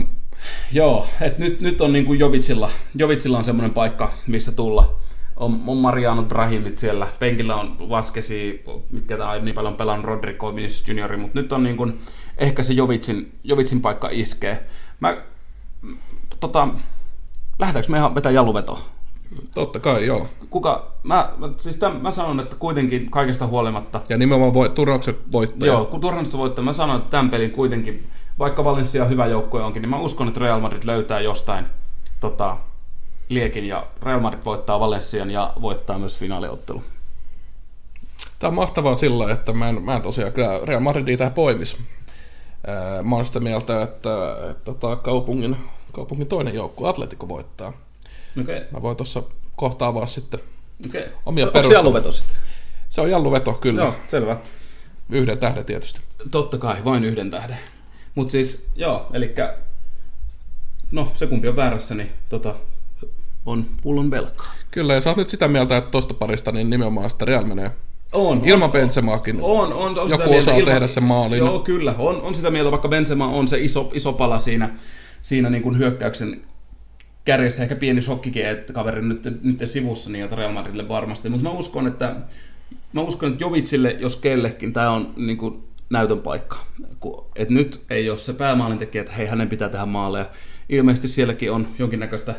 Joo, 0.73 1.07
että 1.21 1.43
nyt, 1.43 1.61
nyt 1.61 1.81
on 1.81 1.93
niin 1.93 2.05
kuin 2.05 2.19
Jovitsilla, 2.19 2.71
Jovitsilla 2.95 3.39
on 3.39 3.45
semmoinen 3.45 3.75
paikka, 3.75 4.13
missä 4.27 4.53
tulla. 4.53 4.99
on, 5.37 5.61
on 5.67 5.77
Mariano 5.77 6.23
Brahimit 6.23 6.77
siellä. 6.77 7.07
Penkillä 7.19 7.57
on 7.57 7.89
Vaskesi, 7.89 8.65
mitkä 8.93 9.17
tää 9.17 9.31
on 9.31 9.45
niin 9.45 9.55
paljon 9.55 9.75
pelannut 9.75 10.07
Rodrigo 10.07 10.57
Vinicius 10.57 10.89
Juniori, 10.89 11.17
mutta 11.17 11.41
nyt 11.41 11.53
on 11.53 11.63
niin 11.63 11.77
kuin, 11.77 12.01
ehkä 12.39 12.63
se 12.63 12.73
Jovitsin, 12.75 13.33
Jovitsin 13.45 13.81
paikka 13.81 14.09
iskee. 14.13 14.67
Mä, 15.01 15.17
tota, 16.41 16.69
lähdetäänkö 17.59 17.93
me 17.93 17.99
ihan 17.99 18.15
vetää 18.15 18.33
jalluvetoa? 18.33 18.98
Totta 19.55 19.81
kai, 19.81 20.07
joo. 20.07 20.27
Kuka, 20.51 20.93
mä, 21.03 21.33
siis 21.57 21.77
tämän, 21.77 22.03
mä 22.03 22.11
sanon, 22.11 22.41
että 22.41 22.57
kuitenkin 22.59 23.11
kaikesta 23.11 23.47
huolimatta, 23.47 24.01
Ja 24.09 24.19
nimenomaan 24.19 24.55
voi, 24.55 24.69
turnauksen 24.69 25.17
voittaja. 25.33 25.73
joo, 25.73 25.85
kun 25.85 26.01
Turnassa 26.01 26.39
voittaa, 26.39 26.65
mä 26.65 26.73
sanon, 26.73 26.97
että 26.97 27.11
tämän 27.11 27.31
pelin 27.31 27.51
kuitenkin, 27.51 28.07
vaikka 28.39 28.65
Valencia 28.65 29.05
hyvä 29.05 29.27
joukkue 29.27 29.63
onkin, 29.63 29.83
niin 29.83 29.91
mä 29.91 29.99
uskon, 30.01 30.29
että 30.29 30.41
Real 30.41 30.61
Madrid 30.61 30.83
löytää 30.85 31.21
jostain 31.21 31.67
tota, 32.21 32.57
liekin 33.29 33.65
ja 33.65 33.87
Real 34.03 34.21
Madrid 34.21 34.45
voittaa 34.45 34.81
Valencian 34.81 35.31
ja 35.31 35.53
voittaa 35.63 35.99
myös 35.99 36.19
finaaliottelu. 36.19 36.83
Tämä 38.39 38.49
on 38.49 38.55
mahtavaa 38.55 38.95
sillä, 38.95 39.33
että 39.33 39.53
mä 39.53 39.69
en, 39.69 39.83
mä 39.83 39.97
en 39.97 40.03
tosiaan 40.03 40.33
kyllä 40.33 40.61
Real 40.65 40.81
Madridia 40.81 41.17
tähän 41.17 41.33
poimis. 41.33 41.77
Mä 43.03 43.17
oon 43.17 43.25
sitä 43.25 43.41
mieltä, 43.41 43.83
että, 43.83 44.11
että 44.51 44.65
tota, 44.65 44.97
kaupungin, 44.97 45.57
kaupungin 45.93 46.27
toinen 46.27 46.55
joukkue, 46.55 46.89
Atletico, 46.89 47.29
voittaa. 47.29 47.73
Okei. 48.41 48.57
Okay. 48.57 48.69
Mä 48.71 48.83
voin 48.83 48.97
tuossa 48.97 49.23
kohtaa 49.57 49.89
avaa 49.89 50.07
sitten 50.07 50.41
Okay. 50.89 51.03
omia 51.27 51.45
Onko 51.45 51.51
se 51.51 51.53
perusteluja. 51.53 51.79
jalluveto 51.79 52.13
sitten? 52.13 52.37
Se 52.89 53.01
on 53.01 53.11
jalluveto, 53.11 53.53
kyllä. 53.53 53.83
Joo, 53.83 53.95
selvä. 54.09 54.37
Yhden 55.11 55.39
tähden 55.39 55.65
tietysti. 55.65 56.01
Totta 56.31 56.59
kai, 56.59 56.77
vain 56.85 57.05
yhden 57.05 57.31
tähden. 57.31 57.59
Mutta 58.15 58.33
siis, 58.33 58.67
joo, 58.77 59.07
eli 59.13 59.35
no 60.91 61.13
se 61.15 61.27
kumpi 61.27 61.49
on 61.49 61.57
väärässä, 61.57 61.95
niin 61.95 62.11
tota, 62.29 62.55
on 63.47 63.67
pullon 63.83 64.11
velkaa. 64.11 64.53
Kyllä, 64.71 64.95
ja 64.95 65.01
sä 65.01 65.11
oot 65.11 65.17
nyt 65.17 65.31
sitä 65.31 65.49
mieltä, 65.49 65.77
että 65.77 65.91
tosta 65.91 66.15
parista 66.15 66.53
niin 66.53 66.71
nimenomaan 66.71 67.11
sitä 67.11 67.25
Real 67.25 67.45
menee. 67.45 67.71
On. 68.13 68.45
Ilman 68.45 68.67
on, 68.67 68.73
Benzemaakin. 68.73 69.39
On, 69.43 69.73
on, 69.73 69.99
on 69.99 70.11
Joku 70.11 70.11
sitä 70.11 70.31
mieltä, 70.31 70.51
osaa 70.53 70.65
tehdä 70.65 70.87
sen 70.87 71.03
maalin. 71.03 71.39
Joo, 71.39 71.59
kyllä. 71.59 71.95
On, 71.99 72.23
on 72.23 72.35
sitä 72.35 72.51
mieltä, 72.51 72.71
vaikka 72.71 72.89
Benzema 72.89 73.29
on 73.29 73.49
se 73.49 73.61
iso, 73.61 73.91
iso 73.95 74.13
pala 74.13 74.39
siinä, 74.39 74.71
siinä 75.23 75.51
niin 75.51 75.63
kuin 75.63 75.79
hyökkäyksen 75.79 76.41
kärjessä. 77.29 77.63
Ehkä 77.63 77.77
pieni 77.77 78.03
shokkikin, 78.03 78.47
että 78.47 78.73
kaveri 78.73 79.03
nyt, 79.03 79.43
nyt 79.43 79.59
sivussa 79.65 80.11
niin 80.11 80.31
Real 80.31 80.53
Madridille 80.53 80.89
varmasti. 80.89 81.29
Mutta 81.29 81.49
mä 81.49 81.55
uskon, 81.55 81.87
että 81.87 82.17
mä 82.93 83.01
uskon, 83.01 83.33
että 83.33 83.45
Jovitsille, 83.45 83.97
jos 84.01 84.17
kellekin, 84.17 84.73
tämä 84.73 84.91
on 84.91 85.13
niin 85.17 85.39
kuin 85.39 85.65
näytön 85.91 86.21
paikka. 86.21 86.59
Et 87.37 87.51
nyt 87.51 87.81
ei 87.91 88.11
ole 88.11 88.19
se 88.19 88.33
päämaalintekijä, 88.33 89.01
että 89.01 89.13
hei, 89.13 89.27
hänen 89.27 89.49
pitää 89.49 89.69
tehdä 89.69 89.87
maaleja. 89.87 90.27
Ilmeisesti 90.69 91.09
sielläkin 91.09 91.53
on 91.53 91.69
jonkinnäköistä 91.79 92.35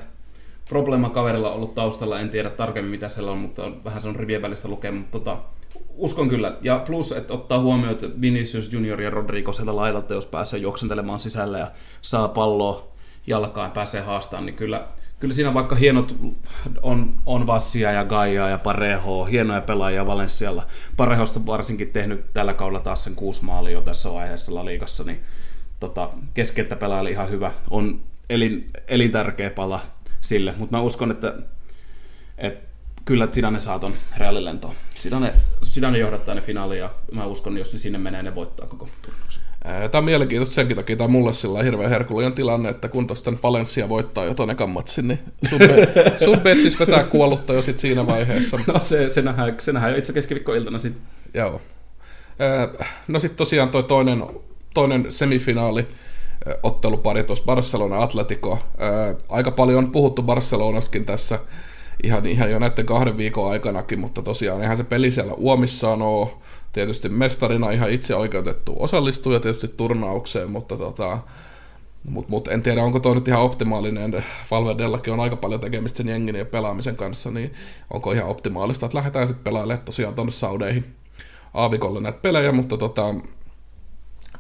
probleema 0.70 1.10
kaverilla 1.10 1.52
ollut 1.52 1.76
taustalla, 1.76 2.20
en 2.20 2.30
tiedä 2.30 2.50
tarkemmin 2.50 2.92
mitä 2.92 3.10
siellä 3.10 3.32
on, 3.32 3.38
mutta 3.38 3.64
on, 3.64 3.84
vähän 3.84 4.02
se 4.02 4.08
on 4.10 4.16
rivien 4.16 4.42
välistä 4.42 4.68
lukea, 4.68 4.92
mutta 4.92 5.20
tota, 5.20 5.38
uskon 5.96 6.30
kyllä. 6.30 6.58
Ja 6.62 6.84
plus, 6.88 7.12
että 7.12 7.34
ottaa 7.34 7.60
huomioon, 7.60 7.92
että 7.92 8.22
Vinicius 8.22 8.74
Junior 8.74 9.02
ja 9.02 9.10
Rodrigo 9.10 9.54
sieltä 9.54 9.76
laidalta, 9.76 10.14
jos 10.14 10.28
pääsee 10.28 10.60
juoksentelemaan 10.60 11.20
sisälle 11.20 11.60
ja 11.60 11.68
saa 12.02 12.28
palloa 12.28 12.89
jalkaan, 13.30 13.72
pääsee 13.72 14.02
haastamaan, 14.02 14.46
niin 14.46 14.56
kyllä, 14.56 14.88
kyllä 15.20 15.34
siinä 15.34 15.54
vaikka 15.54 15.76
hienot 15.76 16.16
on, 16.82 17.22
on 17.26 17.48
Vassia 17.48 17.92
ja 17.92 18.06
Gaia 18.06 18.50
ja 18.50 18.58
Pareho, 18.58 19.26
hienoja 19.26 19.62
pelaajia 19.62 20.06
Valenssialla. 20.06 20.66
Parehosta 20.98 21.46
varsinkin 21.46 21.92
tehnyt 21.92 22.34
tällä 22.34 22.54
kaudella 22.54 22.80
taas 22.80 23.04
sen 23.04 23.16
kuusi 23.16 23.46
maalia 23.46 23.74
jo 23.74 23.82
tässä 23.82 24.14
vaiheessa 24.14 24.56
La 24.56 24.66
Ligassa, 24.66 25.04
niin 25.04 25.20
tota, 25.80 26.10
keskeltä 26.34 26.76
pelaaja 26.76 27.10
ihan 27.10 27.30
hyvä. 27.30 27.52
On 27.70 28.04
elin, 28.30 28.70
elintärkeä 28.88 29.50
pala 29.50 29.80
sille, 30.22 30.54
mutta 30.58 30.78
mä 30.78 30.82
uskon, 30.82 31.12
että, 31.12 31.34
että 32.38 32.70
kyllä 33.06 33.28
Zidane 33.28 33.60
saa 33.60 33.80
ton 33.80 33.94
Realin 34.18 34.46
lentoon. 34.46 34.76
Zidane, 35.00 35.34
Zidane 35.66 35.98
johdattaa 35.98 36.36
ne 36.36 36.42
finaaliin 36.42 36.80
ja 36.80 36.90
mä 37.12 37.26
uskon, 37.26 37.58
jos 37.58 37.74
ne 37.74 37.80
sinne 37.80 37.98
menee, 37.98 38.24
ne 38.24 38.36
voittaa 38.36 38.68
koko 38.68 38.90
turnauksen. 39.02 39.49
Tämä 39.64 40.00
on 40.00 40.06
mielenkiintoista 40.06 40.56
senkin 40.56 40.78
takia, 40.78 40.96
tämä 40.96 41.06
on 41.06 41.12
mulle 41.12 41.34
sillä 41.34 41.64
hirveän 41.64 41.90
herkullinen 41.90 42.34
tilanne, 42.34 42.70
että 42.70 42.88
kun 42.88 43.08
tuosta 43.08 43.34
Valencia 43.44 43.90
voittaa 43.90 44.26
jo 44.26 44.34
ton 44.34 44.52
ekan 44.52 44.70
matsin, 44.70 45.08
niin 45.08 45.20
Sudbe- 45.46 46.20
Sudbetsis 46.26 46.80
vetää 46.80 47.04
kuollutta 47.04 47.54
jo 47.54 47.62
sit 47.62 47.80
siinä 47.80 48.08
vaiheessa. 48.08 48.60
No 48.68 48.82
se, 48.82 49.10
se, 49.10 49.22
nähdään, 49.22 49.56
se 49.60 49.72
nähdään 49.72 49.94
jo 49.94 49.98
itse 49.98 50.14
keskiviikkoiltana 50.14 50.80
sitten. 50.80 51.02
Joo. 51.34 51.62
No 53.08 53.20
sitten 53.20 53.38
tosiaan 53.38 53.70
toi 53.70 53.84
toinen, 53.84 54.24
toinen 54.74 55.12
semifinaali 55.12 55.88
ottelupari 56.64 57.24
tuossa 57.24 57.46
Barcelona 57.46 58.02
Atletico. 58.02 58.60
Aika 59.30 59.52
paljon 59.52 59.84
on 59.84 59.92
puhuttu 59.92 60.24
Barcelonaskin 60.24 61.06
tässä 61.06 61.40
ihan, 62.04 62.26
ihan 62.26 62.52
jo 62.52 62.60
näiden 62.60 62.86
kahden 62.86 63.18
viikon 63.18 63.52
aikanakin, 63.52 64.00
mutta 64.00 64.22
tosiaan 64.22 64.62
eihän 64.62 64.78
se 64.78 64.84
peli 64.84 65.12
siellä 65.12 65.34
uomissaan 65.34 66.02
ole. 66.02 66.30
Tietysti 66.72 67.10
mestarina 67.10 67.72
ihan 67.72 67.90
itse 67.92 68.16
oikeutettu 68.16 68.76
osallistuja 68.80 69.40
tietysti 69.40 69.68
turnaukseen, 69.68 70.52
mutta 70.52 70.78
tota, 70.78 71.20
Mutta 72.10 72.30
mut 72.32 72.48
en 72.48 72.62
tiedä, 72.62 72.84
onko 72.84 73.00
toi 73.00 73.16
nyt 73.16 73.28
ihan 73.28 73.42
optimaalinen. 73.42 74.24
Valverdellakin 74.52 75.14
on 75.14 75.20
aika 75.20 75.36
paljon 75.36 75.62
tekemistä 75.62 75.98
sen 75.98 76.08
jengin 76.08 76.36
ja 76.36 76.46
pelaamisen 76.46 76.96
kanssa, 76.96 77.32
niin 77.32 77.54
onko 77.94 78.12
ihan 78.12 78.30
optimaalista, 78.30 78.86
että 78.86 78.98
lähdetään 78.98 79.28
sitten 79.28 79.44
pelailemaan 79.44 79.86
tosiaan 79.86 80.16
tuonne 80.16 80.32
Saudeihin 80.32 80.86
aavikolle 81.54 82.02
näitä 82.02 82.20
pelejä, 82.22 82.52
mutta 82.52 82.78
tota, 82.78 83.16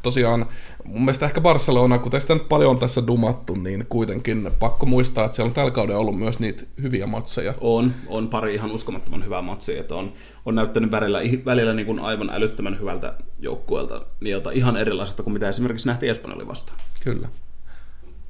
tosiaan 0.01 0.45
mun 0.85 1.01
mielestä 1.01 1.25
ehkä 1.25 1.41
Barcelona, 1.41 1.97
kun 1.97 2.11
tästä 2.11 2.33
nyt 2.33 2.49
paljon 2.49 2.71
on 2.71 2.79
tässä 2.79 3.07
dumattu, 3.07 3.55
niin 3.55 3.85
kuitenkin 3.89 4.51
pakko 4.59 4.85
muistaa, 4.85 5.25
että 5.25 5.35
siellä 5.35 5.47
on 5.47 5.53
tällä 5.53 5.71
kaudella 5.71 5.99
ollut 5.99 6.17
myös 6.17 6.39
niitä 6.39 6.63
hyviä 6.81 7.07
matseja. 7.07 7.53
On, 7.61 7.93
on 8.07 8.27
pari 8.27 8.53
ihan 8.53 8.71
uskomattoman 8.71 9.25
hyvää 9.25 9.41
matsia, 9.41 9.79
että 9.79 9.95
on, 9.95 10.13
on 10.45 10.55
näyttänyt 10.55 10.91
välillä, 10.91 11.19
välillä 11.45 11.73
niin 11.73 11.85
kuin 11.85 11.99
aivan 11.99 12.29
älyttömän 12.29 12.79
hyvältä 12.79 13.13
joukkueelta, 13.39 14.05
niin 14.19 14.31
jota 14.31 14.51
ihan 14.51 14.77
erilaiselta 14.77 15.23
kuin 15.23 15.33
mitä 15.33 15.49
esimerkiksi 15.49 15.87
nähtiin 15.87 16.11
Espanjali 16.11 16.47
vastaan. 16.47 16.79
Kyllä. 17.03 17.29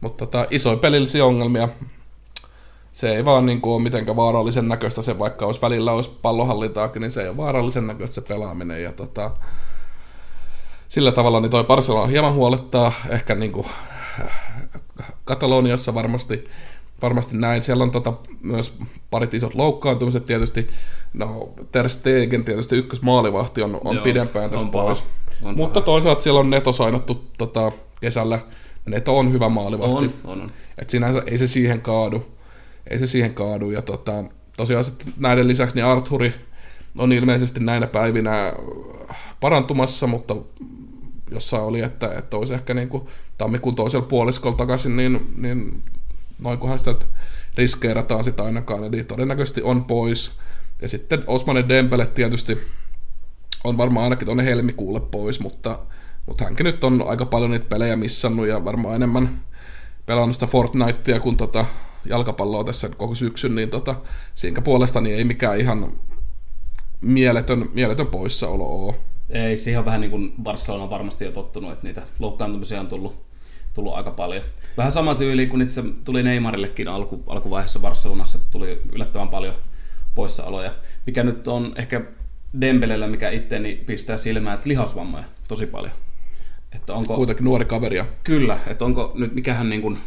Mutta 0.02 0.26
tota, 0.26 0.48
isoja 0.52 0.78
pelillisiä 0.78 1.26
ongelmia. 1.26 1.70
Se 2.92 3.16
ei 3.16 3.26
vaan 3.26 3.46
niin 3.46 3.62
kuin 3.62 3.74
ole 3.74 3.84
mitenkään 3.84 4.16
vaarallisen 4.16 4.68
näköistä 4.68 5.02
se, 5.02 5.20
vaikka 5.20 5.46
olisi 5.46 5.62
välillä 5.62 5.92
olisi 5.92 6.12
pallohallintaakin, 6.22 7.02
niin 7.02 7.12
se 7.12 7.22
ei 7.22 7.28
ole 7.30 7.38
vaarallisen 7.38 7.88
näköistä 7.88 8.14
se 8.14 8.22
pelaaminen. 8.22 8.84
Ja 8.84 8.92
tota, 8.92 9.32
sillä 10.90 11.12
tavalla 11.12 11.40
niin 11.40 11.52
toi 11.52 11.64
Barcelona 11.64 12.08
hieman 12.08 12.34
huolettaa, 12.34 12.92
ehkä 13.10 13.36
niin 13.36 13.52
kuin 13.52 13.68
Kataloniassa 15.26 15.94
varmasti, 15.94 16.46
varmasti 17.02 17.38
näin. 17.38 17.64
Siellä 17.64 17.84
on 17.84 17.92
tota, 17.92 18.14
myös 18.42 18.78
parit 19.10 19.34
isot 19.34 19.56
loukkaantumiset 19.56 20.26
tietysti. 20.26 20.68
No, 21.14 21.50
Ter 21.72 21.90
Stegen 21.90 22.46
tietysti 22.46 22.76
ykkösmaalivahti 22.76 23.62
on, 23.62 23.82
on 23.86 23.96
Joo, 23.96 24.04
pidempään 24.04 24.50
tässä 24.50 24.66
on 24.66 24.72
pois. 24.72 25.04
On 25.44 25.58
Mutta 25.58 25.80
paha. 25.80 25.86
toisaalta 25.86 26.22
siellä 26.22 26.40
on 26.40 26.50
Neto 26.50 26.74
sainattu 26.74 27.26
tota, 27.38 27.72
kesällä. 28.02 28.40
Neto 28.86 29.18
on 29.18 29.34
hyvä 29.34 29.50
maalivahti. 29.50 30.06
On, 30.06 30.32
on, 30.32 30.42
on. 30.42 30.50
Et 30.78 30.90
sinänsä 30.90 31.24
ei 31.26 31.38
se 31.38 31.48
siihen 31.48 31.82
kaadu. 31.82 32.26
Ei 32.88 33.00
se 33.00 33.08
siihen 33.08 33.34
kaadu. 33.34 33.72
Ja 33.72 33.82
tota, 33.82 34.24
tosiaan 34.58 34.84
sitten 34.84 35.14
näiden 35.18 35.48
lisäksi 35.48 35.76
niin 35.76 35.86
Arthuri 35.86 36.34
on 36.98 37.12
ilmeisesti 37.12 37.60
näinä 37.60 37.88
päivinä 37.88 38.54
parantumassa, 39.40 40.08
mutta 40.08 40.36
jossain 41.32 41.64
oli, 41.64 41.82
että, 41.82 42.14
että 42.14 42.38
olisi 42.38 42.54
ehkä 42.54 42.74
niin 42.74 42.90
kuin 42.90 43.04
tammikuun 43.38 43.76
toisella 43.76 44.06
puoliskolla 44.06 44.58
takaisin, 44.58 44.98
niin, 44.98 45.34
niin 45.38 45.84
noinkohan 46.42 46.80
sitä 46.80 46.96
riskeerataan 47.56 48.24
sitä 48.24 48.44
ainakaan, 48.44 48.84
eli 48.84 49.04
todennäköisesti 49.04 49.62
on 49.62 49.86
pois. 49.86 50.32
Ja 50.82 50.88
sitten 50.88 51.24
Osmanen 51.28 51.70
Dembele 51.70 52.06
tietysti 52.06 52.58
on 53.64 53.78
varmaan 53.78 54.04
ainakin 54.04 54.26
tuonne 54.26 54.46
helmikuulle 54.46 55.00
pois, 55.00 55.40
mutta, 55.40 55.80
mutta 56.26 56.44
hänkin 56.44 56.64
nyt 56.64 56.84
on 56.84 57.04
aika 57.08 57.26
paljon 57.26 57.52
niitä 57.52 57.70
pelejä 57.70 57.96
missannut 57.96 58.48
ja 58.48 58.66
varmaan 58.66 58.96
enemmän 58.96 59.42
pelannut 60.06 60.36
sitä 60.36 60.48
Fortnitea 60.48 61.20
kuin 61.20 61.38
tota 61.38 61.66
jalkapalloa 62.06 62.64
tässä 62.64 62.90
koko 62.90 63.16
syksyn, 63.16 63.56
niin 63.56 63.70
tota, 63.70 63.96
siinä 64.36 64.62
puolesta 64.62 65.02
niin 65.02 65.16
ei 65.16 65.24
mikään 65.24 65.60
ihan 65.60 65.94
mieletön, 67.02 67.70
mieletön 67.74 68.08
poissaolo 68.08 68.66
ole. 68.66 68.96
Ei, 69.30 69.58
siihen 69.58 69.80
on 69.80 69.86
vähän 69.86 70.02
niin 70.02 70.12
kuin 70.12 70.34
Barcelona 70.44 70.84
on 70.84 70.90
varmasti 70.90 71.26
jo 71.26 71.32
tottunut, 71.32 71.72
että 71.72 71.88
niitä 71.88 72.02
loukkaantumisia 72.20 72.80
on 72.80 72.88
tullut, 72.88 73.16
tullut 73.74 73.94
aika 73.94 74.12
paljon. 74.12 74.44
Vähän 74.78 74.92
sama 74.92 75.16
tyyli 75.16 75.48
kuin 75.48 75.62
itse 75.62 75.84
tuli 76.04 76.24
Neymarillekin 76.24 76.88
alku, 76.88 77.24
alkuvaiheessa 77.28 77.80
Barcelonassa, 77.80 78.38
että 78.38 78.52
tuli 78.52 78.82
yllättävän 78.94 79.30
paljon 79.30 79.56
poissaoloja. 80.16 80.72
Mikä 81.06 81.24
nyt 81.24 81.48
on 81.48 81.74
ehkä 81.76 82.02
Dembelellä, 82.62 83.08
mikä 83.08 83.30
itteeni 83.30 83.84
pistää 83.86 84.18
silmään, 84.18 84.56
että 84.56 84.70
lihasvammoja 84.70 85.24
tosi 85.48 85.66
paljon. 85.66 85.94
Että 86.76 86.94
onko, 86.94 87.16
Kuitenkin 87.16 87.46
nuori 87.46 87.66
kaveria. 87.66 88.06
Kyllä, 88.24 88.60
että 88.68 88.86
onko 88.86 89.12
nyt, 89.16 89.36
mikähän 89.36 89.70
niin 89.70 89.82
kuin, 89.82 89.98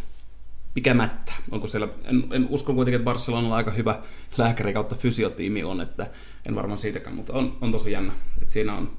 mikä 0.75 0.95
mättä? 0.95 1.33
Onko 1.51 1.67
siellä, 1.67 1.89
en, 2.05 2.25
en 2.31 2.47
usko 2.51 2.75
kuitenkin, 2.75 2.97
että 2.97 3.05
Barcelonalla 3.05 3.57
aika 3.57 3.71
hyvä 3.71 3.99
lääkäri 4.39 4.73
kautta 4.73 4.95
fysiotiimi 4.95 5.65
on, 5.65 5.81
että 5.81 6.07
en 6.47 6.55
varmaan 6.55 6.79
siitäkään, 6.79 7.17
mutta 7.17 7.33
on, 7.33 7.59
on 7.61 7.73
tosi 7.73 7.93
jännä, 7.93 8.13
että 8.43 8.53
siinä 8.53 8.75
on, 8.75 8.91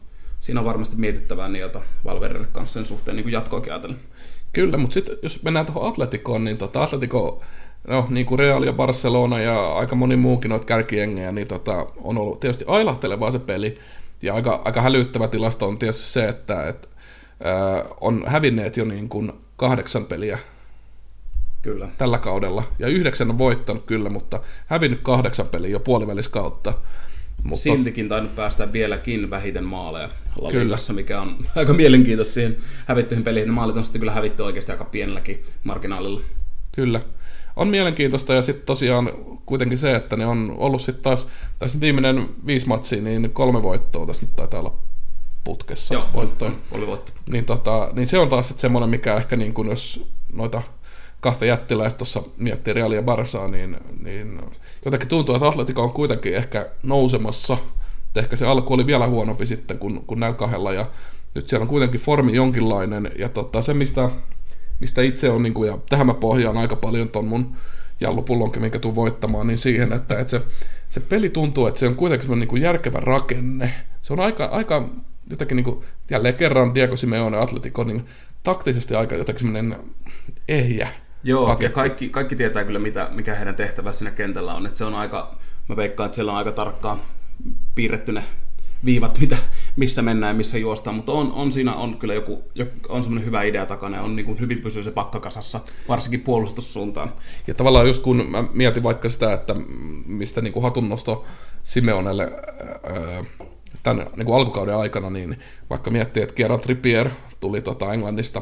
siinä 0.44 0.60
on 0.60 0.66
varmasti 0.66 0.96
mietittävää 0.96 1.50
niiltä 1.50 1.82
Valverelle 2.06 2.48
kanssa 2.52 2.74
sen 2.74 2.86
suhteen 2.86 3.18
niin 3.18 3.32
jatkoakin 3.32 3.74
ajatellen. 3.74 4.00
Kyllä, 4.54 4.78
mutta 4.78 4.94
sitten 4.94 5.18
jos 5.22 5.44
mennään 5.44 5.66
tuohon 5.66 5.90
Atleticoon, 5.90 6.44
niin 6.44 6.58
tota 6.58 6.84
Atletico 6.84 7.42
no 7.88 8.08
niin 8.10 8.26
kuin 8.26 8.40
Real 8.40 8.64
ja 8.64 8.74
Barcelona 8.74 9.40
ja 9.40 9.74
aika 9.74 9.96
moni 9.96 10.16
muukin 10.16 10.50
noita 10.50 10.66
kärkijengejä, 10.66 11.32
niin 11.32 11.48
tota, 11.48 11.88
on 12.02 12.18
ollut 12.18 12.40
tietysti 12.40 12.66
ailahtelevaa 12.68 13.32
se 13.32 13.40
peli. 13.40 13.80
Ja 14.22 14.34
aika, 14.36 14.62
aika 14.66 14.82
hälyttävä 14.82 15.28
tilasto 15.28 15.68
on 15.68 15.78
tietysti 15.78 16.06
se, 16.06 16.28
että 16.28 16.68
et, 16.68 16.90
ää, 17.44 17.86
on 18.02 18.24
hävinneet 18.28 18.78
jo 18.78 18.86
niin 18.86 19.10
kuin 19.10 19.32
kahdeksan 19.56 20.06
peliä 20.06 20.40
Kyllä. 21.62 21.90
tällä 21.98 22.18
kaudella. 22.18 22.64
Ja 22.80 22.88
yhdeksän 22.88 23.30
on 23.30 23.38
voittanut 23.38 23.86
kyllä, 23.86 24.10
mutta 24.10 24.40
hävinnyt 24.68 25.00
kahdeksan 25.04 25.48
peliä 25.48 25.72
jo 25.72 25.80
puoliväliskautta. 25.80 26.74
Mutta... 27.44 27.64
Siltikin 27.64 28.10
tainnut 28.10 28.36
päästä 28.36 28.74
vieläkin 28.74 29.30
vähiten 29.30 29.64
maaleja 29.64 30.10
Liigassa, 30.52 30.94
mikä 30.94 31.22
on 31.22 31.38
aika 31.56 31.74
mielenkiintoista 31.74 32.34
siihen 32.34 32.58
hävittyihin 32.86 33.24
peliin. 33.24 33.46
Ne 33.46 33.52
maalit 33.52 33.78
on 33.78 33.84
sitten 33.84 34.00
kyllä 34.00 34.12
hävitty 34.12 34.44
oikeasti 34.44 34.72
aika 34.72 34.86
pienelläkin 34.86 35.44
marginaalilla. 35.64 36.22
Kyllä. 36.72 37.02
On 37.56 37.68
mielenkiintoista 37.68 38.34
ja 38.34 38.42
sitten 38.42 38.66
tosiaan 38.66 39.12
kuitenkin 39.46 39.78
se, 39.78 39.96
että 39.96 40.18
ne 40.18 40.26
on 40.26 40.56
ollut 40.58 40.82
sitten 40.82 41.04
taas, 41.04 41.28
tässä 41.60 41.80
viimeinen 41.80 42.30
viisi 42.46 42.68
matsia, 42.68 43.02
niin 43.02 43.32
kolme 43.32 43.64
voittoa 43.64 44.06
tässä 44.06 44.26
nyt 44.26 44.36
taitaa 44.36 44.60
olla 44.60 44.76
putkessa. 45.44 45.94
Joo, 45.94 46.06
voittoja. 46.14 46.52
oli 46.72 46.88
voitto. 46.88 47.12
Niin, 47.32 47.46
tota, 47.46 47.90
niin 47.94 48.08
se 48.08 48.20
on 48.20 48.30
taas 48.30 48.48
sitten 48.48 48.62
semmoinen, 48.62 48.90
mikä 48.90 49.16
ehkä 49.16 49.36
niin 49.36 49.54
kuin 49.54 49.70
jos 49.70 50.06
noita 50.34 50.62
kahta 51.24 51.46
jättiläistä 51.46 51.98
tuossa 51.98 52.24
miettii 52.38 52.74
Realia 52.74 53.02
Barsaa, 53.02 53.48
niin, 53.48 53.78
niin 54.04 54.42
jotenkin 54.86 55.10
tuntuu, 55.10 55.36
että 55.36 55.48
Atletico 55.48 55.84
on 55.84 55.92
kuitenkin 55.92 56.36
ehkä 56.36 56.70
nousemassa. 56.84 57.58
Et 58.10 58.18
ehkä 58.18 58.36
se 58.36 58.46
alku 58.46 58.74
oli 58.74 58.88
vielä 58.88 59.08
huonompi 59.08 59.46
sitten 59.46 59.80
kuin, 59.80 60.06
kuin 60.08 60.20
näillä 60.20 60.38
kahdella, 60.38 60.74
ja 60.74 60.86
nyt 61.36 61.50
siellä 61.50 61.64
on 61.64 61.70
kuitenkin 61.70 62.00
formi 62.00 62.34
jonkinlainen, 62.34 63.12
ja 63.20 63.30
tota, 63.30 63.62
se 63.62 63.74
mistä, 63.74 64.10
mistä 64.80 65.02
itse 65.02 65.30
on, 65.30 65.44
niin 65.44 65.54
kuin, 65.54 65.70
ja 65.70 65.78
tähän 65.90 66.08
mä 66.08 66.14
pohjaan 66.14 66.58
aika 66.58 66.76
paljon 66.76 67.10
ton 67.10 67.26
mun 67.26 67.56
jallupullonkin, 68.02 68.62
minkä 68.62 68.80
tuun 68.80 68.96
voittamaan, 68.96 69.48
niin 69.48 69.58
siihen, 69.58 69.94
että, 69.94 70.20
että 70.20 70.32
se, 70.32 70.42
se 70.90 71.00
peli 71.00 71.30
tuntuu, 71.30 71.68
että 71.68 71.80
se 71.80 71.88
on 71.88 71.96
kuitenkin 71.96 72.24
semmoinen 72.24 72.40
niin 72.40 72.50
kuin 72.50 72.62
järkevä 72.62 73.00
rakenne. 73.00 73.74
Se 74.02 74.14
on 74.14 74.20
aika, 74.20 74.46
aika 74.46 74.90
jotenkin 75.30 75.56
niin 75.56 75.66
kuin, 75.66 75.80
jälleen 76.12 76.36
kerran 76.36 76.76
Diego 76.76 76.96
Simeone 76.96 77.38
Atletico, 77.38 77.84
niin 77.84 78.06
taktisesti 78.44 78.96
aika 78.96 79.16
jotenkin 79.16 79.40
semmoinen 79.40 79.76
ehjä 80.48 81.03
Joo, 81.24 81.46
paketti. 81.46 81.64
ja 81.64 81.70
kaikki, 81.70 82.10
kaikki 82.10 82.36
tietää 82.36 82.64
kyllä, 82.64 82.80
mitä, 82.80 83.10
mikä 83.12 83.36
heidän 83.36 83.56
tehtävä 83.56 83.94
siinä 83.94 84.12
kentällä 84.12 84.54
on. 84.54 84.66
Että 84.66 84.78
se 84.78 84.86
on 84.86 84.96
aika, 84.96 85.36
mä 85.70 85.76
veikkaan, 85.76 86.06
että 86.06 86.16
siellä 86.16 86.32
on 86.32 86.38
aika 86.38 86.52
tarkkaan 86.52 87.02
piirretty 87.76 88.12
ne 88.12 88.24
viivat, 88.86 89.20
mitä, 89.20 89.38
missä 89.76 90.02
mennään 90.02 90.30
ja 90.30 90.38
missä 90.38 90.58
juostaan, 90.58 90.96
mutta 90.96 91.12
on, 91.12 91.32
on 91.32 91.52
siinä 91.52 91.76
on 91.76 91.98
kyllä 91.98 92.14
joku, 92.14 92.44
on 92.90 93.04
semmoinen 93.04 93.26
hyvä 93.26 93.44
idea 93.44 93.66
takana 93.66 93.98
ja 93.98 94.04
on 94.04 94.16
niin 94.16 94.26
kuin 94.26 94.40
hyvin 94.40 94.62
pysyy 94.62 94.84
se 94.84 94.92
pakkakasassa, 94.92 95.60
varsinkin 95.90 96.22
puolustussuuntaan. 96.22 97.14
Ja 97.48 97.54
tavallaan 97.54 97.88
just 97.88 98.04
kun 98.04 98.26
mä 98.30 98.44
mietin 98.54 98.84
vaikka 98.84 99.10
sitä, 99.10 99.34
että 99.34 99.56
mistä 100.06 100.42
niin 100.42 100.54
kuin 100.54 100.64
hatunnosto 100.64 101.26
Simeonelle 101.64 102.32
tämän 103.84 104.08
niin 104.16 104.26
kuin 104.26 104.36
alkukauden 104.36 104.76
aikana, 104.76 105.10
niin 105.10 105.40
vaikka 105.70 105.92
miettii, 105.92 106.24
että 106.24 106.36
Kieran 106.36 106.60
Trippier 106.60 107.10
tuli 107.40 107.62
tota 107.62 107.94
Englannista, 107.94 108.42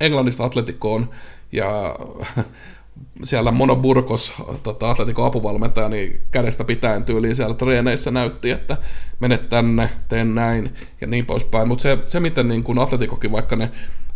Englannista 0.00 0.44
Atletikoon 0.44 1.10
ja 1.52 1.96
siellä 3.22 3.50
Mono 3.50 3.76
Burgos, 3.76 4.32
tota, 4.62 4.90
Atletikon 4.90 5.26
apuvalmentaja, 5.26 5.88
niin 5.88 6.20
kädestä 6.30 6.64
pitäen 6.64 7.04
tyyliin 7.04 7.34
siellä 7.34 7.54
treeneissä 7.54 8.10
näytti, 8.10 8.50
että 8.50 8.76
mene 9.20 9.38
tänne, 9.38 9.90
teen 10.08 10.34
näin 10.34 10.74
ja 11.00 11.06
niin 11.06 11.26
poispäin. 11.26 11.68
Mutta 11.68 11.82
se, 11.82 11.98
se, 12.06 12.20
miten 12.20 12.48
niin 12.48 12.64
kun 12.64 12.78
Atletikokin 12.78 13.32
vaikka 13.32 13.56
ne 13.56 13.70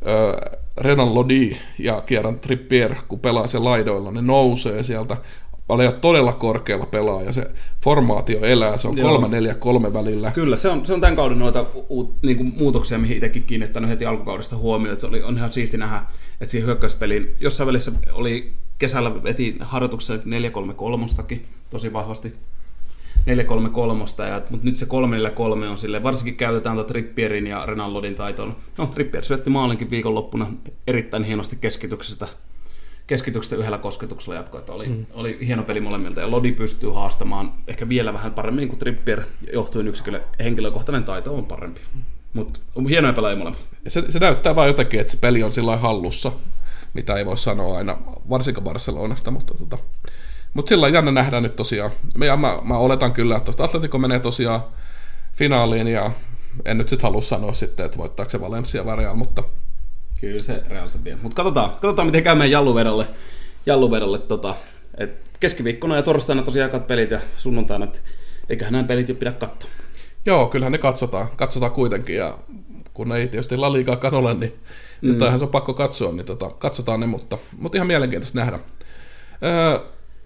ö, 0.06 0.36
Renan 0.76 1.14
Lodi 1.14 1.56
ja 1.78 2.02
Kieran 2.06 2.38
Trippier, 2.38 2.94
kun 3.08 3.20
pelaa 3.20 3.46
siellä 3.46 3.70
laidoilla, 3.70 4.10
ne 4.10 4.22
nousee 4.22 4.82
sieltä 4.82 5.16
paljon 5.66 5.92
todella 6.00 6.32
korkealla 6.32 6.86
pelaa 6.86 7.22
ja 7.22 7.32
se 7.32 7.50
formaatio 7.82 8.40
elää, 8.40 8.76
se 8.76 8.88
on 8.88 8.98
kolme 8.98 9.28
neljä 9.28 9.54
kolme 9.54 9.92
välillä. 9.92 10.30
Kyllä, 10.30 10.56
se 10.56 10.68
on, 10.68 10.86
se 10.86 10.94
on 10.94 11.00
tämän 11.00 11.16
kauden 11.16 11.38
noita 11.38 11.66
u, 11.90 12.14
niin 12.22 12.36
kuin 12.36 12.54
muutoksia, 12.56 12.98
mihin 12.98 13.16
itsekin 13.16 13.42
kiinnittänyt 13.42 13.90
heti 13.90 14.06
alkukaudesta 14.06 14.56
huomioon, 14.56 14.92
että 14.92 15.00
se 15.00 15.06
oli, 15.06 15.22
on 15.22 15.36
ihan 15.36 15.52
siisti 15.52 15.76
nähdä, 15.76 16.02
että 16.40 16.50
siihen 16.50 16.66
hyökkäyspeliin, 16.66 17.34
jossain 17.40 17.66
välissä 17.66 17.92
oli 18.12 18.52
kesällä 18.78 19.22
veti 19.22 19.56
harjoituksessa 19.60 20.14
4-3-3 21.34 21.38
tosi 21.70 21.92
vahvasti 21.92 22.34
4-3-3, 23.26 24.22
ja, 24.28 24.42
mutta 24.50 24.66
nyt 24.66 24.76
se 24.76 24.86
3-4-3 24.86 25.68
on 25.70 25.78
sille 25.78 26.02
varsinkin 26.02 26.36
käytetään 26.36 26.76
tuota 26.76 26.88
Trippierin 26.88 27.46
ja 27.46 27.66
Renalodin 27.66 28.14
taitoon. 28.14 28.56
No, 28.78 28.86
Trippier 28.86 29.24
syötti 29.24 29.50
maalinkin 29.50 29.90
viikonloppuna 29.90 30.46
erittäin 30.86 31.24
hienosti 31.24 31.56
keskityksestä 31.60 32.28
keskityksestä 33.06 33.56
yhdellä 33.56 33.78
kosketuksella 33.78 34.34
jatkoa, 34.38 34.60
että 34.60 34.72
oli, 34.72 34.86
mm. 34.86 35.06
oli 35.12 35.38
hieno 35.46 35.62
peli 35.62 35.80
molemmilta, 35.80 36.20
ja 36.20 36.30
Lodi 36.30 36.52
pystyy 36.52 36.90
haastamaan 36.90 37.52
ehkä 37.66 37.88
vielä 37.88 38.12
vähän 38.12 38.32
paremmin 38.32 38.68
kuin 38.68 38.78
Trippier, 38.78 39.22
johtuen 39.52 39.88
yksikölle 39.88 40.22
henkilökohtainen 40.38 41.04
taito 41.04 41.36
on 41.36 41.46
parempi. 41.46 41.80
Mutta 42.32 42.60
hienoja 42.88 43.12
pelaajia 43.12 43.38
molemmat. 43.38 43.60
Se, 43.88 44.04
se 44.08 44.18
näyttää 44.18 44.54
vain 44.54 44.68
jotenkin, 44.68 45.00
että 45.00 45.10
se 45.10 45.18
peli 45.20 45.42
on 45.42 45.52
sillä 45.52 45.76
hallussa, 45.76 46.32
mitä 46.94 47.14
ei 47.14 47.26
voi 47.26 47.36
sanoa 47.36 47.76
aina, 47.76 47.98
varsinkaan 48.30 48.64
Barcelonasta, 48.64 49.30
mutta 49.30 49.54
tota, 49.54 49.78
mutta 50.54 50.68
sillä 50.68 50.88
jännä 50.88 51.12
nähdään 51.12 51.42
nyt 51.42 51.56
tosiaan. 51.56 51.90
Ja 52.24 52.36
mä, 52.36 52.58
mä 52.62 52.76
oletan 52.76 53.12
kyllä, 53.12 53.36
että 53.36 53.44
tuosta 53.44 53.64
Atletico 53.64 53.98
menee 53.98 54.20
tosiaan 54.20 54.60
finaaliin 55.32 55.88
ja 55.88 56.10
en 56.64 56.78
nyt 56.78 56.88
sitten 56.88 57.08
halua 57.08 57.22
sanoa 57.22 57.52
sitten, 57.52 57.86
että 57.86 57.98
voittaako 57.98 58.30
se 58.30 58.40
Valencia 58.40 58.84
vai 58.84 59.16
mutta 59.16 59.42
Kyllä 60.24 60.42
se 60.42 60.62
Real 60.68 60.88
se 60.88 61.04
vie. 61.04 61.16
Mutta 61.22 61.36
katsotaan, 61.36 61.70
katsotaan, 61.70 62.08
miten 62.08 62.22
käy 62.22 62.34
meidän 62.34 62.50
Jalluvedolle. 62.50 63.06
Jalluvedolle 63.66 64.18
tota, 64.18 64.54
et 64.98 65.10
keskiviikkona 65.40 65.96
ja 65.96 66.02
torstaina 66.02 66.42
tosiaan 66.42 66.70
kat 66.70 66.86
pelit 66.86 67.10
ja 67.10 67.20
sunnuntaina, 67.36 67.84
että 67.84 67.98
eiköhän 68.48 68.72
nämä 68.72 68.84
pelit 68.84 69.08
jo 69.08 69.14
pidä 69.14 69.32
katsoa. 69.32 69.70
Joo, 70.26 70.46
kyllähän 70.46 70.72
ne 70.72 70.78
katsotaan. 70.78 71.28
Katsotaan 71.36 71.72
kuitenkin 71.72 72.16
ja 72.16 72.38
kun 72.94 73.12
ei 73.12 73.28
tietysti 73.28 73.56
La 73.56 73.72
Ligaakaan 73.72 74.14
ole, 74.14 74.34
niin 74.34 74.52
mm. 75.00 75.08
nyt 75.08 75.18
se 75.18 75.44
on 75.44 75.48
pakko 75.48 75.74
katsoa, 75.74 76.12
niin 76.12 76.26
tota, 76.26 76.50
katsotaan 76.50 77.00
ne, 77.00 77.06
mutta, 77.06 77.38
mutta 77.58 77.78
ihan 77.78 77.86
mielenkiintoista 77.86 78.38
nähdä. 78.38 78.58
Öö, 79.44 79.78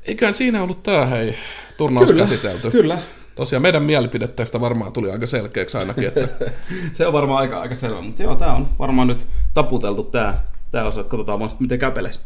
eiköhän 0.03 0.35
siinä 0.35 0.63
ollut 0.63 0.83
tämä 0.83 1.07
hei 1.07 1.35
turnaus 1.77 2.07
kyllä, 2.07 2.23
käsitelty. 2.23 2.71
Kyllä, 2.71 2.99
Tosiaan 3.39 3.63
meidän 3.63 3.83
mielipide 3.83 4.29
tästä 4.29 4.61
varmaan 4.61 4.93
tuli 4.93 5.11
aika 5.11 5.27
selkeäksi 5.27 5.79
ainakin. 5.79 6.09
Että... 6.09 6.29
se 6.93 7.07
on 7.07 7.13
varmaan 7.13 7.41
aika, 7.41 7.61
aika 7.61 7.75
selvä, 7.75 8.01
mutta 8.01 8.23
joo, 8.23 8.35
tämä 8.35 8.55
on 8.55 8.69
varmaan 8.79 9.09
nyt 9.09 9.27
taputeltu 9.55 10.03
tämä, 10.03 10.39
tämä 10.71 10.85
osa, 10.85 11.01
että 11.01 11.11
katsotaan 11.11 11.39
vaan 11.39 11.51
miten 11.61 11.79
käy 11.79 11.91
peleissä. 11.91 12.21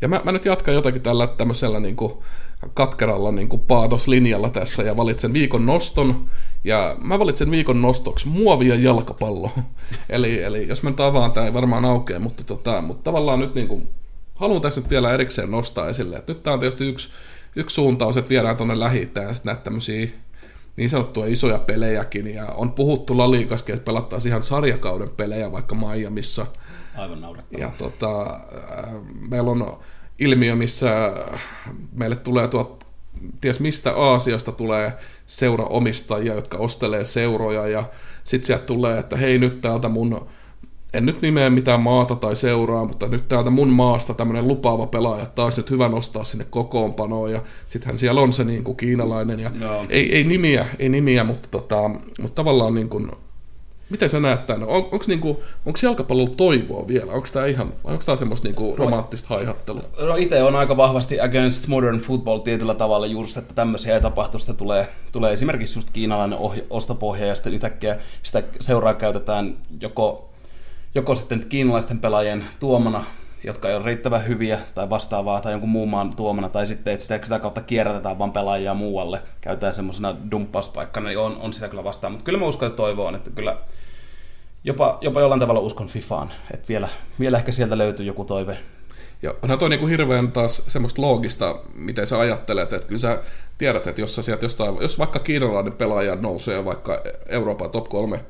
Ja 0.00 0.08
mä, 0.08 0.20
mä, 0.24 0.32
nyt 0.32 0.44
jatkan 0.44 0.74
jotakin 0.74 1.02
tällä 1.02 1.26
tämmöisellä 1.26 1.80
niin 1.80 1.96
kuin 1.96 2.12
katkeralla 2.74 3.32
niin 3.32 3.48
kuin 3.48 3.62
paatoslinjalla 3.62 4.50
tässä 4.50 4.82
ja 4.82 4.96
valitsen 4.96 5.32
viikon 5.32 5.66
noston. 5.66 6.26
Ja 6.64 6.96
mä 6.98 7.18
valitsen 7.18 7.50
viikon 7.50 7.82
nostoksi 7.82 8.28
muovia 8.28 8.74
jalkapallo. 8.74 9.50
eli, 10.08 10.42
eli 10.42 10.68
jos 10.68 10.82
mä 10.82 10.90
nyt 10.90 11.00
avaan, 11.00 11.32
tämä 11.32 11.46
ei 11.46 11.54
varmaan 11.54 11.84
aukea, 11.84 12.20
mutta, 12.20 12.44
tota, 12.44 12.80
mutta 12.80 13.04
tavallaan 13.04 13.40
nyt 13.40 13.54
niin 13.54 13.68
kuin, 13.68 13.88
haluan 14.38 14.60
tässä 14.60 14.80
nyt 14.80 14.90
vielä 14.90 15.12
erikseen 15.12 15.50
nostaa 15.50 15.88
esille. 15.88 16.16
Että 16.16 16.32
nyt 16.32 16.42
tämä 16.42 16.54
on 16.54 16.60
tietysti 16.60 16.88
yksi, 16.88 17.08
yksi 17.56 17.74
suuntaus, 17.74 18.16
että 18.16 18.28
viedään 18.28 18.56
tuonne 18.56 18.78
lähi 18.78 19.10
ja 19.14 19.32
sitten 19.32 19.50
näitä 19.50 19.64
tämmöisiä 19.64 20.08
niin 20.76 20.90
sanottuja 20.90 21.32
isoja 21.32 21.58
pelejäkin, 21.58 22.34
ja 22.34 22.46
on 22.46 22.72
puhuttu 22.72 23.18
La 23.18 23.30
Ligaskin, 23.30 23.74
että 23.74 23.84
pelattaisiin 23.84 24.30
ihan 24.30 24.42
sarjakauden 24.42 25.10
pelejä 25.10 25.52
vaikka 25.52 25.74
Miamiissa. 25.74 26.46
Aivan 26.96 27.20
naurettavaa. 27.20 27.66
Ja 27.66 27.72
tota, 27.78 28.22
äh, 28.22 28.94
meillä 29.28 29.50
on 29.50 29.78
ilmiö, 30.18 30.54
missä 30.54 31.12
meille 31.92 32.16
tulee 32.16 32.48
tuot, 32.48 32.86
ties 33.40 33.60
mistä 33.60 33.92
Aasiasta 33.92 34.52
tulee 34.52 34.92
seuraomistajia, 35.26 36.34
jotka 36.34 36.58
ostelee 36.58 37.04
seuroja, 37.04 37.68
ja 37.68 37.84
sitten 38.24 38.46
sieltä 38.46 38.64
tulee, 38.64 38.98
että 38.98 39.16
hei 39.16 39.38
nyt 39.38 39.60
täältä 39.60 39.88
mun 39.88 40.26
en 40.94 41.06
nyt 41.06 41.22
nimeä 41.22 41.50
mitään 41.50 41.80
maata 41.80 42.14
tai 42.14 42.36
seuraa, 42.36 42.84
mutta 42.84 43.08
nyt 43.08 43.28
täältä 43.28 43.50
mun 43.50 43.68
maasta 43.68 44.14
tämmöinen 44.14 44.48
lupaava 44.48 44.86
pelaaja, 44.86 45.22
että 45.22 45.44
olisi 45.44 45.60
nyt 45.60 45.70
hyvä 45.70 45.88
nostaa 45.88 46.24
sinne 46.24 46.46
kokoonpanoon, 46.50 47.32
ja 47.32 47.42
sittenhän 47.68 47.98
siellä 47.98 48.20
on 48.20 48.32
se 48.32 48.44
niin 48.44 48.64
kuin 48.64 48.76
kiinalainen, 48.76 49.40
ja 49.40 49.50
no. 49.60 49.86
ei, 49.88 50.16
ei, 50.16 50.24
nimiä, 50.24 50.66
ei 50.78 50.88
nimiä, 50.88 51.24
mutta, 51.24 51.48
tota, 51.50 51.88
mutta 52.20 52.34
tavallaan 52.34 52.74
niin 52.74 52.88
kuin, 52.88 53.10
Miten 53.90 54.10
sä 54.10 54.20
näet 54.20 54.46
tämän? 54.46 54.68
On, 54.68 54.76
onko 54.76 55.04
niinku, 55.06 55.42
jalkapallolla 55.82 56.34
toivoa 56.36 56.88
vielä? 56.88 57.12
Onko 57.12 57.28
tämä 57.32 57.46
ihan, 57.46 57.72
onko 57.84 58.04
tämä 58.06 58.16
semmoista 58.16 58.48
niinku 58.48 58.74
romanttista 58.76 59.28
haihattelua? 59.28 59.82
No 60.00 60.16
itse 60.16 60.42
on 60.42 60.56
aika 60.56 60.76
vahvasti 60.76 61.20
against 61.20 61.68
modern 61.68 62.00
football 62.00 62.38
tietyllä 62.38 62.74
tavalla 62.74 63.06
just, 63.06 63.36
että 63.36 63.54
tämmöisiä 63.54 63.94
ei 63.94 64.00
tapahtu. 64.00 64.38
Sitä 64.38 64.52
tulee, 64.52 64.88
tulee 65.12 65.32
esimerkiksi 65.32 65.78
just 65.78 65.90
kiinalainen 65.92 66.38
ohja, 66.38 66.62
ostopohja 66.70 67.26
ja 67.26 67.34
sitten 67.34 67.54
yhtäkkiä 67.54 67.96
sitä 68.22 68.42
seuraa 68.60 68.94
käytetään 68.94 69.56
joko 69.80 70.33
joko 70.94 71.14
sitten 71.14 71.46
kiinalaisten 71.48 71.98
pelaajien 71.98 72.44
tuomana, 72.60 73.04
jotka 73.44 73.68
ei 73.68 73.76
ole 73.76 73.84
riittävän 73.84 74.26
hyviä 74.26 74.58
tai 74.74 74.90
vastaavaa, 74.90 75.40
tai 75.40 75.52
jonkun 75.52 75.70
muun 75.70 75.88
maan 75.88 76.16
tuomana, 76.16 76.48
tai 76.48 76.66
sitten, 76.66 76.92
että 76.92 77.02
sitä, 77.02 77.18
sitä 77.22 77.38
kautta 77.38 77.60
kierrätetään 77.60 78.18
vaan 78.18 78.32
pelaajia 78.32 78.74
muualle, 78.74 79.22
käytetään 79.40 79.74
semmoisena 79.74 80.16
dumppauspaikkana, 80.30 81.08
niin 81.08 81.18
on, 81.18 81.36
on 81.36 81.52
sitä 81.52 81.68
kyllä 81.68 81.84
vastaan. 81.84 82.12
Mutta 82.12 82.24
kyllä 82.24 82.38
mä 82.38 82.46
uskon, 82.46 82.66
että 82.66 82.76
toivoon, 82.76 83.14
että 83.14 83.30
kyllä 83.30 83.56
jopa, 84.64 84.98
jopa 85.00 85.20
jollain 85.20 85.40
tavalla 85.40 85.60
uskon 85.60 85.88
FIFAan, 85.88 86.32
että 86.54 86.68
vielä, 86.68 86.88
vielä 87.20 87.38
ehkä 87.38 87.52
sieltä 87.52 87.78
löytyy 87.78 88.06
joku 88.06 88.24
toive, 88.24 88.58
Ja 89.22 89.34
onhan 89.42 89.58
toi 89.58 89.68
niinku 89.68 89.86
hirveän 89.86 90.32
taas 90.32 90.56
semmoista 90.66 91.02
loogista, 91.02 91.56
miten 91.74 92.06
sä 92.06 92.20
ajattelet, 92.20 92.72
että 92.72 92.88
kyllä 92.88 93.00
sä 93.00 93.22
tiedät, 93.58 93.86
että 93.86 94.00
jos 94.00 94.14
sä 94.14 94.22
sieltä 94.22 94.44
jostain, 94.44 94.76
jos 94.80 94.98
vaikka 94.98 95.18
kiinalainen 95.18 95.72
pelaaja 95.72 96.16
nousee 96.16 96.64
vaikka 96.64 97.02
Euroopan 97.28 97.70
top 97.70 97.88
3 97.88 98.20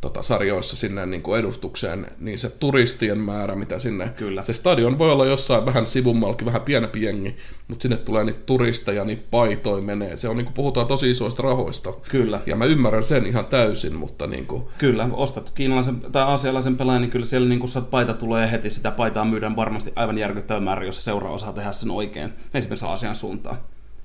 tota, 0.00 0.22
sarjoissa 0.22 0.76
sinne 0.76 1.06
niin 1.06 1.22
kuin 1.22 1.40
edustukseen, 1.40 2.06
niin 2.18 2.38
se 2.38 2.50
turistien 2.50 3.18
määrä, 3.18 3.54
mitä 3.54 3.78
sinne... 3.78 4.10
Kyllä. 4.16 4.42
Se 4.42 4.52
stadion 4.52 4.98
voi 4.98 5.12
olla 5.12 5.26
jossain 5.26 5.66
vähän 5.66 5.86
sivummalkin, 5.86 6.46
vähän 6.46 6.62
pienempi 6.62 7.02
jengi, 7.02 7.36
mutta 7.68 7.82
sinne 7.82 7.96
tulee 7.96 8.24
niitä 8.24 8.40
turisteja, 8.46 9.04
niitä 9.04 9.22
paitoja 9.30 9.82
menee. 9.82 10.16
Se 10.16 10.28
on 10.28 10.36
niin 10.36 10.44
kuin, 10.44 10.54
puhutaan 10.54 10.86
tosi 10.86 11.10
isoista 11.10 11.42
rahoista. 11.42 11.92
Kyllä. 12.10 12.40
Ja 12.46 12.56
mä 12.56 12.64
ymmärrän 12.64 13.04
sen 13.04 13.26
ihan 13.26 13.46
täysin, 13.46 13.94
mutta 13.94 14.26
niin 14.26 14.46
kuin, 14.46 14.62
Kyllä, 14.78 15.08
ostat 15.12 15.50
kiinalaisen 15.50 16.00
tai 16.00 16.22
aasialaisen 16.22 16.76
pelaajan, 16.76 17.02
niin 17.02 17.10
kyllä 17.10 17.26
siellä 17.26 17.48
niin 17.48 17.60
kun 17.60 17.68
saat 17.68 17.90
paita 17.90 18.14
tulee 18.14 18.50
heti, 18.50 18.70
sitä 18.70 18.90
paitaa 18.90 19.24
myydään 19.24 19.56
varmasti 19.56 19.92
aivan 19.96 20.18
järkyttävä 20.18 20.60
määrä, 20.60 20.84
jos 20.84 20.96
se 20.96 21.02
seuraa 21.02 21.32
osaa 21.32 21.52
tehdä 21.52 21.72
sen 21.72 21.90
oikein, 21.90 22.32
esimerkiksi 22.54 22.86
Aasian 22.86 23.14
suuntaan. 23.14 23.58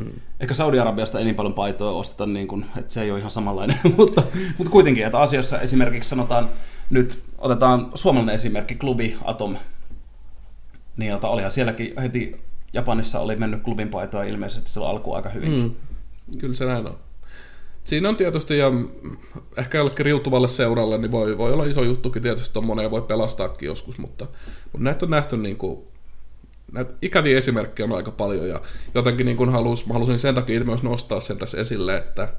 Hmm. 0.04 0.12
Ehkä 0.40 0.54
Saudi-Arabiasta 0.54 1.20
ei 1.20 1.26
niin 1.26 1.36
paljon 1.36 1.54
paitoja 1.54 1.92
osteta, 1.92 2.26
niin 2.26 2.48
kuin, 2.48 2.66
että 2.78 2.94
se 2.94 3.02
ei 3.02 3.12
ole 3.12 3.20
ihan 3.20 3.32
samanlainen, 3.32 3.80
mutta, 3.98 4.24
mutta 4.58 4.72
kuitenkin, 4.72 5.06
että 5.06 5.20
asiassa 5.20 5.60
esimerkiksi 5.60 6.10
sanotaan, 6.10 6.50
nyt 6.90 7.24
otetaan 7.38 7.92
suomalainen 7.96 8.36
esimerkki, 8.36 8.76
klubi 8.76 9.18
Atom, 9.24 9.56
niin 10.98 11.10
jota 11.10 11.30
olihan 11.30 11.52
sielläkin 11.52 11.94
heti 12.02 12.42
Japanissa 12.74 13.20
oli 13.20 13.36
mennyt 13.36 13.64
klubin 13.64 13.90
paitoa 13.90 14.24
ilmeisesti 14.24 14.70
silloin 14.70 14.92
alkuun 14.92 15.16
aika 15.16 15.30
hyvin. 15.30 15.62
mm, 15.62 15.72
kyllä 16.40 16.54
se 16.54 16.66
näin 16.66 16.88
on. 16.88 16.98
Siinä 17.84 18.10
on 18.10 18.16
tietysti, 18.16 18.58
ja 18.58 18.72
ehkä 19.58 19.78
jollekin 19.78 20.06
riutuvalle 20.06 20.48
seuralle, 20.48 20.98
niin 20.98 21.12
voi, 21.12 21.38
voi 21.38 21.54
olla 21.54 21.66
iso 21.66 21.84
juttukin 21.84 22.22
tietysti 22.22 22.54
tuommoinen 22.54 22.84
ja 22.84 22.92
voi 22.92 23.02
pelastaakin 23.02 23.68
joskus, 23.68 23.98
mutta, 23.98 24.28
mutta 24.72 24.84
näitä 24.84 25.06
on 25.06 25.10
nähty 25.10 25.38
niin 25.38 25.58
kuin, 25.58 25.84
näitä 26.72 26.94
ikäviä 27.02 27.38
esimerkkejä 27.38 27.86
on 27.86 27.98
aika 27.98 28.12
paljon 28.12 28.50
ja 28.50 28.62
jotenkin 28.94 29.26
niin 29.26 29.38
kuin 29.38 29.50
halus, 29.50 29.88
mä 29.88 29.94
halusin 29.94 30.20
sen 30.20 30.36
takia 30.36 30.64
myös 30.64 30.84
nostaa 30.84 31.20
sen 31.20 31.38
tässä 31.38 31.58
esille, 31.58 31.98
että 31.98 32.34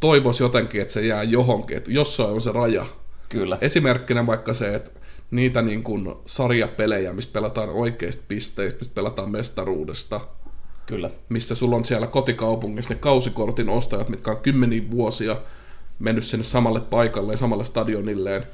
toivois 0.00 0.40
jotenkin, 0.40 0.80
että 0.80 0.92
se 0.92 1.06
jää 1.06 1.22
johonkin, 1.22 1.76
että 1.76 1.90
jossain 1.90 2.30
on 2.30 2.40
se 2.40 2.52
raja. 2.52 2.86
Kyllä. 3.28 3.58
Esimerkkinä 3.60 4.26
vaikka 4.26 4.54
se, 4.54 4.74
että 4.74 4.90
niitä 5.30 5.62
niin 5.62 5.82
kuin 5.82 6.14
sarjapelejä, 6.26 7.12
missä 7.12 7.30
pelataan 7.32 7.70
oikeista 7.70 8.24
pisteistä, 8.28 8.78
missä 8.78 8.94
pelataan 8.94 9.30
mestaruudesta, 9.30 10.20
Kyllä. 10.86 11.10
missä 11.28 11.54
sulla 11.54 11.76
on 11.76 11.84
siellä 11.84 12.06
kotikaupungissa 12.06 12.94
ne 12.94 13.00
kausikortin 13.00 13.68
ostajat, 13.68 14.08
mitkä 14.08 14.30
on 14.30 14.36
kymmeniä 14.36 14.82
vuosia 14.90 15.36
mennyt 15.98 16.24
sinne 16.24 16.44
samalle 16.44 16.80
paikalle 16.80 17.32
ja 17.32 17.36
samalle 17.36 17.64
stadionilleen. 17.64 18.46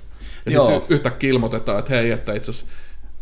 Ja 0.46 0.52
sitten 0.52 0.82
yhtäkkiä 0.88 1.30
ilmoitetaan, 1.30 1.78
että 1.78 1.94
hei, 1.94 2.10
että 2.10 2.32
itse 2.32 2.50
asiassa 2.50 2.72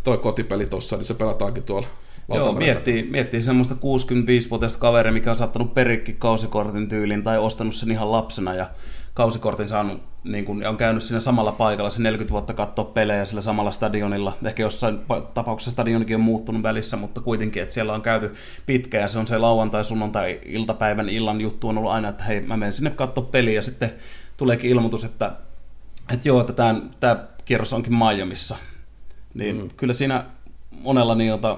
toi 0.07 0.19
kotipeli 0.19 0.67
tossa, 0.67 0.97
niin 0.97 1.05
se 1.05 1.15
pelataankin 1.15 1.63
tuolla 1.63 1.89
Joo, 2.35 2.53
miettii, 2.53 3.03
miettii 3.11 3.43
semmoista 3.43 3.75
65-vuotiaista 3.75 4.79
kaveria, 4.79 5.13
mikä 5.13 5.31
on 5.31 5.37
saattanut 5.37 5.75
perikki 5.75 6.13
kausikortin 6.13 6.89
tyylin 6.89 7.23
tai 7.23 7.39
ostanut 7.39 7.75
sen 7.75 7.91
ihan 7.91 8.13
lapsena 8.13 8.55
ja 8.55 8.67
kausikortin 9.15 9.69
saanut 9.69 10.03
niin 10.25 10.45
kun, 10.45 10.63
ja 10.63 10.71
on 10.71 10.77
käynyt 10.77 11.03
siinä 11.03 11.21
samalla 11.21 11.53
paikalla 11.53 11.91
se 11.91 12.03
40 12.03 12.33
vuotta 12.33 12.55
katsoa 12.55 12.85
pelejä 12.85 13.25
sillä 13.25 13.41
samalla 13.41 13.73
stadionilla. 13.73 14.33
Ehkä 14.45 14.63
jossain 14.63 14.99
pa- 14.99 15.23
tapauksessa 15.35 15.71
stadionikin 15.71 16.17
on 16.17 16.21
muuttunut 16.21 16.63
välissä, 16.63 16.97
mutta 16.97 17.21
kuitenkin, 17.21 17.63
että 17.63 17.75
siellä 17.75 17.95
on 17.95 18.03
käyty 18.03 18.35
pitkään 18.67 19.03
ja 19.03 19.09
se 19.09 19.19
on 19.19 19.27
se 19.27 19.39
lauantai, 19.39 19.85
sunnuntai, 19.85 20.41
iltapäivän, 20.45 21.09
illan 21.09 21.41
juttu 21.41 21.69
on 21.69 21.79
ollut 21.79 21.93
aina, 21.93 22.09
että 22.09 22.25
hei, 22.25 22.41
mä 22.41 22.57
menen 22.57 22.73
sinne 22.73 22.91
katsoa 22.91 23.25
peliä 23.25 23.55
ja 23.55 23.63
sitten 23.63 23.93
tuleekin 24.37 24.71
ilmoitus, 24.71 25.05
että, 25.05 25.33
että 26.13 26.29
joo, 26.29 26.41
että 26.41 26.53
tämä, 27.01 27.25
kierros 27.45 27.73
onkin 27.73 27.95
Miamissa. 27.95 28.57
Niin 29.37 29.57
mm. 29.57 29.69
kyllä 29.77 29.93
siinä 29.93 30.25
monella 30.71 31.15
niiltä 31.15 31.57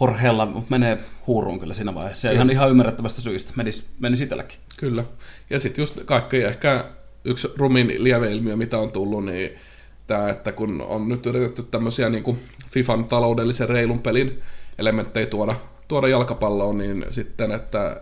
Horhella 0.00 0.62
menee 0.68 0.98
huuruun 1.26 1.60
kyllä 1.60 1.74
siinä 1.74 1.94
vaiheessa. 1.94 2.28
Ja 2.28 2.34
ihan, 2.34 2.50
ihan 2.50 2.70
ymmärrettävästä 2.70 3.22
syistä 3.22 3.52
menisi, 3.56 3.84
menisi 4.00 4.22
itselläkin. 4.24 4.58
Kyllä. 4.76 5.04
Ja 5.50 5.60
sitten 5.60 5.82
just 5.82 6.00
kaikki 6.04 6.36
ehkä 6.36 6.84
yksi 7.24 7.48
rumin 7.56 7.94
lieveilmiö, 7.98 8.56
mitä 8.56 8.78
on 8.78 8.92
tullut, 8.92 9.24
niin 9.24 9.50
tämä, 10.06 10.28
että 10.28 10.52
kun 10.52 10.82
on 10.82 11.08
nyt 11.08 11.26
yritetty 11.26 11.62
tämmöisiä 11.62 12.08
niin 12.08 12.22
kuin 12.22 12.38
FIFAn 12.70 13.04
taloudellisen 13.04 13.68
reilun 13.68 13.98
pelin 13.98 14.42
elementtejä 14.78 15.26
tuoda, 15.26 15.54
tuoda 15.88 16.08
jalkapalloon, 16.08 16.78
niin 16.78 17.06
sitten, 17.10 17.52
että, 17.52 18.00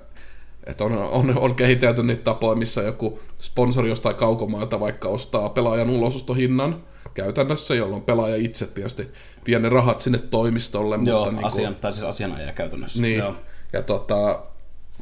että 0.67 0.85
on, 0.85 0.93
on, 0.93 1.39
on 1.39 1.55
kehitelty 1.55 2.03
niitä 2.03 2.25
tapoja, 2.25 2.57
missä 2.57 2.83
joku 2.83 3.21
sponsori 3.41 3.89
jostain 3.89 4.17
kaukomaalta 4.17 4.81
vaikka 4.81 5.09
ostaa 5.09 5.49
pelaajan 5.49 5.91
ulosostohinnan 5.91 6.83
käytännössä, 7.15 7.75
jolloin 7.75 8.03
pelaaja 8.03 8.37
itse 8.37 8.67
tietysti 8.67 9.09
vie 9.47 9.59
ne 9.59 9.69
rahat 9.69 10.01
sinne 10.01 10.19
toimistolle. 10.19 10.99
Joo, 11.07 11.19
mutta 11.25 11.37
niin 11.37 11.47
asian, 11.47 11.75
tai 11.75 11.93
siis 11.93 12.05
asianajaja 12.05 12.53
käytännössä. 12.53 13.03
niin, 13.03 13.19
Joo. 13.19 13.35
ja 13.73 13.83
tota, 13.83 14.43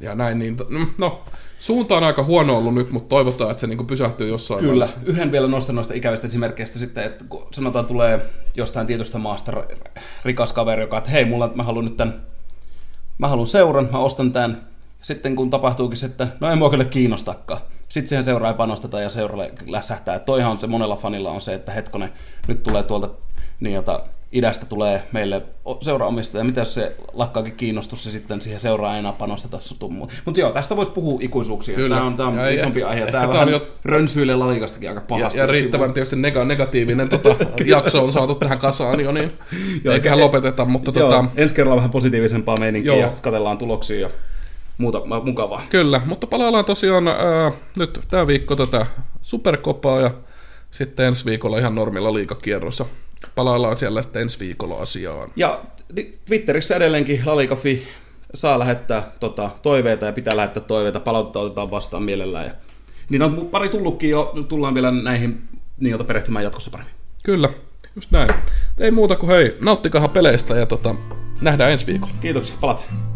ja 0.00 0.14
näin, 0.14 0.38
niin, 0.38 0.56
no, 0.98 1.22
suunta 1.58 1.96
on 1.96 2.04
aika 2.04 2.22
huono 2.22 2.56
ollut 2.58 2.74
nyt, 2.74 2.90
mutta 2.90 3.08
toivotaan, 3.08 3.50
että 3.50 3.60
se 3.60 3.66
niin 3.66 3.86
pysähtyy 3.86 4.28
jossain 4.28 4.60
Kyllä. 4.60 4.74
välissä. 4.74 5.00
Yhden 5.04 5.32
vielä 5.32 5.46
nostan 5.46 5.74
noista 5.74 5.94
ikävistä 5.94 6.26
esimerkkeistä 6.26 6.78
sitten, 6.78 7.04
että 7.04 7.24
kun 7.28 7.46
sanotaan 7.52 7.86
tulee 7.86 8.26
jostain 8.54 8.86
tietystä 8.86 9.18
maasta 9.18 9.52
rikas 10.24 10.52
kaveri, 10.52 10.82
joka, 10.82 10.98
että 10.98 11.10
hei, 11.10 11.24
mulla, 11.24 11.52
mä 11.54 11.62
haluan 11.62 11.84
nyt 11.84 11.96
tämän, 11.96 12.22
mä 13.18 13.28
haluan 13.28 13.46
seuran, 13.46 13.88
mä 13.92 13.98
ostan 13.98 14.32
tämän. 14.32 14.70
Sitten 15.02 15.36
kun 15.36 15.50
tapahtuukin 15.50 15.96
se, 15.96 16.06
että 16.06 16.28
no 16.40 16.50
ei 16.50 16.56
mua 16.56 16.70
kyllä 16.70 16.84
kiinnostakaan. 16.84 17.60
Sitten 17.90 18.08
siihen 18.08 18.24
seuraa 18.24 18.50
ei 18.50 18.56
panosteta 18.56 19.00
ja 19.00 19.10
seuralle 19.10 19.50
lässähtää. 19.66 20.14
Et 20.14 20.24
Toihan 20.24 20.50
on 20.52 20.60
se 20.60 20.66
monella 20.66 20.96
fanilla 20.96 21.30
on 21.30 21.40
se, 21.42 21.54
että 21.54 21.72
hetkonen, 21.72 22.08
nyt 22.48 22.62
tulee 22.62 22.82
tuolta 22.82 23.08
niin 23.60 23.74
jota, 23.74 24.00
idästä 24.32 24.66
tulee 24.66 25.02
meille 25.12 25.42
seuraomistaja. 25.80 26.44
Mitä 26.44 26.60
jos 26.60 26.74
se 26.74 26.96
lakkaakin 27.12 27.56
kiinnostus 27.56 28.06
ja 28.06 28.12
sitten 28.12 28.40
siihen 28.42 28.60
seuraa 28.60 28.96
enää 28.96 29.12
panosteta 29.12 29.58
sutummuun. 29.60 30.08
Mutta 30.24 30.40
joo, 30.40 30.52
tästä 30.52 30.76
voisi 30.76 30.92
puhua 30.92 31.18
ikuisuuksia. 31.22 31.76
Kyllä. 31.76 31.96
Tämä 31.96 32.06
on, 32.06 32.16
tämä 32.16 32.28
on 32.28 32.34
Ja- 32.36 32.42
ja- 32.44 32.50
isompi 32.50 32.82
aihe. 32.82 33.00
ehkä 33.00 33.12
Tämä 33.12 33.28
tämä 33.28 33.40
on 33.42 33.48
jo- 33.50 33.66
rönsyilee 33.84 34.36
lalikastakin 34.36 34.88
aika 34.88 35.00
Ja, 35.00 35.06
pahasti. 35.08 35.38
ja 35.38 35.46
riittävän 35.46 35.92
tietysti 35.92 36.16
nega- 36.16 36.44
negatiivinen 36.44 37.08
tota, 37.08 37.36
jakso 37.64 38.04
on 38.04 38.12
saatu 38.12 38.34
tähän 38.34 38.58
kasaan 38.58 39.00
jo, 39.00 39.12
niin 39.12 39.32
Joo, 39.84 39.94
eiköhän 39.94 40.20
lopeteta, 40.20 40.64
mutta 40.64 40.92
Joo, 40.96 41.08
tota, 41.10 41.24
ensi 41.36 41.54
kerralla 41.54 41.76
vähän 41.76 41.90
positiivisempaa 41.90 42.56
meininkiä 42.60 42.92
Joo. 42.92 43.00
ja 43.00 43.12
katsellaan 43.22 43.58
tuloksia 43.58 44.00
ja 44.00 44.10
muuta 44.80 45.02
mukavaa. 45.24 45.62
kyllä, 45.70 46.00
mutta 46.04 46.26
palaillaan 46.26 46.64
tosiaan 46.64 47.08
ää, 47.08 47.52
nyt 47.78 48.00
tämä 48.08 48.26
viikko 48.26 48.56
tätä 48.56 48.86
superkopaa 49.22 50.00
ja 50.00 50.10
sitten 50.70 51.06
ensi 51.06 51.24
viikolla 51.24 51.58
ihan 51.58 51.74
normilla 51.74 52.14
liikakierrossa. 52.14 52.84
Palaillaan 53.34 53.76
siellä 53.76 54.02
sitten 54.02 54.22
ensi 54.22 54.40
viikolla 54.40 54.76
asiaan. 54.76 55.30
Ja 55.36 55.60
Twitterissä 56.24 56.76
edelleenkin 56.76 57.22
lalikafi 57.24 57.88
saa 58.34 58.58
lähettää 58.58 59.12
tota, 59.20 59.50
toiveita 59.62 60.06
ja 60.06 60.12
pitää 60.12 60.36
lähettää 60.36 60.62
toiveita, 60.62 61.00
palautetta 61.00 61.40
otetaan 61.40 61.70
vastaan 61.70 62.02
mielellään. 62.02 62.46
Ja 62.46 62.52
niitä 63.08 63.24
on 63.24 63.48
pari 63.50 63.68
tullutkin 63.68 64.10
jo, 64.10 64.34
tullaan 64.48 64.74
vielä 64.74 64.90
näihin 64.90 65.42
niiltä 65.80 66.04
perehtymään 66.04 66.44
jatkossa 66.44 66.70
paremmin. 66.70 66.94
Kyllä, 67.22 67.48
just 67.96 68.10
näin. 68.10 68.30
Ei 68.78 68.90
muuta 68.90 69.16
kuin 69.16 69.30
hei, 69.30 69.56
nauttikahan 69.60 70.10
peleistä 70.10 70.54
ja 70.54 70.66
tota, 70.66 70.94
nähdään 71.40 71.70
ensi 71.70 71.86
viikolla. 71.86 72.14
Kiitoksia, 72.20 72.56
palataan. 72.60 73.09